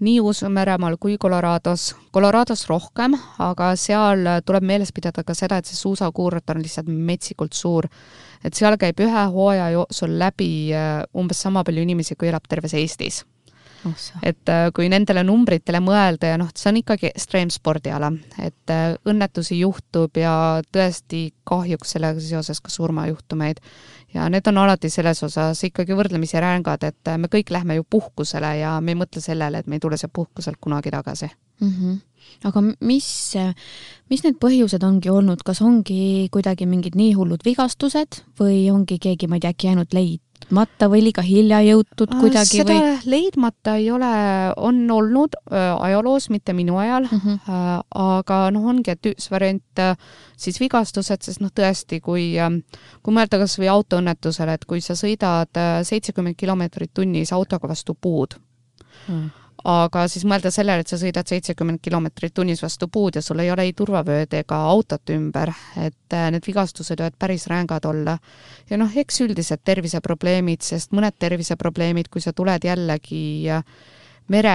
nii 0.00 0.20
Uus-Meremaal 0.20 0.98
kui 1.00 1.16
Colorados, 1.18 1.94
Colorados 2.12 2.66
rohkem, 2.68 3.14
aga 3.38 3.70
seal 3.80 4.28
tuleb 4.44 4.66
meeles 4.68 4.92
pidada 4.92 5.24
ka 5.24 5.34
seda, 5.34 5.58
et 5.58 5.68
see 5.68 5.78
suusakuurort 5.78 6.52
on 6.52 6.60
lihtsalt 6.64 6.90
metsikult 6.92 7.56
suur 7.56 7.88
et 8.44 8.56
seal 8.56 8.76
käib 8.80 9.00
ühe 9.04 9.24
hooaja 9.32 9.70
jooksul 9.74 10.18
läbi 10.20 10.50
äh, 10.74 11.00
umbes 11.16 11.40
sama 11.42 11.64
palju 11.66 11.86
inimesi, 11.86 12.16
kui 12.18 12.30
elab 12.30 12.46
terves 12.48 12.74
Eestis 12.78 13.22
oh,. 13.86 13.96
et 14.22 14.52
äh, 14.52 14.68
kui 14.76 14.90
nendele 14.92 15.24
numbritele 15.26 15.80
mõelda 15.84 16.32
ja 16.32 16.40
noh, 16.40 16.50
see 16.54 16.70
on 16.72 16.80
ikkagi 16.82 17.10
ekstreemspordiala, 17.12 18.12
et 18.42 18.74
äh, 18.74 18.88
õnnetusi 19.08 19.60
juhtub 19.62 20.20
ja 20.20 20.62
tõesti 20.74 21.28
kahjuks 21.46 21.96
sellega 21.96 22.22
seoses 22.22 22.60
ka 22.62 22.72
surmajuhtumeid. 22.72 23.62
Ja 24.14 24.28
need 24.32 24.46
on 24.46 24.58
alati 24.58 24.90
selles 24.90 25.22
osas 25.22 25.62
ikkagi 25.64 25.96
võrdlemisi 25.96 26.40
rängad, 26.40 26.84
et 26.86 27.14
me 27.18 27.30
kõik 27.32 27.50
lähme 27.50 27.78
ju 27.78 27.84
puhkusele 27.90 28.56
ja 28.60 28.76
me 28.80 28.94
ei 28.94 29.00
mõtle 29.00 29.22
sellele, 29.22 29.58
et 29.58 29.66
me 29.66 29.76
ei 29.76 29.80
tule 29.82 29.96
sealt 29.96 30.12
puhkuselt 30.12 30.60
kunagi 30.60 30.90
tagasi 30.90 31.30
mm. 31.60 31.72
-hmm 31.72 31.96
aga 32.46 32.62
mis, 32.80 33.08
mis 34.10 34.24
need 34.24 34.38
põhjused 34.42 34.84
ongi 34.86 35.10
olnud, 35.12 35.42
kas 35.46 35.62
ongi 35.62 36.28
kuidagi 36.34 36.66
mingid 36.66 36.96
nii 36.98 37.14
hullud 37.14 37.44
vigastused 37.46 38.22
või 38.40 38.66
ongi 38.72 38.98
keegi, 38.98 39.28
ma 39.30 39.38
ei 39.38 39.44
tea, 39.44 39.54
äkki 39.54 39.70
jäänud 39.70 39.94
leidmata 40.36 40.88
või 40.88 41.02
liiga 41.02 41.22
hilja 41.22 41.60
jõutud 41.64 42.12
äh, 42.12 42.20
kuidagi 42.20 42.60
seda 42.60 42.74
või? 42.74 42.98
leidmata 43.10 43.76
ei 43.76 43.90
ole, 43.90 44.10
on 44.56 44.90
olnud 44.90 45.34
äh, 45.50 45.74
ajaloos, 45.80 46.28
mitte 46.30 46.52
minu 46.52 46.78
ajal 46.78 47.08
mm, 47.10 47.20
-hmm. 47.24 47.38
äh, 47.48 47.80
aga 47.90 48.50
noh, 48.50 48.66
ongi, 48.66 48.90
et 48.90 49.06
üks 49.06 49.30
variant 49.30 49.78
äh, 49.78 49.96
siis 50.36 50.60
vigastused, 50.60 51.22
sest 51.22 51.40
noh, 51.40 51.50
tõesti, 51.50 52.00
kui 52.00 52.38
äh,, 52.38 52.50
kui 53.02 53.14
mõelda 53.14 53.38
kas 53.38 53.58
või 53.58 53.68
autoõnnetusele, 53.68 54.54
et 54.54 54.64
kui 54.64 54.80
sa 54.80 54.94
sõidad 54.94 55.50
äh, 55.56 55.82
seitsekümmend 55.82 56.36
kilomeetrit 56.36 56.94
tunnis 56.94 57.32
autoga 57.32 57.68
vastu 57.68 57.94
puud 57.94 58.38
mm 59.08 59.45
aga 59.66 60.04
siis 60.10 60.22
mõelda 60.28 60.50
sellele, 60.54 60.84
et 60.84 60.90
sa 60.90 60.98
sõidad 61.00 61.26
seitsekümmend 61.26 61.80
kilomeetrit 61.82 62.34
tunnis 62.34 62.62
vastu 62.62 62.86
puud 62.92 63.16
ja 63.18 63.22
sul 63.24 63.40
ei 63.42 63.50
ole 63.50 63.64
ei 63.66 63.72
turvavööd 63.74 64.34
ega 64.38 64.60
autot 64.70 65.10
ümber, 65.10 65.50
et 65.82 66.14
äh, 66.14 66.28
need 66.30 66.46
vigastused 66.46 67.00
võivad 67.00 67.16
päris 67.18 67.48
rängad 67.50 67.88
olla. 67.90 68.18
ja 68.70 68.78
noh, 68.78 68.92
eks 68.94 69.20
üldised 69.26 69.64
terviseprobleemid, 69.66 70.62
sest 70.62 70.94
mõned 70.94 71.18
terviseprobleemid, 71.18 72.10
kui 72.12 72.22
sa 72.22 72.32
tuled 72.32 72.62
jällegi 72.68 73.24
äh, 73.50 73.64
mere, 74.30 74.54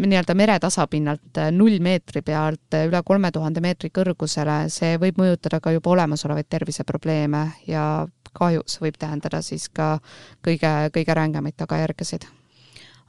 nii-öelda 0.00 0.38
meretasapinnalt 0.38 1.42
äh, 1.44 1.52
null 1.52 1.76
meetri 1.84 2.24
pealt 2.24 2.80
üle 2.80 3.02
kolme 3.04 3.32
tuhande 3.34 3.60
meetri 3.60 3.92
kõrgusele, 3.92 4.62
see 4.72 4.96
võib 4.96 5.20
mõjutada 5.20 5.60
ka 5.60 5.76
juba 5.76 5.92
olemasolevaid 5.92 6.48
terviseprobleeme 6.48 7.44
ja 7.68 7.84
kahjuks 8.32 8.80
võib 8.80 8.96
tähendada 8.96 9.42
siis 9.44 9.68
ka 9.68 9.98
kõige, 10.44 10.72
kõige 10.94 11.20
rängemaid 11.20 11.60
tagajärgesid 11.60 12.30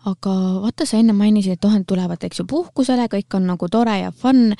aga 0.08 0.34
vaata, 0.64 0.88
sa 0.88 1.00
enne 1.00 1.14
mainisid, 1.18 1.58
et 1.58 1.66
oh, 1.68 1.76
nad 1.76 1.86
tulevad, 1.88 2.24
eks 2.24 2.40
ju, 2.40 2.48
puhkusele, 2.50 3.10
kõik 3.12 3.36
on 3.36 3.50
nagu 3.52 3.70
tore 3.72 3.98
ja 4.00 4.12
fun. 4.16 4.54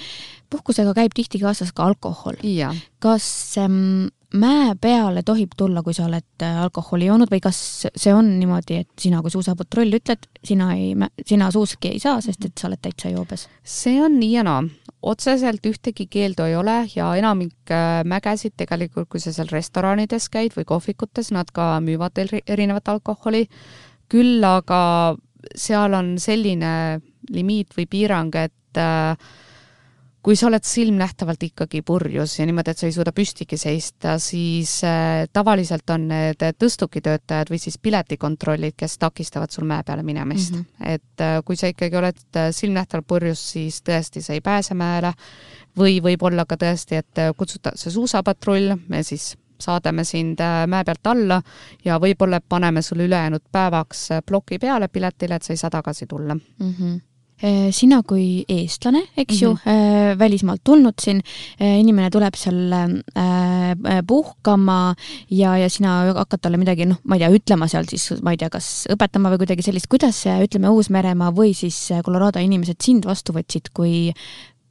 puhkusega 0.50 0.96
käib 0.98 1.14
tihti 1.16 1.40
kaasas 1.40 1.72
ka 1.72 1.86
alkohol. 1.86 2.40
kas 3.00 3.58
ähm, 3.58 4.10
mäe 4.34 4.76
peale 4.82 5.24
tohib 5.24 5.56
tulla, 5.58 5.84
kui 5.84 5.94
sa 5.94 6.06
oled 6.06 6.44
äh, 6.44 6.62
alkoholi 6.64 7.06
joonud 7.06 7.32
või 7.32 7.40
kas 7.42 7.88
see 7.96 8.14
on 8.14 8.40
niimoodi, 8.40 8.84
et 8.84 8.92
sina 9.00 9.22
kui 9.22 9.32
suusapatrull 9.32 9.94
ütled, 10.00 10.28
sina 10.44 10.74
ei, 10.76 10.94
sina 11.26 11.52
suuski 11.52 11.94
ei 11.94 12.00
saa, 12.00 12.20
sest 12.22 12.46
et 12.46 12.58
sa 12.58 12.68
oled 12.68 12.82
täitsa 12.82 13.14
joobes? 13.14 13.48
see 13.64 14.02
on 14.02 14.20
nii 14.20 14.34
ja 14.34 14.44
naa 14.44 14.62
no 14.66 14.70
otseselt 15.02 15.64
ühtegi 15.66 16.08
keeldu 16.12 16.44
ei 16.44 16.56
ole 16.60 16.82
ja 16.96 17.08
enamik 17.16 17.72
äh, 17.72 18.02
mägesid 18.04 18.58
tegelikult, 18.60 19.08
kui 19.10 19.22
sa 19.24 19.32
seal 19.36 19.48
restoranides 19.52 20.28
käid 20.34 20.56
või 20.58 20.68
kohvikutes, 20.68 21.32
nad 21.32 21.52
ka 21.56 21.78
müüvad 21.84 22.20
erinevat 22.20 22.92
alkoholi, 22.92 23.46
küll 24.12 24.44
aga 24.44 25.16
seal 25.56 25.94
on 25.98 26.16
selline 26.22 26.72
limiit 27.34 27.76
või 27.78 27.86
piirang, 27.90 28.36
et 28.36 28.80
äh, 28.80 29.30
kui 30.24 30.36
sa 30.36 30.50
oled 30.50 30.66
silmnähtavalt 30.68 31.44
ikkagi 31.48 31.82
purjus 31.86 32.36
ja 32.40 32.46
niimoodi, 32.48 32.74
et 32.74 32.82
sa 32.82 32.88
ei 32.90 32.96
suuda 32.96 33.14
püstigi 33.16 33.58
seista, 33.60 34.18
siis 34.22 34.80
äh, 34.88 35.26
tavaliselt 35.34 35.90
on 35.96 36.08
need 36.12 36.44
tõstukitöötajad 36.60 37.52
või 37.54 37.62
siis 37.62 37.80
piletikontrollid, 37.82 38.76
kes 38.80 38.98
takistavad 39.02 39.54
sul 39.54 39.68
mäe 39.70 39.86
peale 39.88 40.04
minemist 40.04 40.56
mm. 40.56 40.66
-hmm. 40.66 40.94
et 40.96 41.26
äh, 41.26 41.40
kui 41.46 41.60
sa 41.60 41.72
ikkagi 41.72 41.98
oled 41.98 42.42
silmnähtavalt 42.52 43.08
purjus, 43.08 43.44
siis 43.56 43.82
tõesti 43.82 44.22
sa 44.26 44.34
ei 44.34 44.42
pääse 44.42 44.74
mäele 44.74 45.14
või 45.78 46.02
võib 46.04 46.24
olla 46.28 46.46
ka 46.46 46.58
tõesti, 46.60 47.00
et 47.00 47.26
kutsutakse 47.38 47.92
suusapatrull, 47.92 48.76
me 48.88 49.04
siis 49.04 49.36
saadame 49.60 50.04
sind 50.08 50.40
äh, 50.44 50.64
mäe 50.68 50.86
pealt 50.88 51.12
alla 51.12 51.42
ja 51.86 52.00
võib-olla 52.02 52.42
paneme 52.42 52.82
sulle 52.86 53.10
ülejäänud 53.10 53.46
päevaks 53.52 54.10
äh, 54.12 54.24
ploki 54.26 54.60
peale 54.60 54.88
piletile, 54.88 55.36
et 55.36 55.44
sa 55.44 55.54
ei 55.54 55.62
saa 55.62 55.70
tagasi 55.70 56.08
tulla 56.08 56.36
mm. 56.36 56.74
-hmm 56.74 56.98
sina 57.72 58.02
kui 58.04 58.44
eestlane, 58.50 59.00
eks 59.18 59.42
mm 59.42 59.48
-hmm. 59.48 60.12
ju, 60.12 60.18
välismaalt 60.20 60.62
tulnud 60.64 60.94
siin, 61.02 61.22
inimene 61.60 62.10
tuleb 62.10 62.36
seal 62.36 62.74
puhkama 64.08 64.96
ja, 65.32 65.58
ja 65.58 65.70
sina 65.70 66.14
hakkad 66.14 66.40
talle 66.42 66.58
midagi, 66.58 66.86
noh, 66.86 66.98
ma 67.04 67.16
ei 67.16 67.20
tea, 67.20 67.30
ütlema 67.30 67.68
seal 67.68 67.86
siis, 67.90 68.22
ma 68.22 68.32
ei 68.32 68.38
tea, 68.38 68.50
kas 68.50 68.88
õpetama 68.92 69.32
või 69.32 69.38
kuidagi 69.38 69.62
sellist, 69.62 69.88
kuidas, 69.88 70.26
ütleme, 70.44 70.68
Uus-Meremaa 70.68 71.32
või 71.32 71.54
siis 71.54 71.94
Colorado 72.04 72.40
inimesed 72.40 72.84
sind 72.84 73.06
vastu 73.06 73.32
võtsid, 73.32 73.72
kui 73.74 74.12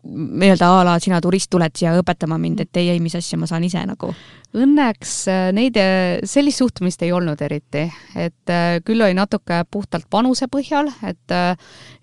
nii-öelda 0.08 0.68
a 0.80 0.84
la 0.86 0.96
sina 1.02 1.20
turist 1.20 1.50
tuled 1.50 1.74
siia 1.76 1.92
õpetama 1.98 2.38
mind, 2.40 2.62
et 2.64 2.80
ei, 2.80 2.92
ei, 2.94 3.00
mis 3.02 3.16
asja 3.18 3.38
ma 3.38 3.48
saan 3.50 3.66
ise 3.66 3.82
nagu? 3.86 4.12
Õnneks 4.56 5.10
äh, 5.28 5.50
neid, 5.52 5.76
äh, 5.76 6.22
sellist 6.24 6.62
suhtumist 6.62 7.02
ei 7.04 7.10
olnud 7.12 7.40
eriti, 7.44 7.82
et 8.16 8.48
äh, 8.48 8.78
küll 8.80 9.04
oli 9.04 9.12
natuke 9.12 9.58
puhtalt 9.68 10.06
vanuse 10.12 10.48
põhjal, 10.48 10.88
et 11.04 11.34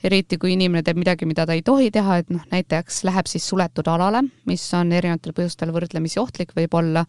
eriti 0.06 0.38
kui 0.38 0.54
inimene 0.54 0.84
teeb 0.86 1.00
midagi, 1.02 1.26
mida 1.26 1.48
ta 1.50 1.56
ei 1.58 1.64
tohi 1.66 1.90
teha, 1.90 2.20
et 2.22 2.30
noh, 2.30 2.44
näiteks 2.52 3.02
läheb 3.10 3.26
siis 3.32 3.48
suletud 3.50 3.90
alale, 3.90 4.22
mis 4.46 4.62
on 4.78 4.94
erinevatel 4.94 5.34
põhjustel 5.34 5.74
võrdlemisi 5.74 6.22
ohtlik 6.22 6.54
võib-olla, 6.54 7.02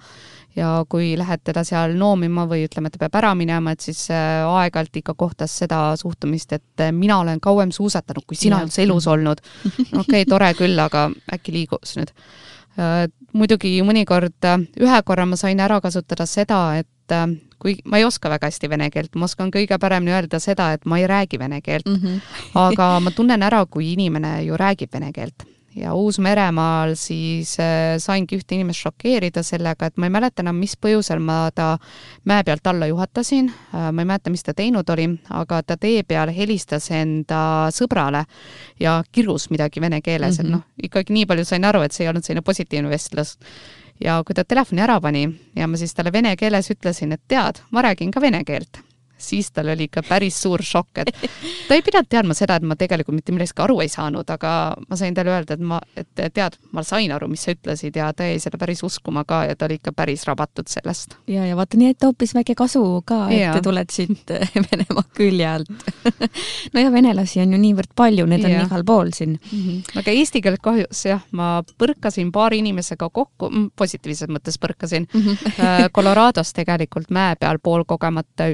ja 0.57 0.71
kui 0.89 1.13
lähed 1.21 1.45
teda 1.45 1.67
seal 1.69 1.99
noomima 2.01 2.49
või 2.49 2.65
ütleme, 2.65 2.89
et 2.89 2.97
ta 2.97 3.05
peab 3.05 3.21
ära 3.21 3.35
minema, 3.37 3.77
et 3.77 3.85
siis 3.85 4.07
aeg-ajalt 4.09 5.03
ikka 5.03 5.19
kohtas 5.21 5.53
seda 5.61 5.83
suhtumist, 6.01 6.57
et 6.57 6.89
mina 6.97 7.21
olen 7.21 7.45
kauem 7.45 7.77
suusatanud, 7.77 8.25
kui 8.25 8.41
sina 8.41 8.65
üldse 8.65 8.87
elus 8.89 9.05
olnud. 9.13 9.45
okei 9.69 10.01
okay,, 10.01 10.25
tore 10.25 10.55
küll, 10.57 10.81
aga 10.81 11.11
äkki 11.37 11.61
liigus 11.61 11.99
nüüd 12.01 12.17
muidugi 13.37 13.79
mõnikord 13.87 14.49
äh, 14.49 14.63
ühe 14.81 15.01
korra 15.05 15.27
ma 15.27 15.39
sain 15.41 15.61
ära 15.61 15.81
kasutada 15.85 16.27
seda, 16.29 16.61
et 16.83 17.15
äh, 17.15 17.27
kui 17.63 17.79
ma 17.85 18.01
ei 18.01 18.07
oska 18.07 18.31
väga 18.33 18.51
hästi 18.51 18.71
vene 18.71 18.91
keelt, 18.93 19.15
ma 19.17 19.29
oskan 19.29 19.51
kõige 19.55 19.79
paremini 19.81 20.15
öelda 20.17 20.41
seda, 20.43 20.73
et 20.77 20.85
ma 20.85 21.01
ei 21.01 21.09
räägi 21.11 21.39
vene 21.41 21.61
keelt 21.65 21.89
mm, 21.89 22.01
-hmm. 22.03 22.21
aga 22.55 22.89
ma 23.01 23.11
tunnen 23.11 23.43
ära, 23.43 23.65
kui 23.67 23.93
inimene 23.93 24.43
ju 24.45 24.57
räägib 24.57 24.93
vene 24.93 25.13
keelt 25.13 25.47
ja 25.77 25.95
Uus-Meremaal 25.95 26.95
siis 26.97 27.57
äh, 27.61 27.97
saingi 28.03 28.39
ühte 28.39 28.57
inimest 28.57 28.87
šokeerida 28.87 29.43
sellega, 29.47 29.91
et 29.91 30.01
ma 30.01 30.09
ei 30.09 30.15
mäleta 30.15 30.43
enam, 30.45 30.59
mis 30.61 30.77
põhjusel 30.81 31.21
ma 31.23 31.51
ta 31.55 31.75
mäe 32.29 32.45
pealt 32.47 32.67
alla 32.71 32.89
juhatasin, 32.91 33.51
äh, 33.51 33.89
ma 33.93 34.05
ei 34.05 34.09
mäleta, 34.09 34.33
mis 34.33 34.47
ta 34.47 34.55
teinud 34.57 34.89
oli, 34.97 35.09
aga 35.37 35.61
ta 35.63 35.79
tee 35.81 36.03
peal 36.09 36.33
helistas 36.37 36.89
enda 36.95 37.41
sõbrale 37.75 38.25
ja 38.81 38.99
kirus 39.13 39.51
midagi 39.53 39.81
vene 39.85 40.01
keeles 40.01 40.39
mm, 40.39 40.43
-hmm. 40.43 40.47
et 40.47 40.51
mhm. 40.51 40.57
noh, 40.57 40.89
ikkagi 40.89 41.13
nii 41.13 41.27
palju 41.27 41.45
sain 41.45 41.65
aru, 41.65 41.85
et 41.85 41.93
see 41.93 42.07
ei 42.07 42.13
olnud 42.13 42.25
selline 42.25 42.45
positiivne 42.47 42.91
vestlus 42.91 43.37
ja 44.01 44.23
kui 44.25 44.35
ta 44.35 44.45
telefoni 44.45 44.83
ära 44.83 45.01
pani 45.01 45.29
ja 45.57 45.67
ma 45.67 45.77
siis 45.77 45.95
talle 45.95 46.13
vene 46.13 46.37
keeles 46.37 46.71
ütlesin, 46.71 47.13
et 47.13 47.23
tead, 47.29 47.63
ma 47.71 47.83
räägin 47.83 48.11
ka 48.11 48.21
vene 48.21 48.45
keelt 48.45 48.86
siis 49.19 49.51
tal 49.53 49.69
oli 49.73 49.89
ikka 49.89 50.03
päris 50.09 50.39
suur 50.43 50.63
šokk, 50.63 51.03
et 51.03 51.11
ta 51.69 51.75
ei 51.77 51.83
pidanud 51.85 52.09
teadma 52.11 52.35
seda, 52.37 52.59
et 52.59 52.67
ma 52.67 52.77
tegelikult 52.79 53.17
mitte 53.17 53.33
millestki 53.35 53.63
aru 53.65 53.81
ei 53.85 53.91
saanud, 53.93 54.29
aga 54.31 54.51
ma 54.89 54.99
sain 54.99 55.15
talle 55.17 55.33
öelda, 55.33 55.57
et 55.57 55.65
ma, 55.65 55.81
et 55.97 56.09
tead, 56.35 56.59
ma 56.77 56.85
sain 56.87 57.13
aru, 57.13 57.29
mis 57.33 57.47
sa 57.47 57.55
ütlesid 57.57 57.97
ja 57.97 58.11
ta 58.17 58.29
jäi 58.29 58.39
seda 58.43 58.61
päris 58.61 58.83
uskuma 58.87 59.25
ka 59.29 59.45
ja 59.49 59.57
ta 59.57 59.69
oli 59.69 59.79
ikka 59.81 59.95
päris 59.97 60.27
rabatud 60.29 60.69
sellest. 60.71 61.17
ja, 61.31 61.47
ja 61.47 61.57
vaata, 61.57 61.81
nii 61.81 61.95
et 61.95 62.07
hoopis 62.07 62.35
väike 62.37 62.57
kasu 62.59 62.83
ka, 63.07 63.27
et 63.31 63.41
ja. 63.41 63.57
tuled 63.63 63.93
siit 63.93 64.35
Venemaa 64.67 65.05
külje 65.17 65.49
alt 65.49 65.89
no 66.75 66.83
ja 66.83 66.93
venelasi 66.93 67.41
on 67.45 67.57
ju 67.57 67.61
niivõrd 67.63 67.93
palju, 67.97 68.27
need 68.29 68.45
ja. 68.45 68.53
on 68.53 68.67
igal 68.67 68.85
pool 68.87 69.13
siin 69.17 69.37
mm. 69.37 69.63
-hmm. 69.63 69.99
aga 70.03 70.17
eesti 70.21 70.43
keelt 70.45 70.63
kahjuks 70.63 71.05
jah, 71.09 71.25
ma 71.33 71.63
põrkasin 71.79 72.33
paari 72.33 72.61
inimesega 72.65 73.09
kokku, 73.09 73.51
positiivses 73.77 74.29
mõttes 74.33 74.61
põrkasin 74.61 75.09
mm, 75.13 75.21
-hmm. 75.21 75.91
Colorados 75.95 76.53
tegelikult 76.53 77.11
mäe 77.11 77.37
peal 77.41 77.59
poolkogemata 77.63 78.49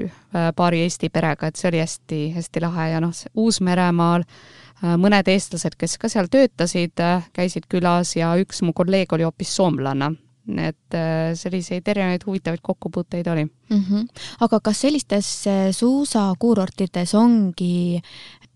paari 0.57 0.83
Eesti 0.87 1.11
perega, 1.13 1.49
et 1.49 1.61
see 1.61 1.71
oli 1.71 1.83
hästi-hästi 1.83 2.65
lahe 2.65 2.89
ja 2.93 3.01
noh, 3.03 3.15
Uus-Meremaal 3.39 4.25
äh, 4.25 4.97
mõned 5.01 5.29
eestlased, 5.33 5.77
kes 5.79 5.99
ka 6.01 6.11
seal 6.13 6.31
töötasid, 6.33 6.95
äh, 7.01 7.31
käisid 7.37 7.69
külas 7.71 8.17
ja 8.17 8.35
üks 8.41 8.63
mu 8.67 8.75
kolleeg 8.77 9.13
oli 9.13 9.29
hoopis 9.29 9.57
soomlanna. 9.57 10.13
et 10.59 10.95
äh, 10.99 11.37
selliseid 11.39 11.87
erinevaid 11.87 12.25
huvitavaid 12.27 12.59
kokkupuuteid 12.63 13.27
oli 13.31 13.45
mm. 13.45 13.85
-hmm. 13.89 14.07
aga 14.41 14.59
kas 14.61 14.81
sellistes 14.81 15.45
suusakuurortides 15.71 17.15
ongi 17.15 18.03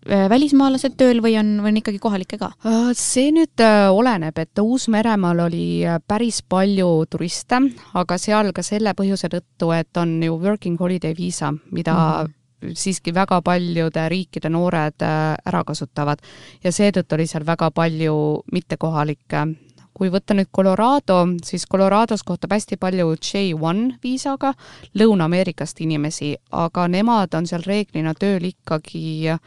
välismaalased 0.07 0.95
tööl 0.99 1.21
või 1.23 1.35
on, 1.39 1.57
või 1.63 1.73
on 1.73 1.79
ikkagi 1.81 1.99
kohalikke 2.01 2.39
ka? 2.39 2.51
Äh, 2.65 2.89
see 2.97 3.31
nüüd 3.35 3.63
äh, 3.63 3.87
oleneb, 3.93 4.37
et 4.39 4.61
Uus-Meremaal 4.61 5.43
oli 5.47 5.67
päris 6.07 6.41
palju 6.41 6.89
turiste, 7.11 7.61
aga 7.97 8.17
seal 8.21 8.53
ka 8.55 8.63
selle 8.65 8.95
põhjuse 8.97 9.29
tõttu, 9.33 9.71
et 9.75 9.99
on 9.99 10.17
ju 10.23 10.39
working 10.41 10.79
holiday 10.79 11.15
viisa, 11.17 11.53
mida 11.71 11.93
mm 11.93 12.25
-hmm 12.25 12.33
siiski 12.73 13.13
väga 13.13 13.41
paljude 13.41 14.09
riikide 14.09 14.49
noored 14.49 15.03
ära 15.45 15.63
kasutavad. 15.63 16.17
Ja 16.63 16.71
seetõttu 16.71 17.15
oli 17.15 17.27
seal 17.27 17.45
väga 17.45 17.69
palju 17.71 18.41
mittekohalikke. 18.51 19.45
Kui 19.93 20.09
võtta 20.09 20.33
nüüd 20.33 20.49
Colorado, 20.53 21.27
siis 21.45 21.65
Colorados 21.65 22.23
kohtab 22.23 22.51
hästi 22.53 22.77
palju 22.77 23.13
J1 23.13 23.97
viisaga 24.03 24.53
Lõuna-Ameerikast 24.97 25.81
inimesi, 25.81 26.35
aga 26.51 26.87
nemad 26.87 27.33
on 27.33 27.45
seal 27.45 27.61
reeglina 27.65 28.13
tööl 28.13 28.45
ikkagi 28.49 29.29
äh, 29.29 29.39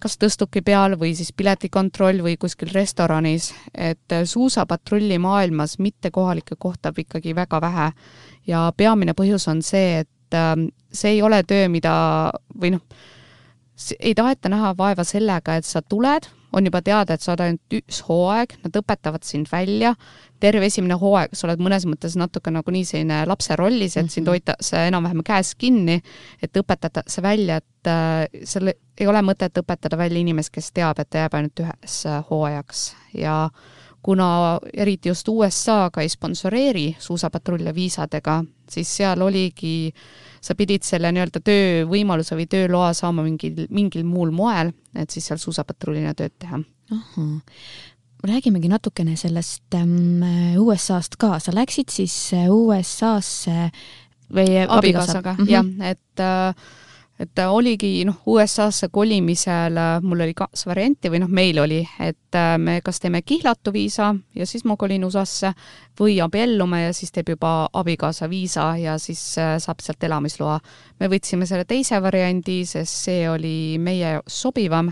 kas 0.00 0.18
tõstuki 0.18 0.62
peal 0.64 0.96
või 0.98 1.12
siis 1.14 1.32
piletikontroll 1.36 2.22
või 2.24 2.36
kuskil 2.40 2.72
restoranis, 2.74 3.52
et 3.74 4.12
äh, 4.12 4.24
suusapatrulli 4.26 5.18
maailmas 5.22 5.78
mittekohalikke 5.78 6.56
kohtab 6.58 6.98
ikkagi 6.98 7.34
väga 7.34 7.60
vähe. 7.60 7.92
Ja 8.46 8.72
peamine 8.76 9.14
põhjus 9.14 9.46
on 9.48 9.62
see, 9.62 10.02
et 10.02 10.34
ähm, 10.34 10.66
see 10.92 11.16
ei 11.16 11.22
ole 11.22 11.42
töö, 11.46 11.68
mida 11.70 11.94
või 12.58 12.74
noh, 12.74 12.82
ei 13.98 14.14
taheta 14.14 14.50
näha 14.50 14.74
vaeva 14.78 15.04
sellega, 15.04 15.56
et 15.56 15.64
sa 15.64 15.82
tuled, 15.82 16.26
on 16.52 16.66
juba 16.66 16.82
teada, 16.84 17.14
et 17.14 17.24
sa 17.24 17.32
oled 17.32 17.44
ainult 17.46 17.76
üks 17.78 18.02
hooaeg, 18.06 18.56
nad 18.64 18.78
õpetavad 18.82 19.24
sind 19.26 19.48
välja, 19.52 19.94
terve 20.42 20.68
esimene 20.68 20.96
hooaeg 21.00 21.36
sa 21.36 21.46
oled 21.48 21.62
mõnes 21.64 21.86
mõttes 21.88 22.16
natuke 22.18 22.52
nagunii 22.52 22.84
selline 22.88 23.22
lapse 23.28 23.56
rollis, 23.58 23.96
et 23.96 24.10
sind 24.10 24.26
mhm. 24.26 24.32
hoitakse 24.36 24.86
enam-vähem 24.90 25.22
käes 25.26 25.54
kinni, 25.58 26.00
et 26.42 26.62
õpetatakse 26.62 27.24
välja, 27.24 27.60
et 27.62 27.90
äh, 27.90 28.44
seal 28.48 28.72
ei 28.72 29.08
ole 29.08 29.22
mõtet 29.24 29.62
õpetada 29.62 29.98
välja 30.00 30.20
inimest, 30.20 30.52
kes 30.54 30.72
teab, 30.76 31.00
et 31.00 31.10
ta 31.10 31.24
jääb 31.24 31.38
ainult 31.38 31.64
üheks 31.64 32.02
äh, 32.10 32.20
hooajaks 32.30 32.90
ja 33.18 33.46
kuna 34.02 34.58
eriti 34.74 35.12
just 35.12 35.28
USA 35.30 35.86
ka 35.94 36.02
ei 36.02 36.10
sponsoreeri 36.10 36.88
suusapatrulle 36.98 37.74
viisadega, 37.74 38.40
siis 38.70 38.90
seal 38.98 39.22
oligi 39.22 39.76
äh, 39.92 40.31
sa 40.42 40.56
pidid 40.58 40.82
selle 40.86 41.12
nii-öelda 41.14 41.42
töövõimaluse 41.46 42.36
või 42.38 42.48
tööloa 42.50 42.90
saama 42.98 43.24
mingil, 43.26 43.64
mingil 43.70 44.04
muul 44.08 44.32
moel, 44.34 44.72
et 44.98 45.10
siis 45.14 45.28
seal 45.30 45.40
suusapatrullina 45.42 46.14
tööd 46.18 46.34
teha. 46.42 46.60
räägimegi 48.26 48.70
natukene 48.70 49.16
sellest 49.18 49.74
ähm, 49.74 50.22
USA-st 50.58 51.18
ka, 51.18 51.38
sa 51.42 51.54
läksid 51.54 51.90
siis 51.90 52.14
äh, 52.36 52.46
USA-sse 52.50 53.70
või 54.32 54.62
abikaasaga, 54.62 55.36
mhm. 55.38 55.50
jah, 55.50 55.92
et 55.92 56.22
äh, 56.22 56.54
et 57.22 57.42
oligi 57.46 58.02
noh, 58.08 58.18
USA-sse 58.26 58.88
kolimisel 58.92 59.78
äh, 59.78 59.94
mul 60.02 60.24
oli 60.24 60.34
kaks 60.36 60.66
varianti 60.68 61.10
või 61.12 61.22
noh, 61.22 61.30
meil 61.32 61.60
oli, 61.62 61.80
et 62.02 62.38
äh, 62.38 62.54
me 62.58 62.80
kas 62.84 63.00
teeme 63.02 63.22
kihlatu 63.26 63.72
viisa 63.74 64.12
ja 64.34 64.46
siis 64.48 64.66
ma 64.68 64.76
kolin 64.80 65.04
USA-sse 65.06 65.52
või 66.00 66.18
abiellume 66.24 66.84
ja 66.86 66.94
siis 66.96 67.14
teeb 67.14 67.34
juba 67.34 67.68
abikaasa 67.72 68.28
viisa 68.30 68.72
ja 68.80 68.96
siis 69.02 69.22
äh, 69.40 69.56
saab 69.62 69.82
sealt 69.84 70.02
elamisloa. 70.04 70.58
me 71.00 71.10
võtsime 71.12 71.46
selle 71.46 71.66
teise 71.68 72.00
variandi, 72.02 72.62
sest 72.66 73.04
see 73.06 73.28
oli 73.30 73.78
meie 73.78 74.18
sobivam 74.26 74.90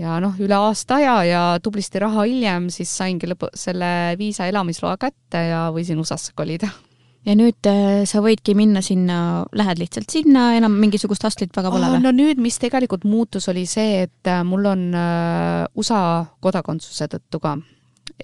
ja 0.00 0.20
noh, 0.22 0.36
üle 0.40 0.56
aasta 0.56 1.00
aja 1.00 1.16
ja 1.28 1.42
tublisti 1.62 2.00
raha 2.00 2.24
hiljem 2.28 2.70
siis 2.72 2.92
saingi 2.96 3.28
lõpu, 3.30 3.50
selle 3.54 4.14
viisa 4.18 4.48
elamisloa 4.48 4.96
kätte 5.00 5.48
ja 5.50 5.66
võisin 5.74 6.00
USA-sse 6.00 6.36
kolida 6.36 6.70
ja 7.26 7.36
nüüd 7.36 7.68
äh, 7.68 8.02
sa 8.08 8.22
võidki 8.24 8.54
minna 8.56 8.82
sinna, 8.84 9.18
lähed 9.56 9.80
lihtsalt 9.82 10.12
sinna, 10.12 10.50
enam 10.56 10.78
mingisugust 10.80 11.24
hostlit 11.26 11.52
väga 11.56 11.72
pole 11.72 11.92
või? 11.94 12.04
no 12.04 12.14
nüüd, 12.16 12.40
mis 12.40 12.56
tegelikult 12.62 13.04
muutus, 13.08 13.48
oli 13.52 13.66
see, 13.68 14.06
et 14.06 14.30
äh, 14.30 14.40
mul 14.46 14.70
on 14.70 14.86
äh, 14.96 15.66
USA 15.76 16.24
kodakondsuse 16.40 17.10
tõttu 17.12 17.42
ka. 17.42 17.58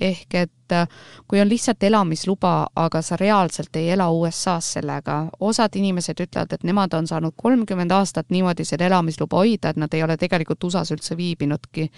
ehk 0.01 0.35
et 0.35 0.75
kui 1.31 1.39
on 1.41 1.49
lihtsalt 1.49 1.85
elamisluba, 1.87 2.67
aga 2.77 3.01
sa 3.03 3.17
reaalselt 3.17 3.77
ei 3.79 3.93
ela 3.95 4.09
USA-s 4.11 4.75
sellega, 4.77 5.15
osad 5.41 5.77
inimesed 5.79 6.19
ütlevad, 6.21 6.53
et 6.53 6.67
nemad 6.67 6.93
on 6.99 7.07
saanud 7.07 7.37
kolmkümmend 7.39 7.95
aastat 7.95 8.29
niimoodi 8.35 8.67
seda 8.67 8.89
elamisluba 8.91 9.39
hoida, 9.41 9.71
et 9.71 9.79
nad 9.81 9.95
ei 9.95 10.03
ole 10.03 10.19
tegelikult 10.21 10.65
USA-s 10.69 10.93
üldse 10.93 11.17
viibinudki. 11.17 11.89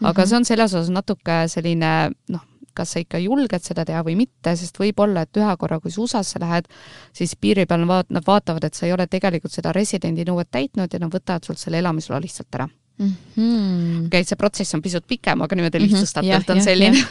aga 0.00 0.12
mm 0.12 0.24
-hmm. 0.24 0.28
see 0.28 0.36
on 0.36 0.44
selles 0.44 0.74
osas 0.74 0.90
natuke 0.90 1.44
selline 1.48 2.10
noh, 2.28 2.46
kas 2.74 2.94
sa 2.94 3.02
ikka 3.02 3.20
julged 3.22 3.64
seda 3.64 3.84
teha 3.88 4.02
või 4.06 4.16
mitte, 4.18 4.54
sest 4.56 4.78
võib-olla, 4.80 5.24
et 5.24 5.40
ühe 5.40 5.56
korra, 5.60 5.80
kui 5.80 5.92
sa 5.94 6.02
USA-sse 6.04 6.40
lähed, 6.42 6.70
siis 7.16 7.36
piiri 7.40 7.66
peal 7.70 7.86
vaat-, 7.88 8.12
nad 8.14 8.26
vaatavad, 8.26 8.64
et 8.64 8.74
sa 8.74 8.86
ei 8.86 8.94
ole 8.96 9.06
tegelikult 9.10 9.54
seda 9.54 9.72
residendi 9.72 10.26
nõuet 10.28 10.50
täitnud 10.50 10.92
ja 10.92 11.02
nad 11.02 11.12
võtavad 11.12 11.46
sult 11.46 11.62
selle 11.62 11.80
elamisloa 11.82 12.20
lihtsalt 12.24 12.60
ära 12.60 12.68
mm. 12.68 13.12
-hmm. 13.36 14.06
okei 14.06 14.06
okay,, 14.06 14.24
see 14.24 14.36
protsess 14.40 14.74
on 14.74 14.82
pisut 14.82 15.06
pikem, 15.06 15.42
aga 15.42 15.56
niimoodi 15.56 15.78
mhm. 15.78 15.86
lihtsustatult 15.86 16.32
mm 16.32 16.42
-hmm. 16.42 16.56
on 16.56 16.62
selline. 16.62 17.06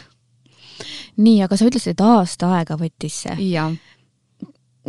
nii, 1.25 1.41
aga 1.43 1.57
sa 1.57 1.65
ütlesid, 1.65 1.91
et 1.91 2.01
aasta 2.01 2.53
aega 2.57 2.77
võttis 2.77 3.23
see? 3.25 3.51
jah 3.51 3.73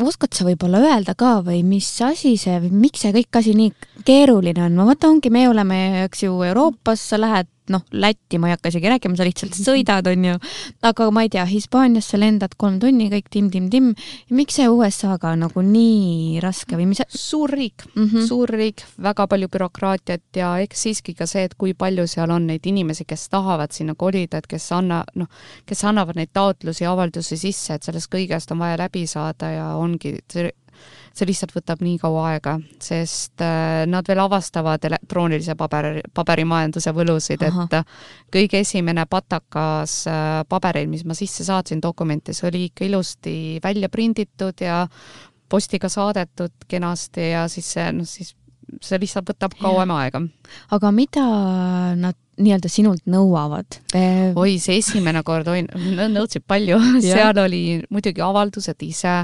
oskad 0.02 0.34
sa 0.34 0.44
võib-olla 0.46 0.80
öelda 0.82 1.14
ka 1.18 1.38
või 1.46 1.62
mis 1.66 1.86
asi 2.02 2.34
see 2.40 2.56
või 2.64 2.72
miks 2.84 3.04
see 3.04 3.14
kõik 3.14 3.38
asi 3.38 3.54
nii 3.54 3.72
keeruline 4.06 4.64
on, 4.66 4.74
ma 4.78 4.88
vaata, 4.88 5.08
ongi, 5.08 5.30
me 5.30 5.46
oleme, 5.48 5.78
eks 6.08 6.24
ju, 6.26 6.34
Euroopas, 6.48 7.02
sa 7.12 7.20
lähed 7.20 7.50
noh, 7.72 7.84
Lätti 7.92 8.38
ma 8.40 8.48
ei 8.50 8.54
hakka 8.56 8.72
isegi 8.72 8.90
rääkima, 8.92 9.16
sa 9.16 9.26
lihtsalt 9.26 9.56
sõidad, 9.68 10.08
on 10.10 10.26
ju, 10.28 10.36
aga 10.84 11.08
ma 11.14 11.24
ei 11.24 11.30
tea, 11.32 11.44
Hispaaniasse 11.48 12.20
lendad 12.20 12.56
kolm 12.60 12.78
tunni, 12.82 13.08
kõik 13.12 13.30
tim-tim-tim, 13.32 13.92
miks 14.34 14.58
see 14.58 14.68
USA-ga 14.70 15.34
nagu 15.40 15.64
nii 15.64 16.40
raske 16.44 16.78
või 16.78 16.88
mis 16.92 17.02
suur 17.08 17.52
riik. 17.54 17.86
Mm, 17.94 18.08
-hmm. 18.08 18.26
suur 18.28 18.50
riik, 18.50 18.84
väga 19.02 19.26
palju 19.30 19.48
bürokraatiat 19.52 20.40
ja 20.40 20.54
eks 20.64 20.86
siiski 20.88 21.14
ka 21.14 21.26
see, 21.30 21.44
et 21.48 21.54
kui 21.58 21.74
palju 21.74 22.06
seal 22.10 22.30
on 22.34 22.48
neid 22.50 22.66
inimesi, 22.66 23.04
kes 23.08 23.28
tahavad 23.32 23.72
sinna 23.72 23.94
kolida, 23.94 24.38
et 24.38 24.46
kes 24.50 24.70
anna, 24.72 25.04
noh, 25.14 25.30
kes 25.66 25.84
annavad 25.84 26.16
neid 26.16 26.32
taotlusi, 26.32 26.86
avaldusi 26.86 27.36
sisse, 27.40 27.74
et 27.74 27.82
sellest 27.82 28.12
kõigest 28.12 28.52
on 28.52 28.58
vaja 28.58 28.78
läbi 28.84 29.06
saada 29.06 29.50
ja 29.50 29.66
ongi 29.76 30.16
see 31.14 31.28
lihtsalt 31.28 31.54
võtab 31.54 31.82
nii 31.84 31.98
kaua 32.02 32.26
aega, 32.32 32.56
sest 32.82 33.42
äh, 33.44 33.84
nad 33.90 34.06
veel 34.08 34.22
avastavad 34.24 34.84
elektroonilise 34.88 35.56
paber, 35.58 36.00
paberimajanduse 36.14 36.94
võlusid, 36.96 37.44
et 37.46 37.76
kõige 38.34 38.62
esimene 38.64 39.06
patakas 39.10 40.00
äh, 40.10 40.40
pabereid, 40.48 40.90
mis 40.90 41.04
ma 41.06 41.16
sisse 41.18 41.46
saatsin 41.46 41.82
dokumentides, 41.84 42.42
oli 42.48 42.66
ikka 42.70 42.88
ilusti 42.88 43.36
välja 43.64 43.90
prinditud 43.92 44.64
ja 44.64 44.84
postiga 45.48 45.90
saadetud 45.92 46.66
kenasti 46.68 47.30
ja 47.30 47.46
siis 47.52 47.68
see, 47.76 47.90
noh 47.94 48.08
siis 48.08 48.34
see 48.82 49.00
lihtsalt 49.00 49.28
võtab 49.28 49.54
kauem 49.60 49.92
aega. 49.94 50.22
aga 50.74 50.90
mida 50.94 51.24
nad 51.98 52.18
nii-öelda 52.40 52.70
sinult 52.72 53.04
nõuavad? 53.10 53.78
oi, 53.94 54.56
see 54.62 54.78
esimene 54.80 55.22
kord, 55.26 55.48
oi, 55.52 55.64
nõudsid 56.10 56.46
palju 56.48 56.80
seal 57.04 57.38
oli 57.44 57.62
muidugi 57.94 58.24
avaldused 58.24 58.82
ise, 58.86 59.20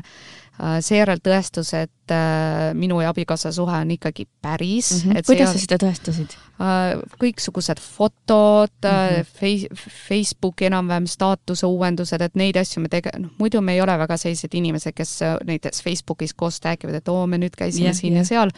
seejärel 0.85 1.21
tõestus, 1.25 1.71
et 1.79 2.13
äh, 2.13 2.71
minu 2.77 3.01
ja 3.01 3.11
abikaasa 3.15 3.53
suhe 3.55 3.79
on 3.81 3.91
ikkagi 3.95 4.27
päris 4.43 4.91
mm. 4.93 5.11
-hmm. 5.11 5.27
kuidas 5.27 5.53
sa 5.53 5.59
seda 5.63 5.79
tõestasid? 5.81 6.35
Äh, 6.61 7.01
kõiksugused 7.23 7.81
fotod 7.81 8.75
mm, 8.83 8.91
-hmm. 8.91 9.31
Face, 9.41 9.69
Facebooki 10.09 10.67
enam-vähem 10.69 11.07
staatuse 11.07 11.67
uuendused, 11.67 12.21
et 12.21 12.35
neid 12.35 12.57
asju 12.57 12.83
me 12.83 12.89
tege-, 12.89 13.15
noh 13.19 13.31
muidu 13.39 13.61
me 13.61 13.73
ei 13.73 13.81
ole 13.81 13.99
väga 13.99 14.17
sellised 14.17 14.55
inimesed, 14.55 14.93
kes 14.93 15.21
näiteks 15.45 15.83
Facebookis 15.83 16.35
koos 16.35 16.61
räägivad, 16.65 16.95
et 16.95 17.09
oo, 17.09 17.27
me 17.27 17.39
nüüd 17.39 17.57
käisime 17.57 17.85
yeah, 17.85 17.97
siin 17.97 18.13
yeah. 18.13 18.25
ja 18.25 18.29
seal, 18.29 18.51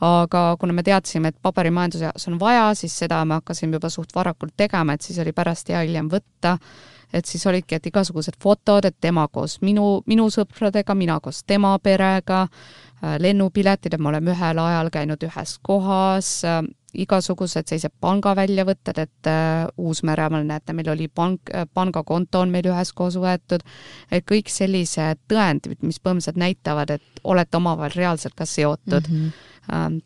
aga 0.00 0.56
kuna 0.60 0.72
me 0.72 0.82
teadsime, 0.82 1.28
et 1.28 1.36
paberimajanduse 1.42 2.04
jaoks 2.04 2.28
on 2.28 2.40
vaja, 2.40 2.74
siis 2.74 2.98
seda 2.98 3.24
me 3.24 3.34
hakkasime 3.34 3.76
juba 3.76 3.88
suht 3.88 4.14
varakult 4.14 4.56
tegema, 4.56 4.92
et 4.92 5.02
siis 5.02 5.18
oli 5.18 5.32
pärast 5.32 5.68
hea 5.68 5.80
hiljem 5.86 6.10
võtta 6.10 6.58
et 7.12 7.26
siis 7.26 7.46
olidki, 7.46 7.78
et 7.78 7.86
igasugused 7.90 8.38
fotod, 8.42 8.84
et 8.84 8.96
tema 9.00 9.26
koos 9.32 9.58
minu, 9.62 10.02
minu 10.06 10.28
sõpradega, 10.32 10.96
mina 10.98 11.18
koos 11.22 11.42
tema 11.46 11.74
perega, 11.82 12.44
äh, 12.46 13.18
lennupiletid, 13.22 13.94
et 13.94 14.00
me 14.00 14.10
oleme 14.12 14.34
ühel 14.34 14.62
ajal 14.62 14.90
käinud 14.94 15.28
ühes 15.28 15.58
kohas 15.62 16.40
äh,, 16.48 16.62
igasugused 16.94 17.66
sellised 17.66 17.90
pangaväljavõtted, 18.02 18.98
et 19.02 19.30
äh, 19.30 19.64
Uus-Meremaal 19.78 20.44
näete, 20.46 20.74
meil 20.76 20.92
oli 20.92 21.08
pank 21.08 21.50
pangakonto 21.74 22.44
on 22.44 22.52
meil 22.54 22.68
üheskoos 22.70 23.18
võetud, 23.18 23.64
et 24.14 24.26
kõik 24.28 24.52
sellised 24.52 25.24
tõendid, 25.30 25.80
mis 25.82 25.98
põhimõtteliselt 25.98 26.38
näitavad, 26.38 26.94
et 26.94 27.24
olete 27.24 27.58
omavahel 27.58 27.98
reaalselt 27.98 28.38
ka 28.38 28.46
seotud 28.46 29.10
mm. 29.10 29.18
-hmm 29.24 29.50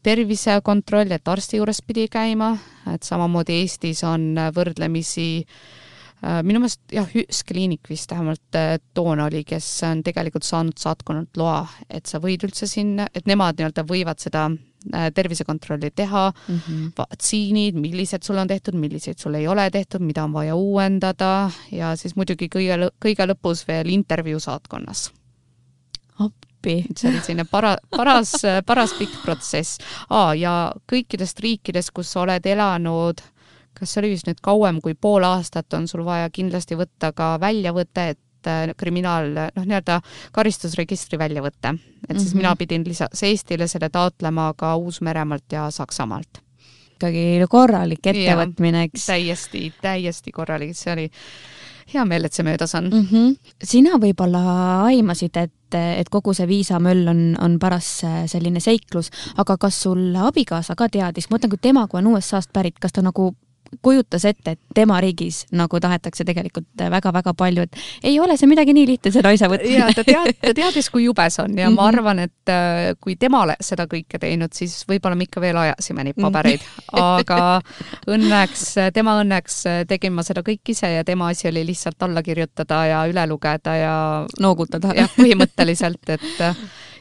tervisekontroll, 0.07 1.11
et 1.11 1.29
arsti 1.29 1.59
juures 1.59 1.81
pidi 1.83 2.05
käima, 2.07 2.53
et 2.95 3.03
samamoodi 3.03 3.57
Eestis 3.59 4.05
on 4.07 4.37
võrdlemisi 4.55 5.25
Äh, 5.43 5.88
minu 6.19 6.59
meelest 6.59 6.81
jah, 6.91 7.07
Hüs 7.13 7.45
kliinik 7.47 7.87
vist 7.91 8.11
vähemalt 8.11 8.57
äh, 8.59 8.77
toona 8.95 9.29
oli, 9.29 9.45
kes 9.47 9.67
on 9.87 10.03
tegelikult 10.07 10.47
saanud 10.47 10.79
saatkonnalt 10.81 11.39
loa, 11.39 11.61
et 11.91 12.11
sa 12.11 12.19
võid 12.23 12.43
üldse 12.49 12.67
sinna, 12.67 13.07
et 13.15 13.29
nemad 13.31 13.59
nii-öelda 13.59 13.85
võivad 13.87 14.19
seda 14.23 14.49
äh, 14.51 15.09
tervisekontrolli 15.15 15.93
teha 15.95 16.25
mm, 16.33 16.59
-hmm. 16.59 16.91
vaktsiinid, 16.99 17.79
millised 17.79 18.27
sul 18.27 18.43
on 18.43 18.51
tehtud, 18.51 18.75
milliseid 18.75 19.23
sul 19.23 19.39
ei 19.39 19.47
ole 19.49 19.71
tehtud, 19.71 20.03
mida 20.03 20.25
on 20.25 20.35
vaja 20.35 20.59
uuendada 20.59 21.51
ja 21.71 21.95
siis 21.97 22.17
muidugi 22.17 22.51
kõige, 22.51 22.91
kõige 22.99 23.31
lõpus 23.31 23.63
veel 23.69 23.95
intervjuu 23.95 24.41
saatkonnas. 24.41 25.13
appi. 26.19 26.85
see 26.97 27.11
oli 27.11 27.21
selline 27.23 27.47
para-, 27.47 27.79
paras, 27.97 28.33
paras 28.67 28.93
pikk 28.99 29.23
protsess 29.23 29.79
ah,. 30.11 30.35
ja 30.35 30.73
kõikidest 30.93 31.39
riikidest, 31.39 31.95
kus 31.95 32.13
sa 32.13 32.27
oled 32.27 32.47
elanud 32.47 33.23
äh, 33.23 33.38
kas 33.79 33.93
see 33.93 34.03
oli 34.03 34.15
vist 34.15 34.29
nüüd 34.29 34.41
kauem 34.45 34.81
kui 34.85 34.95
pool 34.95 35.27
aastat, 35.27 35.73
on 35.77 35.89
sul 35.91 36.05
vaja 36.07 36.31
kindlasti 36.35 36.79
võtta 36.79 37.13
ka 37.17 37.35
väljavõte, 37.43 38.09
et 38.15 38.51
äh, 38.51 38.73
kriminaal, 38.79 39.31
noh, 39.35 39.69
nii-öelda 39.69 40.01
karistusregistri 40.33 41.19
väljavõte. 41.21 41.75
et 42.09 42.19
siis 42.19 42.35
mm 42.35 42.39
-hmm. 42.39 42.43
mina 42.43 42.57
pidin 42.57 42.85
lisaks 42.85 43.23
Eestile 43.23 43.69
selle 43.69 43.89
taotlema 43.89 44.53
ka 44.57 44.77
Uus-Meremaalt 44.77 45.53
ja 45.53 45.71
Saksamaalt. 45.71 46.43
ikkagi 46.95 47.47
korralik 47.49 48.07
ettevõtmine, 48.07 48.83
eks? 48.83 49.07
täiesti, 49.07 49.73
täiesti 49.83 50.33
korralik, 50.33 50.77
see 50.77 50.93
oli 50.93 51.11
hea 51.95 52.05
meel, 52.05 52.25
et 52.25 52.37
see 52.37 52.45
möödas 52.45 52.75
on 52.75 52.91
mm. 52.91 53.07
-hmm. 53.11 53.53
sina 53.65 53.99
võib-olla 53.99 54.43
aimasid, 54.89 55.37
et 55.37 55.53
et 55.75 56.09
kogu 56.09 56.33
see 56.33 56.47
viisamöll 56.49 57.09
on, 57.09 57.37
on 57.45 57.59
paras 57.59 58.03
selline 58.27 58.61
seiklus, 58.61 59.11
aga 59.37 59.59
kas 59.61 59.83
sul 59.83 60.17
abikaasa 60.17 60.75
ka 60.75 60.89
teadis, 60.89 61.29
ma 61.29 61.37
mõtlen, 61.37 61.51
kui 61.51 61.59
tema, 61.61 61.87
kui 61.87 61.99
on 61.99 62.07
USA-st 62.07 62.53
pärit, 62.53 62.79
kas 62.81 62.93
ta 62.93 63.03
nagu 63.03 63.35
kujutas 63.83 64.25
ette, 64.29 64.57
et 64.57 64.61
tema 64.75 65.01
riigis 65.01 65.45
nagu 65.57 65.81
tahetakse 65.81 66.25
tegelikult 66.29 66.85
väga-väga 66.91 67.35
palju, 67.39 67.67
et 67.67 68.09
ei 68.11 68.19
ole 68.21 68.37
see 68.41 68.49
midagi 68.51 68.75
nii 68.77 68.87
lihtne, 68.93 69.13
see 69.15 69.25
naise 69.25 69.49
võtmine. 69.51 69.79
ja 69.79 69.89
ta 69.95 70.05
tead, 70.07 70.39
ta 70.43 70.55
teadis, 70.61 70.91
kui 70.93 71.05
jube 71.05 71.29
see 71.31 71.45
on 71.45 71.59
ja 71.59 71.69
mm 71.69 71.73
-hmm. 71.73 71.77
ma 71.77 71.83
mhm. 71.83 71.99
arvan, 71.99 72.19
et 72.19 72.53
äh, 72.55 72.95
kui 73.01 73.17
tema 73.17 73.45
seda 73.61 73.87
kõike 73.87 74.19
teinud, 74.19 74.53
siis 74.53 74.85
võib-olla 74.89 75.17
me 75.17 75.29
ikka 75.29 75.41
veel 75.41 75.57
ajasime 75.57 76.05
neid 76.05 76.21
pabereid 76.21 76.61
-hmm. 76.61 77.03
aga 77.03 77.61
õnneks, 78.09 78.65
tema 78.95 79.19
õnneks 79.23 79.63
tegin 79.89 80.13
ma 80.13 80.23
seda 80.23 80.43
kõik 80.43 80.69
ise 80.69 80.91
ja 80.93 81.05
tema 81.05 81.29
asi 81.29 81.49
oli 81.49 81.67
lihtsalt 81.67 82.03
alla 82.03 82.23
kirjutada 82.23 82.87
ja 82.87 83.07
üle 83.07 83.27
lugeda 83.27 83.77
ja 83.77 84.27
noogutada. 84.41 84.93
jah, 84.95 85.11
põhimõtteliselt, 85.17 86.09
et 86.09 86.57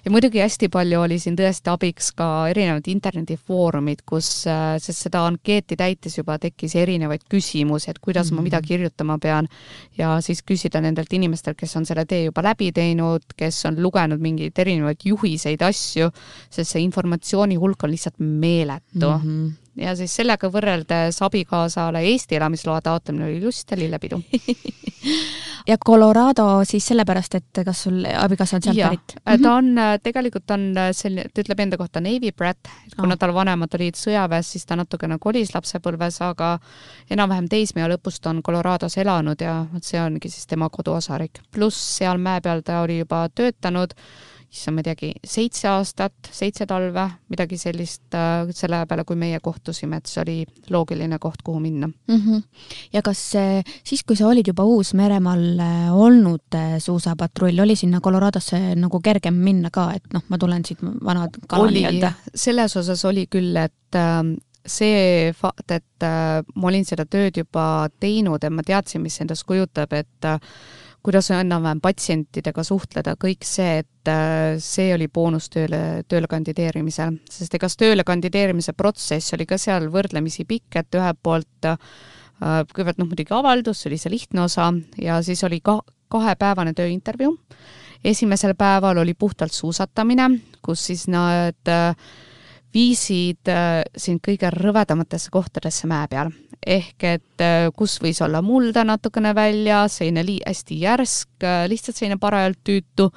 ja 0.07 0.11
muidugi 0.13 0.39
hästi 0.39 0.69
palju 0.71 1.01
oli 1.03 1.17
siin 1.19 1.35
tõesti 1.35 1.67
abiks 1.67 2.13
ka 2.15 2.27
erinevad 2.47 2.85
internetifoorumid, 2.87 4.05
kus, 4.07 4.29
äh, 4.47 4.77
sest 4.79 5.03
seda 5.07 5.25
ankeeti 5.27 5.75
täites 5.79 6.15
juba 6.15 6.37
tekkis 6.39 6.77
erinevaid 6.79 7.25
küsimusi, 7.27 7.89
et 7.91 7.99
kuidas 7.99 8.31
mm 8.31 8.37
-hmm. 8.37 8.39
ma 8.39 8.47
mida 8.47 8.61
mhm. 8.61 8.67
kirjutama 8.67 9.17
pean 9.17 9.49
ja 9.97 10.15
siis 10.21 10.43
küsida 10.47 10.81
nendelt 10.81 11.13
inimestelt, 11.13 11.57
kes 11.57 11.75
on 11.75 11.85
selle 11.85 12.05
tee 12.05 12.23
juba 12.23 12.43
läbi 12.43 12.71
teinud, 12.71 13.35
kes 13.35 13.65
on 13.65 13.83
lugenud 13.83 14.23
mingeid 14.23 14.59
erinevaid 14.59 15.03
juhiseid, 15.03 15.61
asju, 15.61 16.11
sest 16.49 16.71
see 16.71 16.81
informatsiooni 16.81 17.55
hulk 17.55 17.83
on 17.83 17.91
lihtsalt 17.91 18.19
meeletu 18.19 19.11
mm. 19.11 19.23
-hmm 19.23 19.66
ja 19.77 19.95
siis 19.97 20.15
sellega 20.19 20.49
võrreldes 20.51 21.21
abikaasale 21.25 22.01
Eesti 22.11 22.37
elamisloa 22.39 22.81
taotlemine 22.85 23.27
oli 23.29 23.41
just 23.41 23.71
lillepidu 23.75 24.19
ja 25.71 25.77
Colorado 25.85 26.47
siis 26.67 26.87
sellepärast, 26.91 27.35
et 27.39 27.61
kas 27.65 27.83
sul 27.87 28.05
abikaasa 28.07 28.57
on 28.57 28.65
sealt 28.65 28.81
pärit? 28.81 29.15
ta 29.23 29.35
mhm. 29.37 29.47
on, 29.51 29.99
tegelikult 30.03 30.51
on 30.55 30.67
selline, 30.91 31.27
ta 31.33 31.43
ütleb 31.43 31.63
enda 31.65 31.79
kohta 31.79 32.01
Navy 32.03 32.31
brat, 32.31 32.71
kuna 32.95 33.15
oh. 33.15 33.21
tal 33.21 33.33
vanemad 33.35 33.77
olid 33.79 33.99
sõjaväes, 33.99 34.53
siis 34.55 34.65
ta 34.65 34.77
natukene 34.79 35.19
kolis 35.21 35.53
lapsepõlves, 35.55 36.21
aga 36.25 36.55
enam-vähem 37.13 37.49
teismea 37.51 37.89
lõpust 37.93 38.25
on 38.29 38.41
Colorados 38.45 38.97
elanud 38.97 39.41
ja 39.41 39.59
vot 39.73 39.85
see 39.85 40.01
ongi 40.01 40.31
siis 40.31 40.47
tema 40.47 40.69
koduosarik. 40.73 41.43
pluss 41.51 41.97
seal 41.99 42.17
mäe 42.21 42.41
peal 42.41 42.63
ta 42.65 42.81
oli 42.85 43.01
juba 43.03 43.27
töötanud 43.29 43.93
issand, 44.47 44.77
ma 44.77 44.81
ei 44.81 44.87
teagi, 44.87 45.09
seitse 45.27 45.67
aastat, 45.69 46.29
seitse 46.31 46.65
talve, 46.69 47.03
midagi 47.31 47.59
sellist 47.59 48.15
äh, 48.15 48.47
selle 48.55 48.79
peale, 48.87 49.03
kui 49.07 49.19
meie 49.19 49.39
kohtusime, 49.43 49.99
et 49.99 50.07
see 50.09 50.21
oli 50.23 50.37
loogiline 50.73 51.19
koht, 51.19 51.43
kuhu 51.45 51.59
minna 51.63 51.87
mm. 51.87 52.15
-hmm. 52.15 52.43
ja 52.93 53.01
kas 53.03 53.21
äh, 53.35 53.75
siis, 53.83 54.03
kui 54.03 54.15
sa 54.15 54.27
olid 54.27 54.47
juba 54.47 54.63
Uus-Meremaal 54.63 55.59
äh, 55.59 55.91
olnud 55.95 56.57
suusapatrull, 56.79 57.59
oli 57.59 57.75
sinna 57.75 58.01
Coloradosse 58.01 58.75
nagu 58.75 58.99
kergem 59.03 59.35
minna 59.35 59.69
ka, 59.69 59.91
et 59.95 60.13
noh, 60.13 60.23
ma 60.29 60.37
tulen 60.37 60.65
siit 60.65 60.79
vana 60.81 61.27
kala 61.47 61.71
nii-öelda? 61.71 62.13
selles 62.35 62.77
osas 62.77 63.05
oli 63.05 63.27
küll, 63.27 63.55
et 63.55 63.95
ähm, 63.95 64.35
see 64.67 65.31
fakt, 65.33 65.71
et 65.71 66.03
ma 66.03 66.67
olin 66.67 66.85
seda 66.85 67.05
tööd 67.05 67.37
juba 67.37 67.87
teinud 67.99 68.43
ja 68.43 68.49
ma 68.51 68.63
teadsin, 68.63 69.01
mis 69.01 69.21
endast 69.21 69.45
kujutab, 69.47 69.93
et 69.93 70.27
kuidas 71.07 71.29
enam-vähem 71.31 71.79
patsientidega 71.79 72.63
suhtleda, 72.67 73.13
kõik 73.15 73.45
see, 73.47 73.77
et 73.85 74.11
äh, 74.11 74.57
see 74.59 74.89
oli 74.91 75.07
boonus 75.07 75.47
tööle, 75.53 76.03
tööle 76.11 76.27
kandideerimisel. 76.27 77.15
sest 77.31 77.55
ega 77.55 77.69
see 77.71 77.85
tööle 77.85 78.03
kandideerimise 78.07 78.75
protsess 78.75 79.35
oli 79.37 79.47
ka 79.47 79.55
seal 79.61 79.87
võrdlemisi 79.93 80.43
pikk, 80.49 80.81
et 80.81 80.99
ühelt 80.99 81.21
poolt 81.23 81.69
äh, 81.71 81.77
kõigepealt 82.41 82.99
noh, 82.99 83.07
muidugi 83.07 83.31
avaldus, 83.33 83.79
see 83.81 83.91
oli 83.91 84.01
see 84.01 84.11
lihtne 84.17 84.43
osa, 84.43 84.67
ja 84.99 85.21
siis 85.23 85.45
oli 85.47 85.61
ka 85.63 85.79
kahepäevane 86.11 86.75
tööintervjuu. 86.75 87.37
esimesel 88.03 88.53
päeval 88.59 88.99
oli 88.99 89.13
puhtalt 89.13 89.55
suusatamine, 89.55 90.27
kus 90.61 90.89
siis 90.91 91.07
nad 91.07 91.71
äh, 91.71 91.95
viisid 92.73 93.49
sind 93.97 94.21
kõige 94.25 94.51
rõvedamatesse 94.53 95.31
kohtadesse 95.33 95.87
mäe 95.87 96.07
peal 96.11 96.33
ehk 96.67 97.05
et 97.07 97.43
äh, 97.43 97.67
kus 97.75 97.97
võis 98.03 98.19
olla 98.23 98.41
mulda 98.45 98.83
natukene 98.87 99.33
väljas, 99.37 99.99
selline 99.99 100.23
lii-, 100.25 100.43
hästi 100.45 100.79
järsk, 100.81 101.29
äh, 101.43 101.65
lihtsalt 101.69 101.99
selline 101.99 102.17
parajalt 102.21 102.59
tüütu 102.65 103.09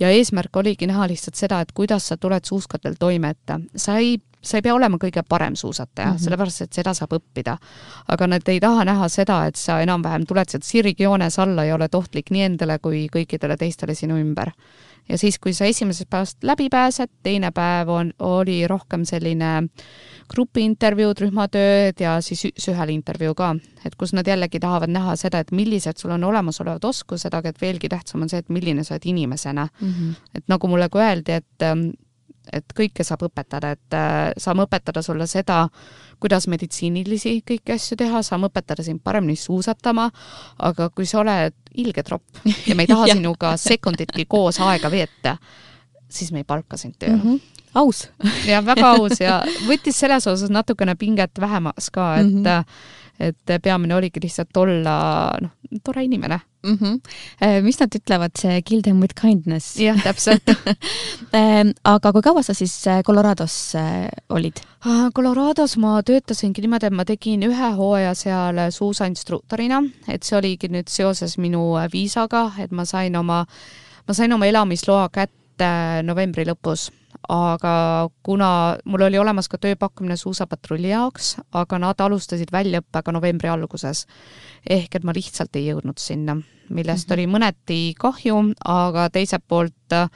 ja 0.00 0.10
eesmärk 0.14 0.56
oligi 0.56 0.88
näha 0.88 1.08
lihtsalt 1.10 1.38
seda, 1.38 1.60
et 1.60 1.74
kuidas 1.76 2.08
sa 2.08 2.16
tuled 2.20 2.46
suuskadel 2.46 2.96
toime 2.98 3.34
ette. 3.34 3.58
sa 3.76 3.98
ei, 3.98 4.16
sa 4.40 4.58
ei 4.58 4.64
pea 4.66 4.74
olema 4.74 5.00
kõige 5.02 5.24
parem 5.28 5.56
suusataja 5.56 6.08
mm, 6.08 6.16
-hmm. 6.16 6.24
sellepärast 6.24 6.62
et 6.62 6.72
seda 6.72 6.94
saab 6.94 7.18
õppida. 7.18 7.56
aga 8.08 8.26
nad 8.26 8.48
ei 8.48 8.60
taha 8.60 8.84
näha 8.84 9.08
seda, 9.08 9.44
et 9.46 9.56
sa 9.56 9.80
enam-vähem 9.80 10.26
tuled 10.26 10.48
sealt 10.48 10.64
sirgjoones 10.64 11.38
alla 11.38 11.64
ja 11.64 11.74
oled 11.74 11.94
ohtlik 11.94 12.30
nii 12.30 12.42
endale 12.42 12.78
kui 12.78 13.08
kõikidele 13.12 13.56
teistele 13.56 13.94
sinu 13.94 14.16
ümber 14.16 14.52
ja 15.08 15.18
siis, 15.18 15.38
kui 15.38 15.54
sa 15.54 15.68
esimesest 15.68 16.10
päevast 16.10 16.44
läbi 16.44 16.68
pääsed, 16.72 17.10
teine 17.22 17.50
päev 17.54 17.90
on, 17.92 18.12
oli 18.18 18.66
rohkem 18.68 19.04
selline 19.08 19.68
grupiintervjuud, 20.32 21.20
rühmatööd 21.22 22.00
ja 22.02 22.16
siis 22.24 22.46
ühel 22.72 22.94
intervjuu 22.96 23.34
ka, 23.38 23.52
et 23.86 23.94
kus 23.98 24.14
nad 24.16 24.26
jällegi 24.26 24.60
tahavad 24.62 24.90
näha 24.90 25.16
seda, 25.20 25.42
et 25.42 25.52
millised 25.54 26.00
sul 26.00 26.14
on 26.16 26.24
olemasolevad 26.24 26.84
oskused, 26.84 27.34
aga 27.34 27.52
et 27.52 27.62
veelgi 27.62 27.90
tähtsam 27.92 28.26
on 28.26 28.32
see, 28.32 28.42
et 28.42 28.50
milline 28.50 28.84
sa 28.84 28.96
oled 28.96 29.06
inimesena 29.06 29.68
mm. 29.68 29.92
-hmm. 29.92 30.34
et 30.34 30.48
nagu 30.48 30.68
mulle 30.68 30.88
ka 30.88 30.98
öeldi, 30.98 31.32
et 31.32 31.62
ähm, 31.62 31.90
et 32.52 32.74
kõike 32.78 33.04
saab 33.06 33.26
õpetada, 33.26 33.72
et 33.74 33.96
äh, 33.96 34.30
saame 34.38 34.66
õpetada 34.66 35.02
sulle 35.02 35.26
seda, 35.26 35.64
kuidas 36.20 36.46
meditsiinilisi 36.48 37.40
kõiki 37.46 37.74
asju 37.74 37.98
teha, 38.00 38.22
saame 38.22 38.50
õpetada 38.50 38.84
sind 38.86 39.02
paremini 39.04 39.36
suusatama, 39.36 40.10
aga 40.58 40.88
kui 40.90 41.06
sa 41.06 41.20
oled 41.20 41.56
ilge 41.76 42.02
tropp 42.06 42.46
ja 42.66 42.74
me 42.74 42.86
ei 42.86 42.92
taha 42.92 43.10
sinuga 43.14 43.56
sekunditki 43.60 44.24
koos 44.28 44.60
aega 44.64 44.90
veeta, 44.90 45.36
siis 46.08 46.32
me 46.32 46.44
ei 46.44 46.48
palka 46.48 46.76
sind 46.80 46.98
tööle. 46.98 47.20
Mm. 47.22 47.34
-hmm 47.34 47.52
aus. 47.76 48.08
Ja 48.48 48.62
väga 48.64 48.90
aus 48.96 49.20
ja 49.20 49.42
võttis 49.68 49.98
selles 50.00 50.26
osas 50.26 50.50
natukene 50.50 50.94
pinget 50.96 51.40
vähemaks 51.40 51.90
ka, 51.90 52.14
et 52.20 52.30
mm 52.32 52.44
-hmm 52.44 52.64
et 53.20 53.56
peamine 53.62 53.94
oligi 53.96 54.20
lihtsalt 54.22 54.56
olla 54.56 54.96
noh, 55.40 55.54
tore 55.84 56.04
inimene 56.04 56.38
mm. 56.66 56.78
-hmm. 56.80 57.62
mis 57.62 57.80
nad 57.80 57.94
ütlevad, 57.94 58.30
see 58.38 58.62
kill 58.62 58.82
them 58.82 59.00
with 59.00 59.14
kindness? 59.20 59.76
jah, 59.80 60.02
täpselt 60.02 60.48
ehm, 61.32 61.72
aga 61.94 62.12
kui 62.12 62.22
kaua 62.22 62.42
sa 62.42 62.54
siis 62.54 62.74
äh, 62.86 63.02
Colorados 63.02 63.74
äh, 63.74 64.08
olid? 64.28 64.60
Ah, 64.84 65.10
Colorados 65.14 65.76
ma 65.76 66.02
töötasingi 66.02 66.60
niimoodi, 66.60 66.86
et 66.86 66.92
ma 66.92 67.04
tegin 67.04 67.42
ühe 67.42 67.72
hooaja 67.76 68.14
seal 68.14 68.60
suusainstruktorina, 68.70 69.82
et 70.08 70.22
see 70.22 70.38
oligi 70.38 70.68
nüüd 70.68 70.88
seoses 70.88 71.38
minu 71.38 71.74
viisaga, 71.92 72.52
et 72.58 72.70
ma 72.70 72.84
sain 72.84 73.16
oma, 73.16 73.44
ma 74.08 74.14
sain 74.14 74.32
oma 74.32 74.46
elamisloa 74.46 75.08
kätte 75.08 75.72
novembri 76.02 76.44
lõpus 76.44 76.90
aga 77.28 78.08
kuna 78.22 78.48
mul 78.84 79.06
oli 79.08 79.18
olemas 79.18 79.48
ka 79.48 79.58
tööpakkumine 79.58 80.16
suusapatrulli 80.16 80.92
jaoks, 80.92 81.36
aga 81.56 81.78
nad 81.82 82.00
alustasid 82.00 82.52
väljaõppega 82.54 83.14
novembri 83.14 83.50
alguses, 83.50 84.04
ehk 84.68 84.98
et 84.98 85.06
ma 85.06 85.14
lihtsalt 85.16 85.56
ei 85.56 85.70
jõudnud 85.70 85.98
sinna, 85.98 86.36
millest 86.68 87.08
mm 87.08 87.12
-hmm. 87.12 87.18
oli 87.18 87.26
mõneti 87.26 87.80
kahju, 87.98 88.42
aga 88.64 89.08
teiselt 89.10 89.44
poolt 89.48 89.92
äh, 89.92 90.08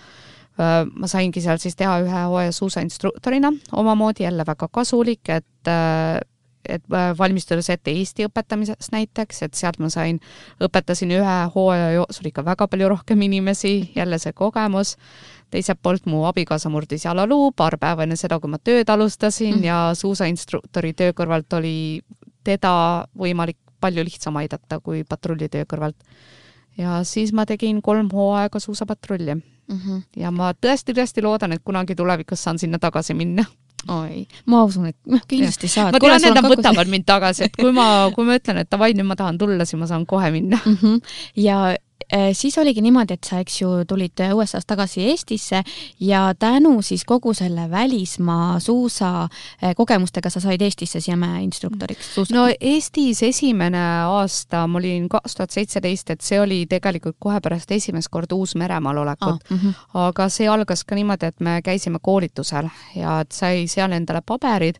ma 0.95 1.07
saingi 1.07 1.41
seal 1.41 1.59
siis 1.59 1.77
teha 1.77 2.01
ühe 2.05 2.25
hooaja 2.27 2.53
suusainstruktorina, 2.53 3.53
omamoodi 3.73 4.25
jälle 4.25 4.47
väga 4.47 4.69
kasulik, 4.69 5.29
et 5.29 5.69
äh, 5.69 6.21
et 6.69 6.83
äh, 6.93 7.11
valmistudes 7.19 7.71
ette 7.71 7.91
Eesti 7.91 8.27
õpetamisest 8.29 8.93
näiteks, 8.93 9.43
et 9.47 9.55
sealt 9.55 9.79
ma 9.81 9.91
sain, 9.93 10.21
õpetasin 10.61 11.13
ühe 11.17 11.37
hooaja 11.55 11.93
jooksul 11.97 12.31
ikka 12.31 12.45
väga 12.45 12.69
palju 12.69 12.89
rohkem 12.89 13.23
inimesi, 13.23 13.93
jälle 13.97 14.19
see 14.19 14.33
kogemus 14.37 14.97
teiselt 15.51 15.81
poolt 15.83 16.07
mu 16.07 16.25
abikaasa 16.29 16.71
murdis 16.71 17.05
jalaluu 17.05 17.51
paar 17.57 17.77
päeva 17.81 18.07
enne 18.07 18.17
seda, 18.19 18.39
kui 18.41 18.51
ma 18.51 18.61
tööd 18.63 18.91
alustasin 18.91 19.57
mm. 19.57 19.65
ja 19.67 19.79
suusainstruktori 19.99 20.93
töö 20.99 21.15
kõrvalt 21.17 21.59
oli 21.59 21.75
teda 22.47 22.73
võimalik 23.19 23.59
palju 23.81 24.05
lihtsam 24.05 24.37
aidata 24.41 24.81
kui 24.85 25.03
patrullitöö 25.09 25.67
kõrvalt. 25.69 25.97
ja 26.79 27.01
siis 27.05 27.33
ma 27.33 27.47
tegin 27.47 27.83
kolm 27.83 28.09
hooaega 28.13 28.61
suusapatrulli 28.61 29.35
mm. 29.35 29.43
-hmm. 29.77 30.03
ja 30.17 30.31
ma 30.31 30.53
tõesti-tõesti 30.53 31.23
loodan, 31.23 31.53
et 31.53 31.63
kunagi 31.65 31.95
tulevikus 31.95 32.43
saan 32.43 32.59
sinna 32.59 32.79
tagasi 32.79 33.15
minna 33.15 33.45
oi, 33.89 34.24
ma 34.47 34.64
usun, 34.68 34.91
et 34.91 34.97
noh, 35.09 35.22
kindlasti 35.28 35.68
ja. 35.70 35.74
saad. 35.74 35.95
ma 35.95 36.01
tean, 36.03 36.24
et 36.28 36.37
nad 36.37 36.49
võtavad 36.53 36.91
mind 36.93 37.07
tagasi, 37.09 37.47
et 37.49 37.57
kui 37.57 37.72
ma, 37.76 38.11
kui 38.14 38.26
ma 38.28 38.37
ütlen, 38.41 38.61
et 38.62 38.70
davai, 38.70 38.93
nüüd 38.97 39.09
ma 39.09 39.16
tahan 39.18 39.39
tulla, 39.41 39.64
siis 39.68 39.81
ma 39.81 39.89
saan 39.91 40.05
kohe 40.11 40.31
minna 40.35 40.61
mm. 40.61 40.76
-hmm. 40.83 41.01
ja 41.41 41.76
siis 42.32 42.59
oligi 42.59 42.80
niimoodi, 42.82 43.14
et 43.14 43.24
sa, 43.24 43.38
eks 43.42 43.61
ju, 43.62 43.70
tulid 43.88 44.22
USA-st 44.34 44.66
tagasi 44.66 45.05
Eestisse 45.11 45.62
ja 46.01 46.34
tänu 46.38 46.82
siis 46.82 47.05
kogu 47.05 47.34
selle 47.34 47.70
välismaa 47.70 48.61
suusa 48.61 49.11
äh, 49.24 49.74
kogemustega 49.76 50.30
sa 50.30 50.40
said 50.40 50.61
Eestisse 50.62 51.01
siia 51.01 51.16
mäeinstruktoriks. 51.16 52.14
no 52.32 52.46
Eestis 52.61 53.22
esimene 53.22 53.82
aasta, 54.07 54.66
ma 54.66 54.78
olin 54.78 55.09
kaks 55.09 55.36
tuhat 55.36 55.51
seitseteist, 55.51 56.11
et 56.11 56.20
see 56.20 56.40
oli 56.40 56.64
tegelikult 56.70 57.16
kohe 57.18 57.40
pärast 57.40 57.70
esimest 57.72 58.09
korda 58.09 58.34
Uus-Meremaal 58.34 59.03
olekut 59.05 59.28
ah,. 59.28 59.51
Mm 59.51 59.59
-hmm. 59.59 59.74
aga 59.94 60.28
see 60.28 60.48
algas 60.48 60.84
ka 60.84 60.94
niimoodi, 60.94 61.26
et 61.26 61.40
me 61.40 61.61
käisime 61.62 61.98
koolitusel 62.03 62.68
ja 62.96 63.20
et 63.20 63.32
sai 63.32 63.66
seal 63.66 63.92
endale 63.92 64.22
paberid, 64.26 64.76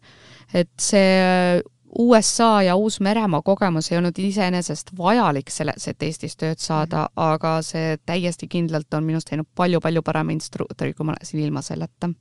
et 0.54 0.70
see 0.78 1.62
USA 1.99 2.62
ja 2.62 2.76
Uus-Meremaa 2.76 3.43
kogemus 3.43 3.91
ei 3.93 3.99
olnud 3.99 4.18
iseenesest 4.18 4.93
vajalik 4.99 5.51
selleks, 5.51 5.88
et 5.91 6.03
Eestis 6.07 6.36
tööd 6.38 6.62
saada, 6.62 7.07
mhm. 7.09 7.22
aga 7.34 7.55
see 7.66 7.97
täiesti 8.07 8.49
kindlalt 8.51 8.95
on 8.95 9.07
minust 9.07 9.30
teinud 9.30 9.49
palju-palju 9.57 10.03
parema 10.07 10.34
instruktori, 10.34 10.95
kui 10.95 11.07
ma 11.07 11.16
olesin 11.16 11.43
ilma 11.43 11.62
selleta. 11.66 12.12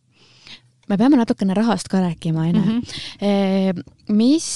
me 0.90 0.98
peame 0.98 1.20
natukene 1.20 1.54
rahast 1.54 1.88
ka 1.88 2.00
rääkima, 2.02 2.48
onju. 2.50 2.62
Mhm. 2.62 3.84
mis, 4.18 4.48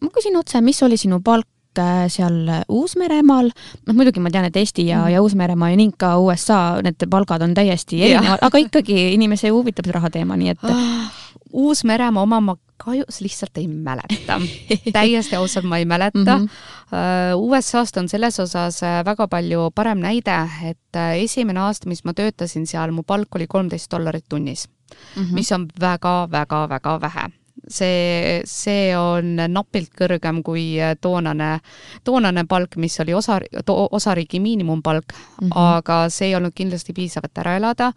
ma 0.00 0.12
küsin 0.14 0.38
otse, 0.38 0.60
mis 0.60 0.82
oli 0.82 0.96
sinu 0.96 1.18
palk 1.20 1.48
äh, 1.78 2.06
seal 2.08 2.46
Uus-Meremaal, 2.68 3.50
noh 3.86 3.96
muidugi 3.96 4.20
ma 4.20 4.30
tean, 4.30 4.46
et 4.46 4.56
Eesti 4.56 4.86
ja 4.86 5.02
mm., 5.02 5.16
ja 5.16 5.22
Uus-Meremaa 5.22 5.72
ja 5.72 5.80
ning 5.80 5.96
ka 5.98 6.14
USA, 6.22 6.78
need 6.84 7.02
palgad 7.10 7.42
on 7.42 7.54
täiesti 7.58 8.04
erinevad, 8.04 8.38
aga 8.38 8.62
ikkagi 8.68 9.08
inimesi 9.16 9.50
huvitab 9.50 9.90
see 9.90 9.98
rahateema, 9.98 10.38
nii 10.38 10.54
et 10.54 10.70
ah, 10.70 11.10
Uus-Meremaa 11.52 12.22
oma 12.22 12.40
ma 12.40 12.56
kahjuks 12.84 13.20
lihtsalt 13.20 13.58
ei 13.60 13.68
mäleta 13.68 14.40
täiesti 14.96 15.36
ausalt 15.36 15.66
ma 15.68 15.78
ei 15.78 15.84
mäleta 15.84 16.38
mm. 16.38 16.46
-hmm. 16.46 17.36
USA-st 17.36 17.96
on 17.96 18.08
selles 18.08 18.40
osas 18.40 18.82
äh, 18.82 19.04
väga 19.04 19.28
palju 19.28 19.70
parem 19.74 19.98
näide, 19.98 20.48
et 20.70 20.96
äh, 20.96 21.22
esimene 21.22 21.60
aasta, 21.60 21.88
mis 21.88 22.04
ma 22.04 22.14
töötasin 22.14 22.66
seal, 22.66 22.90
mu 22.90 23.02
palk 23.02 23.34
oli 23.34 23.46
kolmteist 23.46 23.90
dollarit 23.90 24.24
tunnis 24.28 24.68
mm, 24.68 25.22
-hmm. 25.22 25.34
mis 25.34 25.52
on 25.52 25.68
väga-väga-väga 25.80 27.00
vähe 27.00 27.28
see, 27.68 28.40
see 28.48 28.92
on 28.96 29.36
napilt 29.48 29.92
kõrgem 29.98 30.42
kui 30.46 30.64
äh, 30.80 30.94
toonane, 31.00 31.58
toonane 32.04 32.44
palk, 32.48 32.76
mis 32.76 32.98
oli 33.00 33.14
osa, 33.14 33.40
osariigi 33.66 34.40
miinimumpalk 34.40 35.12
mm, 35.12 35.48
-hmm. 35.48 35.76
aga 35.76 36.08
see 36.08 36.28
ei 36.28 36.34
olnud 36.34 36.54
kindlasti 36.54 36.92
piisav, 36.92 37.24
et 37.24 37.38
ära 37.38 37.56
elada 37.56 37.92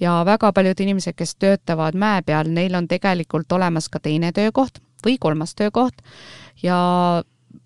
ja 0.00 0.22
väga 0.24 0.52
paljud 0.52 0.80
inimesed, 0.80 1.14
kes 1.16 1.36
töötavad 1.36 1.94
mäe 1.94 2.22
peal, 2.22 2.48
neil 2.48 2.74
on 2.74 2.88
tegelikult 2.88 3.52
olemas 3.52 3.88
ka 3.88 3.98
teine 3.98 4.32
töökoht 4.32 4.78
või 5.06 5.18
kolmas 5.18 5.54
töökoht 5.54 6.02
ja 6.62 7.22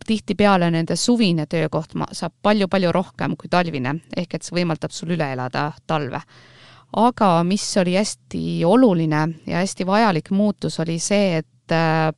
tihtipeale 0.07 0.70
nende 0.70 0.97
suvine 0.97 1.47
töökoht 1.47 1.95
saab 2.12 2.32
palju-palju 2.43 2.93
rohkem 2.93 3.37
kui 3.37 3.49
talvine, 3.49 3.97
ehk 4.16 4.34
et 4.34 4.43
see 4.43 4.57
võimaldab 4.57 4.95
sul 4.95 5.14
üle 5.16 5.32
elada 5.32 5.72
talve. 5.87 6.20
Aga 6.93 7.30
mis 7.45 7.64
oli 7.80 7.97
hästi 7.97 8.64
oluline 8.64 9.22
ja 9.47 9.61
hästi 9.62 9.87
vajalik 9.87 10.30
muutus, 10.30 10.80
oli 10.80 10.99
see, 11.03 11.43
et 11.43 11.74
äh, 11.74 12.12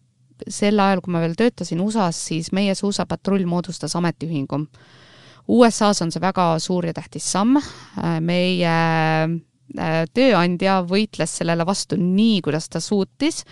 sel 0.48 0.78
ajal, 0.80 1.02
kui 1.02 1.12
ma 1.12 1.22
veel 1.24 1.34
töötasin 1.38 1.80
USA-s, 1.82 2.28
siis 2.30 2.52
meie 2.52 2.74
suusapatrull 2.78 3.46
moodustas 3.46 3.96
ametiühingu. 3.98 4.62
USA-s 5.48 6.02
on 6.04 6.12
see 6.12 6.20
väga 6.20 6.50
suur 6.60 6.86
ja 6.86 6.94
tähtis 6.94 7.26
samm, 7.32 7.56
äh, 7.58 8.18
meie 8.20 8.76
Äh, 9.76 10.06
tööandja 10.16 10.78
võitles 10.88 11.34
sellele 11.42 11.66
vastu 11.68 11.98
nii, 12.00 12.38
kuidas 12.40 12.70
ta 12.72 12.80
suutis, 12.80 13.42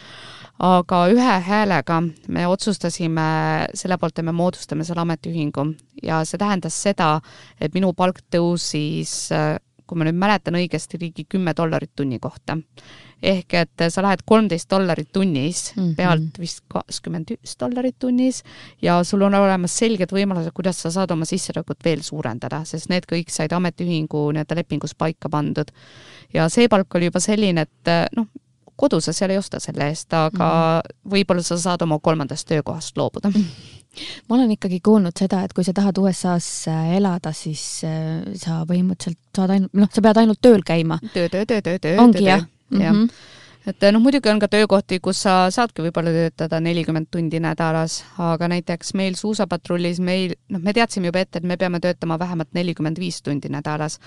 aga 0.64 1.02
ühe 1.12 1.34
häälega 1.44 1.98
me 2.32 2.46
otsustasime 2.48 3.26
selle 3.76 3.98
poolt, 4.00 4.16
et 4.16 4.24
me 4.24 4.32
moodustame 4.32 4.86
selle 4.88 5.02
ametiühingu 5.04 5.66
ja 6.00 6.22
see 6.24 6.40
tähendas 6.40 6.78
seda, 6.86 7.18
et 7.60 7.76
minu 7.76 7.92
palk 7.92 8.22
tõusis 8.32 9.28
kui 9.86 9.98
ma 9.98 10.06
nüüd 10.06 10.18
mäletan 10.18 10.56
õigesti, 10.58 11.00
ligi 11.00 11.24
kümme 11.30 11.54
dollarit 11.56 11.92
tunni 11.96 12.18
kohta. 12.22 12.58
ehk 13.22 13.54
et 13.56 13.82
sa 13.88 14.02
lähed 14.04 14.20
kolmteist 14.28 14.68
dollarit 14.70 15.08
tunnis 15.12 15.72
mm, 15.74 15.82
-hmm. 15.82 15.94
pealt 15.96 16.38
vist 16.38 16.60
kakskümmend 16.68 17.30
üks 17.32 17.56
dollarit 17.60 17.96
tunnis 17.98 18.42
ja 18.82 19.02
sul 19.04 19.22
on 19.22 19.34
olemas 19.34 19.78
selged 19.78 20.12
võimalused, 20.12 20.52
kuidas 20.52 20.82
sa 20.82 20.90
saad 20.90 21.10
oma 21.10 21.24
sissetulekut 21.24 21.84
veel 21.84 22.02
suurendada, 22.02 22.64
sest 22.64 22.88
need 22.88 23.06
kõik 23.12 23.30
said 23.30 23.52
ametiühingu 23.52 24.32
nii-öelda 24.32 24.56
lepingus 24.56 24.94
paika 24.94 25.28
pandud. 25.28 25.72
ja 26.34 26.48
see 26.48 26.68
palk 26.68 26.94
oli 26.94 27.04
juba 27.04 27.20
selline, 27.20 27.60
et 27.60 28.12
noh, 28.16 28.26
kodu 28.76 29.00
sa 29.00 29.12
seal 29.16 29.32
ei 29.34 29.38
osta 29.40 29.60
selle 29.62 29.88
eest, 29.90 30.12
aga 30.12 30.50
mm 30.50 30.94
võib-olla 31.06 31.42
sa 31.42 31.54
saad 31.58 31.82
oma 31.86 32.00
kolmandast 32.02 32.48
töökohast 32.48 32.96
loobuda. 32.96 33.30
-hmm 33.30 33.74
ma 34.28 34.36
olen 34.36 34.50
ikkagi 34.50 34.80
kuulnud 34.84 35.16
seda, 35.16 35.38
et 35.44 35.52
kui 35.56 35.64
sa 35.64 35.72
tahad 35.72 35.98
USA-s 35.98 36.68
äh, 36.68 36.96
elada, 36.98 37.32
siis 37.32 37.62
äh, 37.84 38.20
sa 38.36 38.58
põhimõtteliselt 38.68 39.18
saad 39.36 39.54
ainult, 39.54 39.72
noh, 39.72 39.88
sa 39.92 40.02
pead 40.04 40.20
ainult 40.20 40.40
tööl 40.44 40.60
käima. 40.66 40.98
töö, 41.14 41.30
töö, 41.32 41.46
töö, 41.46 41.62
töö, 41.62 41.78
töö. 41.78 41.96
ongi 42.02 42.24
jah? 42.24 42.44
jah 42.70 42.92
mm 42.92 43.06
-hmm 43.06 43.35
et 43.66 43.86
noh, 43.92 44.02
muidugi 44.02 44.30
on 44.30 44.40
ka 44.42 44.48
töökohti, 44.52 45.00
kus 45.02 45.22
sa 45.26 45.36
saadki 45.50 45.84
võib-olla 45.86 46.12
töötada 46.14 46.60
nelikümmend 46.62 47.10
tundi 47.10 47.40
nädalas, 47.42 48.02
aga 48.22 48.48
näiteks 48.52 48.94
meil 48.98 49.18
suusapatrullis 49.18 50.00
meil, 50.00 50.36
noh, 50.52 50.62
me 50.62 50.74
teadsime 50.76 51.10
juba 51.10 51.24
ette, 51.24 51.42
et 51.42 51.48
me 51.48 51.58
peame 51.60 51.80
töötama 51.82 52.18
vähemalt 52.18 52.54
nelikümmend 52.54 53.00
viis 53.02 53.22
tundi 53.22 53.50
nädalas. 53.52 53.98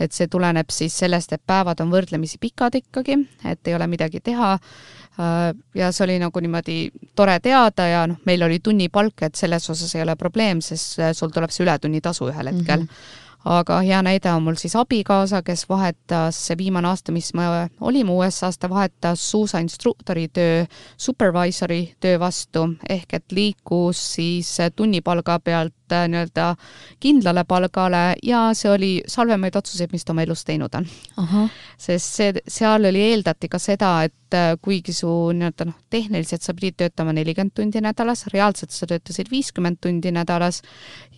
et 0.00 0.12
see 0.12 0.26
tuleneb 0.26 0.70
siis 0.70 0.98
sellest, 0.98 1.32
et 1.32 1.42
päevad 1.46 1.80
on 1.80 1.90
võrdlemisi 1.90 2.38
pikad 2.40 2.74
ikkagi, 2.74 3.18
et 3.44 3.68
ei 3.68 3.74
ole 3.74 3.86
midagi 3.86 4.20
teha 4.20 4.58
Äh, 5.18 5.54
ja 5.74 5.92
see 5.94 6.04
oli 6.08 6.14
nagu 6.18 6.40
niimoodi 6.42 6.78
tore 7.14 7.36
teada 7.42 7.86
ja 7.86 8.00
noh, 8.10 8.18
meil 8.26 8.42
oli 8.42 8.58
tunnipalk, 8.58 9.22
et 9.22 9.38
selles 9.38 9.68
osas 9.70 9.92
ei 9.94 10.02
ole 10.02 10.16
probleem, 10.18 10.58
sest 10.64 10.98
äh, 10.98 11.12
sul 11.14 11.30
tuleb 11.30 11.54
see 11.54 11.62
ületunnitasu 11.62 12.32
ühel 12.32 12.50
hetkel 12.50 12.82
mm. 12.82 12.88
-hmm 12.88 13.22
aga 13.44 13.80
hea 13.84 14.00
näide 14.02 14.32
on 14.32 14.42
mul 14.42 14.56
siis 14.60 14.76
abikaasa, 14.76 15.42
kes 15.44 15.66
vahetas, 15.68 16.38
see 16.46 16.56
viimane 16.58 16.88
aasta, 16.88 17.12
mis 17.12 17.32
me 17.36 17.46
olime 17.80 18.12
USA-s, 18.16 18.58
ta 18.58 18.70
vahetas 18.70 19.30
suusainstruktori 19.30 20.28
töö 20.32 20.64
supervisori 20.96 21.82
töö 22.00 22.18
vastu, 22.20 22.68
ehk 22.88 23.14
et 23.20 23.32
liikus 23.32 24.00
siis 24.14 24.56
tunnipalga 24.76 25.38
pealt 25.44 25.74
nii-öelda 25.92 26.54
kindlale 27.00 27.44
palgale 27.44 28.14
ja 28.22 28.46
see 28.56 28.70
oli 28.70 28.90
salvemaid 29.06 29.56
otsuseid, 29.56 29.92
mis 29.92 30.04
ta 30.04 30.12
oma 30.12 30.22
elus 30.22 30.44
teinud 30.44 30.74
on. 30.74 30.86
sest 31.78 32.20
see, 32.20 32.44
seal 32.48 32.84
oli, 32.84 33.02
eeldati 33.12 33.48
ka 33.48 33.58
seda, 33.58 33.90
et 34.04 34.34
äh, 34.34 34.54
kuigi 34.62 34.92
su 34.92 35.10
nii-öelda 35.32 35.68
noh, 35.68 35.76
tehniliselt 35.90 36.42
sa 36.42 36.54
pidid 36.54 36.78
töötama 36.80 37.12
nelikümmend 37.12 37.54
tundi 37.54 37.80
nädalas, 37.84 38.26
reaalselt 38.32 38.70
sa 38.70 38.86
töötasid 38.86 39.30
viiskümmend 39.30 39.80
tundi 39.80 40.12
nädalas 40.14 40.62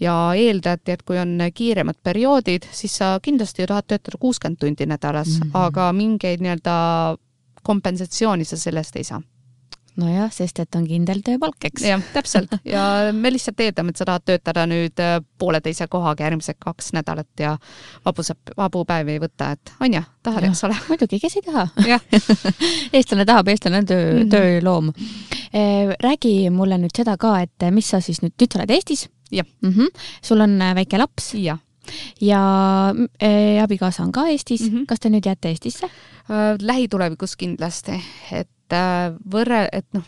ja 0.00 0.16
eeldati, 0.34 0.92
et 0.92 1.02
kui 1.02 1.18
on 1.18 1.38
kiiremad 1.54 2.00
perioodid, 2.02 2.66
siis 2.72 2.98
sa 3.02 3.16
kindlasti 3.22 3.62
ju 3.62 3.70
tahad 3.72 3.86
töötada 3.86 4.18
kuuskümmend 4.20 4.58
tundi 4.60 4.86
nädalas 4.86 5.28
mm, 5.38 5.50
-hmm. 5.50 5.64
aga 5.66 5.92
mingeid 5.92 6.40
nii-öelda 6.40 7.16
kompensatsiooni 7.62 8.44
sa 8.44 8.56
sellest 8.56 8.96
ei 8.96 9.04
saa 9.04 9.22
nojah, 10.00 10.30
sest 10.32 10.60
et 10.62 10.78
on 10.78 10.86
kindel 10.88 11.22
tööpalk, 11.26 11.58
eks. 11.68 11.84
jah, 11.88 12.02
täpselt 12.14 12.52
ja 12.66 12.82
me 13.16 13.32
lihtsalt 13.32 13.60
eeldame, 13.64 13.92
et 13.92 14.00
sa 14.00 14.06
tahad 14.08 14.26
töötada 14.28 14.66
nüüd 14.70 15.02
äh, 15.02 15.18
pooleteise 15.40 15.88
kohaga 15.92 16.26
järgmised 16.26 16.58
kaks 16.62 16.92
nädalat 16.96 17.42
ja 17.42 17.56
vabuseb, 18.04 18.54
vabu 18.56 18.84
päevi 18.88 19.16
ei 19.16 19.22
võta, 19.22 19.52
et 19.56 19.74
on 19.80 19.98
ju, 19.98 20.04
tahad, 20.26 20.48
eks 20.50 20.64
ole? 20.68 20.78
muidugi, 20.90 21.20
kes 21.22 21.38
ei 21.40 21.46
taha 21.46 21.66
eestlane 22.96 23.28
tahab, 23.28 23.52
eestlane 23.52 23.82
on 23.82 23.90
töö 23.90 24.06
mm, 24.06 24.22
-hmm. 24.22 24.30
tööloom. 24.32 24.92
Äh, 25.52 25.94
räägi 26.02 26.50
mulle 26.50 26.80
nüüd 26.80 26.96
seda 26.96 27.16
ka, 27.16 27.38
et 27.40 27.70
mis 27.70 27.90
sa 27.90 28.00
siis 28.00 28.22
nüüd, 28.24 28.36
nüüd 28.40 28.52
sa 28.52 28.62
oled 28.62 28.74
Eestis? 28.76 29.08
jah 29.30 29.46
mm 29.62 29.70
-hmm.. 29.70 29.88
sul 30.22 30.40
on 30.40 30.62
äh, 30.62 30.74
väike 30.74 30.98
laps? 30.98 31.34
jah 31.34 31.58
ja 32.20 32.40
äh, 33.22 33.62
abikaasa 33.62 34.02
on 34.02 34.12
ka 34.12 34.26
Eestis 34.26 34.60
mm, 34.60 34.76
-hmm. 34.76 34.86
kas 34.86 35.00
te 35.00 35.08
nüüd 35.08 35.26
jääte 35.26 35.48
Eestisse 35.48 35.86
äh,? 35.86 36.56
lähitulevikus 36.60 37.36
kindlasti, 37.36 38.02
et 38.32 38.48
äh, 38.72 39.12
võrre, 39.32 39.66
et 39.72 39.86
noh, 39.96 40.04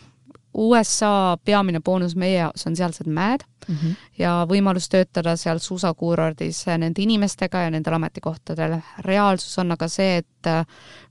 USA 0.59 1.37
peamine 1.45 1.79
boonus 1.85 2.15
meie 2.17 2.39
jaoks 2.39 2.65
on 2.67 2.75
sealsed 2.75 3.07
mäed 3.07 3.43
mm 3.67 3.75
-hmm. 3.75 3.95
ja 4.17 4.31
võimalus 4.49 4.89
töötada 4.89 5.35
seal 5.37 5.59
suusakuurordis 5.59 6.65
nende 6.77 7.01
inimestega 7.01 7.61
ja 7.61 7.69
nendel 7.69 7.93
ametikohtadel. 7.93 8.79
reaalsus 9.05 9.57
on 9.59 9.71
aga 9.71 9.87
see, 9.87 10.17
et 10.17 10.47
äh, 10.47 10.65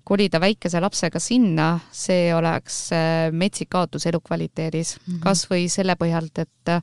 kolida 0.05 0.41
väikese 0.41 0.81
lapsega 0.81 1.19
sinna, 1.19 1.79
see 1.93 2.35
oleks 2.35 2.93
äh, 2.93 3.33
metsik 3.33 3.69
kaotus 3.71 4.07
elukvaliteedis 4.07 4.99
mm 4.99 5.15
-hmm., 5.15 5.21
kas 5.21 5.47
või 5.51 5.69
selle 5.69 5.95
põhjalt, 5.95 6.39
et 6.39 6.69
äh, 6.69 6.83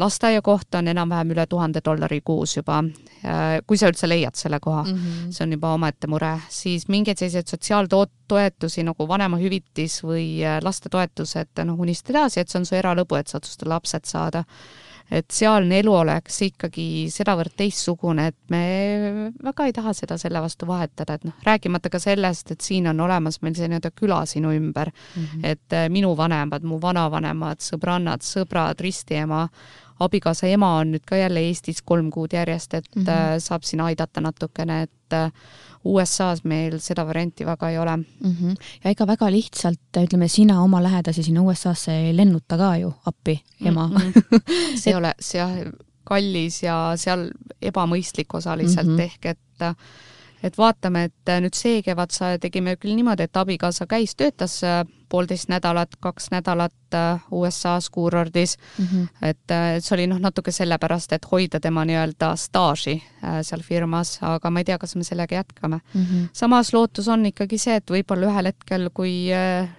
lasteaiakoht 0.00 0.74
on 0.78 0.88
enam-vähem 0.88 1.34
üle 1.34 1.44
tuhande 1.48 1.82
dollari 1.84 2.20
kuus 2.24 2.56
juba, 2.56 2.78
äh, 3.24 3.58
kui 3.66 3.76
sa 3.76 3.90
üldse 3.90 4.08
leiad 4.08 4.38
selle 4.38 4.60
koha 4.60 4.82
mm, 4.82 4.94
-hmm. 4.96 5.32
see 5.36 5.44
on 5.44 5.52
juba 5.52 5.74
omaette 5.76 6.06
mure, 6.06 6.32
siis 6.48 6.88
mingeid 6.88 7.18
selliseid 7.18 7.48
sotsiaaltoetusi 7.52 8.84
nagu 8.86 9.08
vanemahüvitis 9.08 10.00
või 10.04 10.40
äh, 10.44 10.60
lastetoetused, 10.64 11.64
noh, 11.64 11.80
unista 11.80 12.14
edasi, 12.14 12.40
et 12.40 12.48
see 12.48 12.60
on 12.60 12.66
su 12.66 12.74
eralõbu, 12.74 13.18
et 13.18 13.28
sa 13.28 13.36
otsustad 13.36 13.68
lapsed 13.68 14.08
saada 14.08 14.44
et 15.10 15.26
sealne 15.34 15.80
elu 15.82 15.92
oleks 15.94 16.40
ikkagi 16.46 16.86
sedavõrd 17.10 17.54
teistsugune, 17.58 18.28
et 18.30 18.36
me 18.52 18.62
väga 19.42 19.66
ei 19.66 19.74
taha 19.74 19.94
seda 19.96 20.18
selle 20.20 20.42
vastu 20.42 20.68
vahetada, 20.70 21.18
et 21.18 21.26
noh, 21.26 21.36
rääkimata 21.46 21.90
ka 21.90 21.98
sellest, 22.02 22.54
et 22.54 22.64
siin 22.64 22.86
on 22.90 23.00
olemas 23.06 23.40
meil 23.42 23.56
see 23.58 23.68
nii-öelda 23.70 23.92
küla 23.96 24.22
sinu 24.30 24.54
ümber 24.54 24.92
mm, 24.92 25.22
-hmm. 25.22 25.46
et 25.52 25.76
äh, 25.76 25.88
minu 25.90 26.14
vanemad, 26.16 26.62
mu 26.62 26.80
vanavanemad, 26.82 27.62
sõbrannad, 27.64 28.22
sõbrad, 28.26 28.80
ristiema, 28.80 29.48
abikaasa 30.00 30.48
ema 30.48 30.76
on 30.80 30.94
nüüd 30.94 31.04
ka 31.06 31.16
jälle 31.16 31.42
Eestis 31.48 31.82
kolm 31.82 32.10
kuud 32.10 32.32
järjest, 32.32 32.74
et 32.74 32.88
mm 32.96 33.02
-hmm. 33.02 33.38
saab 33.38 33.62
siin 33.62 33.80
aidata 33.80 34.20
natukene, 34.20 34.82
et 34.82 35.12
äh, 35.12 35.32
USA-s 35.84 36.44
meil 36.44 36.76
seda 36.84 37.06
varianti 37.08 37.46
väga 37.48 37.70
ei 37.70 37.78
ole 37.78 37.96
mm. 37.96 38.04
-hmm. 38.22 38.56
ja 38.84 38.90
ega 38.90 39.06
väga 39.06 39.30
lihtsalt, 39.32 39.80
ütleme, 39.96 40.28
sina 40.28 40.62
oma 40.62 40.82
lähedasi 40.82 41.22
sinna 41.22 41.42
USA-sse 41.42 41.92
ei 41.92 42.16
lennuta 42.16 42.58
ka 42.58 42.76
ju 42.76 42.92
appi, 43.06 43.40
ema 43.64 43.86
mm. 43.86 43.96
-hmm. 43.96 44.42
see 44.80 44.92
ei 44.92 44.96
ole, 44.96 45.14
see 45.20 45.38
jah, 45.40 45.56
kallis 46.04 46.62
ja 46.62 46.92
seal 46.96 47.30
ebamõistlik 47.62 48.34
osaliselt 48.34 48.86
mm, 48.86 48.96
-hmm. 48.96 49.02
ehk 49.02 49.26
et 49.26 49.76
et 50.42 50.58
vaatame, 50.58 51.04
et 51.04 51.30
nüüd 51.40 51.54
see 51.54 51.82
kevad 51.82 52.10
sa 52.10 52.38
tegime 52.38 52.76
küll 52.76 52.94
niimoodi, 52.96 53.22
et 53.22 53.36
abikaasa 53.36 53.86
käis, 53.86 54.14
töötas 54.16 54.60
poolteist 55.10 55.50
nädalat, 55.50 55.96
kaks 56.00 56.30
nädalat 56.30 56.94
äh, 56.94 57.22
USA-s 57.30 57.90
kuurordis 57.90 58.56
mm. 58.78 58.84
-hmm. 58.84 59.08
et 59.22 59.50
äh, 59.50 59.78
see 59.78 59.94
oli 59.96 60.06
noh, 60.06 60.18
natuke 60.22 60.52
sellepärast, 60.52 61.12
et 61.12 61.26
hoida 61.32 61.60
tema 61.60 61.84
nii-öelda 61.84 62.32
staaži 62.36 62.96
äh, 63.24 63.40
seal 63.46 63.62
firmas, 63.66 64.18
aga 64.22 64.50
ma 64.50 64.62
ei 64.62 64.68
tea, 64.68 64.78
kas 64.78 64.96
me 64.96 65.04
sellega 65.04 65.34
jätkame 65.34 65.80
mm. 65.94 66.02
-hmm. 66.02 66.28
samas 66.32 66.72
lootus 66.74 67.08
on 67.08 67.26
ikkagi 67.26 67.58
see, 67.58 67.76
et 67.76 67.90
võib-olla 67.90 68.30
ühel 68.30 68.50
hetkel, 68.52 68.90
kui 68.94 69.14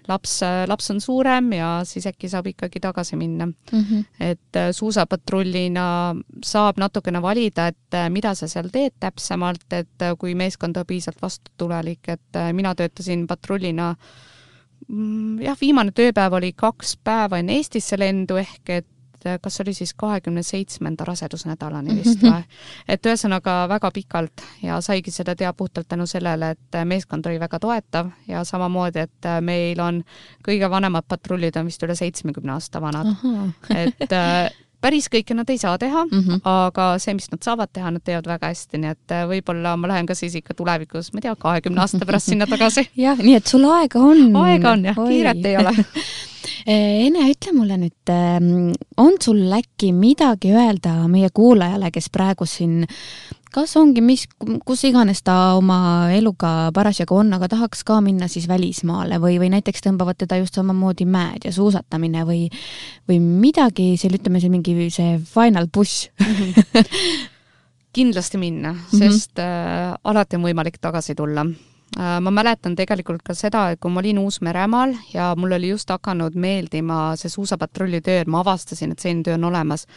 laps, 0.07 0.39
laps 0.67 0.91
on 0.91 1.01
suurem 1.01 1.53
ja 1.53 1.69
siis 1.83 2.07
äkki 2.07 2.29
saab 2.29 2.47
ikkagi 2.47 2.79
tagasi 2.79 3.15
minna 3.15 3.45
mm. 3.45 3.53
-hmm. 3.71 4.05
et 4.19 4.59
suusapatrullina 4.71 6.15
saab 6.43 6.77
natukene 6.77 7.21
valida, 7.21 7.67
et 7.67 7.99
mida 8.09 8.35
sa 8.35 8.47
seal 8.47 8.69
teed 8.69 8.93
täpsemalt, 8.99 9.73
et 9.73 10.07
kui 10.19 10.35
meeskond 10.35 10.77
on 10.77 10.85
piisavalt 10.87 11.21
vastutulelik, 11.21 12.07
et 12.07 12.41
mina 12.53 12.75
töötasin 12.75 13.27
patrullina 13.27 13.95
Mm, 13.95 14.30
jah, 15.41 15.59
viimane 15.59 15.93
tööpäev 15.95 16.39
oli 16.39 16.53
kaks 16.57 16.97
päeva 17.03 17.39
enne 17.41 17.59
Eestisse 17.59 17.99
lendu, 17.99 18.37
ehk 18.41 18.71
et 18.75 19.27
äh, 19.27 19.37
kas 19.41 19.61
oli 19.63 19.73
siis 19.77 19.93
kahekümne 19.97 20.43
seitsmenda 20.43 21.05
rasedusnädalani 21.07 21.95
vist 21.99 22.23
või? 22.25 22.41
et 22.87 23.05
ühesõnaga 23.05 23.57
väga 23.71 23.91
pikalt 23.95 24.45
ja 24.63 24.79
saigi 24.81 25.13
seda 25.13 25.35
teha 25.35 25.53
puhtalt 25.53 25.87
tänu 25.91 26.07
sellele, 26.09 26.53
et 26.57 26.79
äh, 26.79 26.85
meeskond 26.85 27.25
oli 27.29 27.39
väga 27.39 27.59
toetav 27.59 28.11
ja 28.27 28.43
samamoodi, 28.47 29.05
et 29.07 29.29
äh, 29.29 29.39
meil 29.41 29.79
on 29.79 30.03
kõige 30.47 30.69
vanemad 30.69 31.07
patrullid 31.07 31.59
on 31.59 31.71
vist 31.71 31.83
üle 31.87 31.95
seitsmekümne 31.95 32.57
aasta 32.57 32.81
vanad. 32.81 33.15
et 33.75 34.19
päris 34.81 35.07
kõike 35.13 35.35
nad 35.37 35.49
ei 35.49 35.59
saa 35.61 35.77
teha 35.81 36.05
mm, 36.05 36.23
-hmm. 36.23 36.41
aga 36.47 36.87
see, 37.01 37.13
mis 37.17 37.29
nad 37.31 37.43
saavad 37.45 37.71
teha, 37.73 37.91
nad 37.91 38.03
teevad 38.03 38.27
väga 38.27 38.51
hästi, 38.51 38.81
nii 38.81 38.95
et 38.95 39.15
äh, 39.15 39.27
võib-olla 39.29 39.75
ma 39.77 39.91
lähen 39.93 40.09
ka 40.09 40.17
siis 40.17 40.35
ikka 40.39 40.57
tulevikus, 40.57 41.13
ma 41.13 41.21
ei 41.21 41.27
tea, 41.27 41.35
kahekümne 41.35 41.83
aasta 41.83 42.05
pärast 42.05 42.31
sinna 42.31 42.47
tagasi. 42.49 42.87
jah, 43.05 43.17
nii 43.17 43.37
et 43.39 43.47
sul 43.47 43.65
aega 43.69 43.99
on. 43.99 44.35
aega 44.45 44.75
on 44.75 44.85
jah, 44.91 45.01
kiiret 45.07 45.45
ei 45.45 45.57
ole 45.57 45.75
Ene, 46.65 47.27
ütle 47.31 47.53
mulle 47.53 47.77
nüüd, 47.81 48.13
ähm, 48.13 48.71
on 48.97 49.19
sul 49.21 49.43
äkki 49.53 49.91
midagi 49.93 50.53
öelda 50.55 51.07
meie 51.11 51.29
kuulajale, 51.33 51.91
kes 51.93 52.09
praegu 52.13 52.47
siin 52.49 52.87
kas 53.51 53.73
ongi, 53.79 54.01
mis, 54.03 54.25
kus 54.65 54.83
iganes 54.87 55.21
ta 55.27 55.57
oma 55.57 56.07
eluga 56.15 56.71
parasjagu 56.75 57.17
on, 57.19 57.33
aga 57.35 57.49
tahaks 57.51 57.83
ka 57.87 57.99
minna 58.03 58.29
siis 58.31 58.47
välismaale 58.49 59.19
või, 59.21 59.37
või 59.41 59.51
näiteks 59.51 59.83
tõmbavad 59.83 60.21
teda 60.23 60.39
just 60.39 60.55
samamoodi 60.57 61.07
mäed 61.09 61.47
ja 61.47 61.51
suusatamine 61.55 62.23
või, 62.27 62.45
või 63.09 63.19
midagi 63.19 63.91
seal, 63.99 64.15
ütleme 64.19 64.41
see 64.41 64.53
mingi 64.53 64.87
see 64.93 65.17
final 65.33 65.67
push 65.73 66.07
kindlasti 67.97 68.39
minna, 68.39 68.71
mhm. 68.71 68.97
sest 68.97 69.35
mm 69.35 69.43
-hmm. 69.43 69.91
äh, 69.91 69.99
alati 70.03 70.39
on 70.39 70.47
võimalik 70.47 70.79
tagasi 70.79 71.15
tulla. 71.15 71.45
Ma 71.97 72.31
mäletan 72.31 72.75
tegelikult 72.75 73.23
ka 73.25 73.33
seda, 73.35 73.69
et 73.71 73.79
kui 73.79 73.91
ma 73.91 73.99
olin 73.99 74.19
Uus-Meremaal 74.21 74.93
ja 75.13 75.33
mul 75.35 75.57
oli 75.57 75.73
just 75.73 75.89
hakanud 75.91 76.37
meeldima 76.39 77.17
see 77.19 77.29
suusapatrulli 77.29 77.99
töö, 78.01 78.21
et 78.21 78.31
ma 78.31 78.39
avastasin, 78.39 78.93
et 78.93 79.03
selline 79.03 79.25
töö 79.27 79.35
on 79.35 79.49
olemas 79.51 79.87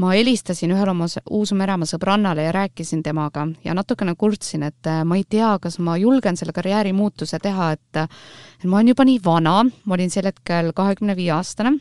ma 0.00 0.12
helistasin 0.14 0.72
ühele 0.72 0.92
oma 0.94 1.06
Uus-Meremaa 1.30 1.88
sõbrannale 1.88 2.46
ja 2.46 2.52
rääkisin 2.54 3.02
temaga 3.04 3.46
ja 3.64 3.74
natukene 3.76 4.14
kurtsin, 4.18 4.64
et 4.68 4.88
äh, 4.88 5.02
ma 5.04 5.18
ei 5.18 5.24
tea, 5.28 5.54
kas 5.62 5.78
ma 5.78 5.96
julgen 6.00 6.38
selle 6.38 6.54
karjäärimuutuse 6.56 7.38
teha, 7.42 7.72
et 7.76 8.02
et 8.62 8.68
ma 8.70 8.78
olen 8.78 8.92
juba 8.92 9.04
nii 9.04 9.18
vana, 9.24 9.54
ma 9.84 9.96
olin 9.96 10.10
sel 10.10 10.28
hetkel 10.28 10.70
kahekümne 10.76 11.16
viie 11.18 11.32
aastane, 11.34 11.74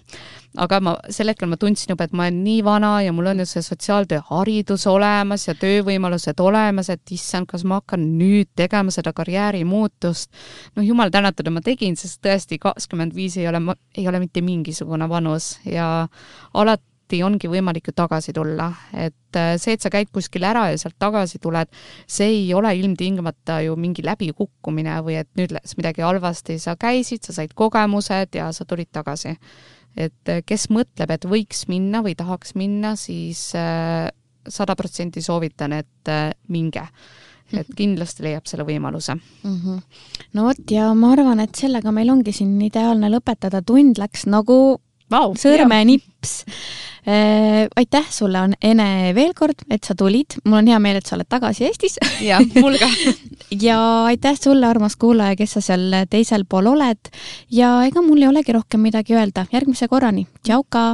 aga 0.57 0.79
ma, 0.83 0.95
sel 1.13 1.29
hetkel 1.29 1.49
ma 1.51 1.57
tundsin 1.61 1.93
juba, 1.93 2.07
et 2.07 2.15
ma 2.17 2.25
olen 2.25 2.41
nii 2.43 2.63
vana 2.65 2.91
ja 3.05 3.13
mul 3.13 3.29
on 3.31 3.43
ju 3.43 3.47
see 3.47 3.63
sotsiaaltöö 3.65 4.23
haridus 4.31 4.87
olemas 4.89 5.45
ja 5.47 5.55
töövõimalused 5.61 6.41
olemas, 6.41 6.89
et 6.89 7.13
issand, 7.13 7.47
kas 7.51 7.63
ma 7.63 7.79
hakkan 7.79 8.03
nüüd 8.17 8.49
tegema 8.57 8.91
seda 8.91 9.13
karjäärimuutust. 9.13 10.31
noh, 10.75 10.85
jumal 10.85 11.13
tänatud, 11.13 11.49
ma 11.53 11.61
tegin, 11.61 11.95
sest 11.95 12.21
tõesti 12.25 12.59
kakskümmend 12.61 13.15
viis 13.15 13.37
ei 13.37 13.47
ole, 13.47 13.61
ei 13.97 14.07
ole 14.07 14.19
mitte 14.19 14.41
mingisugune 14.41 15.09
vanus 15.09 15.59
ja 15.65 16.07
alati 16.53 16.90
alati 17.11 17.23
ongi 17.25 17.49
võimalik 17.49 17.89
ju 17.89 17.93
tagasi 17.95 18.33
tulla, 18.33 18.69
et 18.93 19.35
äh, 19.35 19.57
see, 19.59 19.75
et 19.75 19.81
sa 19.81 19.89
käid 19.91 20.11
kuskil 20.13 20.43
ära 20.43 20.69
ja 20.71 20.77
sealt 20.77 20.95
tagasi 20.99 21.39
tuled, 21.39 21.67
see 22.07 22.29
ei 22.29 22.53
ole 22.53 22.71
ilmtingimata 22.77 23.61
ju 23.65 23.75
mingi 23.75 24.03
läbikukkumine 24.03 25.01
või 25.03 25.19
et 25.19 25.29
nüüd 25.35 25.51
läks 25.51 25.75
midagi 25.77 26.01
halvasti, 26.01 26.57
sa 26.59 26.75
käisid, 26.75 27.23
sa 27.25 27.33
said 27.33 27.53
kogemused 27.53 28.35
ja 28.35 28.51
sa 28.51 28.65
tulid 28.65 28.91
tagasi. 28.91 29.35
et 29.97 30.29
äh, 30.29 30.41
kes 30.45 30.69
mõtleb, 30.69 31.11
et 31.11 31.25
võiks 31.25 31.67
minna 31.67 32.01
või 32.01 32.15
tahaks 32.15 32.55
minna, 32.55 32.95
siis 32.95 33.51
sada 33.51 34.75
protsenti 34.75 35.21
soovitan, 35.21 35.73
et 35.73 36.11
minge 36.47 36.87
et 37.51 37.67
kindlasti 37.75 38.23
leiab 38.23 38.45
selle 38.47 38.63
võimaluse 38.63 39.11
mm. 39.11 39.57
-hmm. 39.59 39.81
no 40.33 40.45
vot, 40.45 40.71
ja 40.71 40.93
ma 40.95 41.11
arvan, 41.11 41.39
et 41.43 41.55
sellega 41.55 41.91
meil 41.91 42.09
ongi 42.09 42.31
siin 42.31 42.55
ideaalne 42.61 43.09
lõpetada, 43.11 43.59
tund 43.61 43.99
läks 43.99 44.23
nagu 44.25 44.79
wow, 45.11 45.35
sõrmenips. 45.37 46.41
Äh, 47.07 47.65
aitäh 47.75 48.05
sulle, 48.13 48.43
Ene, 48.61 49.13
veel 49.17 49.33
kord, 49.33 49.63
et 49.73 49.83
sa 49.83 49.95
tulid, 49.97 50.35
mul 50.45 50.59
on 50.59 50.67
hea 50.69 50.77
meel, 50.79 50.99
et 50.99 51.07
sa 51.09 51.15
oled 51.17 51.29
tagasi 51.29 51.65
Eestis. 51.65 51.97
jah, 52.21 52.43
mul 52.61 52.77
ka. 52.81 52.89
Ja 53.61 54.05
aitäh 54.07 54.37
sulle, 54.39 54.63
armas 54.63 54.95
kuulaja, 54.95 55.35
kes 55.35 55.57
sa 55.57 55.61
seal 55.65 56.05
teisel 56.09 56.45
pool 56.47 56.69
oled. 56.71 57.09
Ja 57.51 57.81
ega 57.83 58.03
mul 58.05 58.21
ei 58.21 58.29
olegi 58.29 58.53
rohkem 58.55 58.85
midagi 58.85 59.17
öelda, 59.17 59.47
järgmise 59.51 59.89
korrani, 59.91 60.27
tšau 60.45 60.63
ka! 60.69 60.85